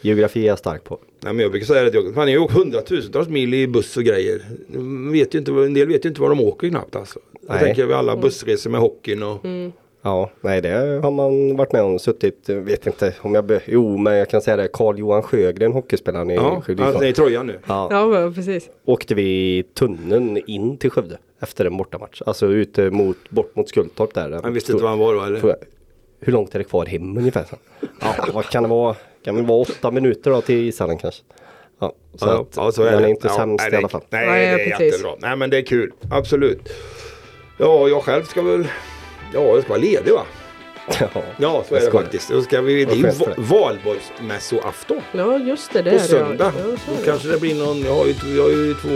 geografi 0.00 0.42
är 0.42 0.46
jag 0.46 0.58
stark 0.58 0.84
på. 0.84 0.98
Nej, 1.20 1.32
men 1.32 1.42
jag 1.42 1.50
brukar 1.50 1.66
säga 1.66 1.82
det 1.82 1.90
till 1.90 2.00
Jakob. 2.00 2.16
Man 2.16 2.28
har 2.28 2.38
åkt 2.38 2.54
hundratusentals 2.54 3.28
mil 3.28 3.54
i 3.54 3.66
buss 3.66 3.96
och 3.96 4.04
grejer. 4.04 4.42
Vet 5.12 5.34
ju 5.34 5.38
inte, 5.38 5.50
en 5.52 5.74
del 5.74 5.88
vet 5.88 6.04
ju 6.04 6.08
inte 6.08 6.20
var 6.20 6.28
de 6.28 6.40
åker 6.40 6.68
knappt 6.68 6.96
alltså. 6.96 7.18
Jag 7.40 7.54
Nej. 7.54 7.64
tänker 7.64 7.86
vi 7.86 7.94
alla 7.94 8.16
bussresor 8.16 8.70
med 8.70 8.80
hockeyn 8.80 9.22
och 9.22 9.44
Ja, 10.02 10.30
nej 10.40 10.60
det 10.60 11.00
har 11.02 11.10
man 11.10 11.56
varit 11.56 11.72
med 11.72 11.82
om. 11.82 11.98
Suttit, 11.98 12.48
vet 12.48 12.86
inte 12.86 13.14
om 13.20 13.34
jag 13.34 13.44
be, 13.44 13.60
Jo, 13.66 13.96
men 13.96 14.16
jag 14.16 14.28
kan 14.30 14.40
säga 14.40 14.56
det. 14.56 14.68
Carl-Johan 14.68 15.22
Sjögren, 15.22 15.72
hockeyspelaren 15.72 16.30
i 16.30 16.34
ja, 16.34 16.60
Skövde. 16.60 16.82
han 16.84 16.96
är 16.96 17.06
i 17.06 17.12
tröjan 17.12 17.46
nu. 17.46 17.58
Ja, 17.66 17.88
Ja, 17.90 18.32
precis. 18.34 18.70
åkte 18.84 19.14
vi 19.14 19.62
tunneln 19.74 20.36
in 20.46 20.76
till 20.76 20.90
Skövde 20.90 21.18
efter 21.40 21.64
en 21.64 21.76
bortamatch. 21.76 22.22
Alltså 22.26 22.46
ute 22.46 22.90
mot, 22.90 23.16
bort 23.30 23.56
mot 23.56 23.68
Skultorp 23.68 24.14
där. 24.14 24.40
Han 24.42 24.52
visste 24.52 24.72
inte 24.72 24.82
var 24.84 24.90
han 24.90 24.98
var 24.98 25.14
då 25.14 25.22
eller? 25.22 25.56
Hur 26.20 26.32
långt 26.32 26.54
är 26.54 26.58
det 26.58 26.64
kvar 26.64 26.86
hem 26.86 27.18
ungefär? 27.18 27.44
Ja, 28.00 28.14
vad 28.34 28.44
kan 28.44 28.62
det 28.62 28.68
vara? 28.68 28.96
Kan 29.24 29.36
väl 29.36 29.44
vara 29.46 29.58
åtta 29.58 29.90
minuter 29.90 30.30
då 30.30 30.40
till 30.40 30.68
ishallen 30.68 30.98
kanske. 30.98 31.22
Ja, 31.80 31.92
så 32.14 32.26
Ja, 32.26 32.40
att 32.40 32.56
ja, 32.56 32.72
så 32.72 32.82
är 32.82 32.90
den 32.92 33.02
det. 33.02 33.08
är 33.08 33.10
inte 33.10 33.26
Ja, 33.28 33.34
sämst 33.36 33.62
nej, 33.64 33.68
i 33.68 33.70
det- 33.70 33.76
alla 33.78 33.88
fall. 33.88 34.02
Nej, 34.10 34.26
Nej, 34.26 34.46
det 34.46 34.62
är 34.64 34.70
precis. 34.70 34.92
jättebra. 34.92 35.12
Nej, 35.18 35.36
men 35.36 35.50
det 35.50 35.56
är 35.56 35.62
kul. 35.62 35.92
Absolut. 36.10 36.68
Ja, 37.58 37.88
jag 37.88 38.02
själv 38.02 38.22
ska 38.24 38.42
väl... 38.42 38.68
Ja, 39.34 39.40
jag 39.40 39.62
ska 39.62 39.68
vara 39.68 39.80
ledig 39.80 40.12
va? 40.12 40.22
Ja, 41.00 41.08
Ja, 41.36 41.64
så 41.68 41.74
är 41.74 41.80
det 41.80 41.90
faktiskt. 41.90 42.28
Då 42.30 42.42
ska 42.42 42.60
vi, 42.60 42.84
det 42.84 42.92
är 42.92 42.96
ju 42.96 43.12
valborgsmässoafton. 43.36 45.00
Ja, 45.12 45.38
just 45.38 45.72
det. 45.72 45.82
det 45.82 45.90
På 45.90 45.98
söndag. 45.98 46.52
Ja, 46.58 46.76
Då 46.86 47.04
kanske 47.04 47.28
det 47.28 47.40
blir 47.40 47.54
någon, 47.54 47.80
jag 47.82 47.94
har 47.94 48.06
ju, 48.06 48.14
jag 48.36 48.42
har 48.42 48.50
ju 48.50 48.74
två, 48.74 48.88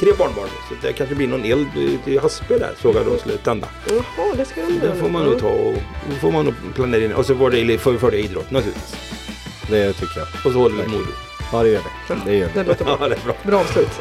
tre 0.00 0.12
barnbarn. 0.18 0.48
Så 0.68 0.86
det 0.86 0.92
kanske 0.92 1.14
blir 1.14 1.28
någon 1.28 1.44
eld 1.44 1.68
ute 1.76 2.10
i 2.10 2.18
Haspe 2.18 2.58
där. 2.58 2.70
Såg 2.82 2.96
jag 2.96 3.06
de 3.06 3.18
skulle 3.18 3.36
tända. 3.36 3.68
Jaha, 3.88 4.34
det 4.36 4.44
ska 4.44 4.60
jag 4.60 4.70
Det 4.82 4.94
får 4.94 5.08
man 5.08 5.24
nog 5.24 5.38
ta 5.38 5.48
och 5.48 5.74
får 6.20 6.32
man 6.32 6.44
nog 6.44 6.54
planera 6.74 7.04
in. 7.04 7.12
Och 7.12 7.26
så 7.26 7.34
var 7.34 7.50
det 7.50 7.78
för, 7.78 7.96
för 7.98 8.10
det 8.10 8.18
idrott 8.18 8.50
naturligtvis. 8.50 8.96
det 9.70 9.92
tycker 9.92 10.18
jag. 10.18 10.28
Och 10.44 10.52
så 10.52 10.58
håller 10.58 10.82
vi 10.82 10.88
morot. 10.88 11.08
Ja, 11.52 11.62
det 11.62 11.68
gör 11.68 11.80
vi. 12.08 12.14
Det 12.30 12.36
gör 12.36 12.46
vi. 12.54 12.60
Det 12.60 12.64
låter 12.68 12.84
bra. 12.84 12.96
Ja, 13.00 13.08
det 13.08 13.14
är 13.14 13.24
bra. 13.24 13.34
Bra 13.42 13.60
avslut. 13.60 14.00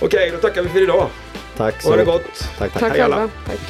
Okej, 0.00 0.30
då 0.34 0.38
tackar 0.38 0.62
vi 0.62 0.68
för 0.68 0.82
idag. 0.82 1.08
Tack 1.56 1.82
så 1.82 1.88
Ha 1.88 1.96
det 1.96 2.04
mycket. 2.04 2.22
gott. 2.22 2.48
Tack, 2.58 2.72
tack. 2.72 2.80
Tack 2.80 2.98
alla. 2.98 3.28
Tack. 3.46 3.60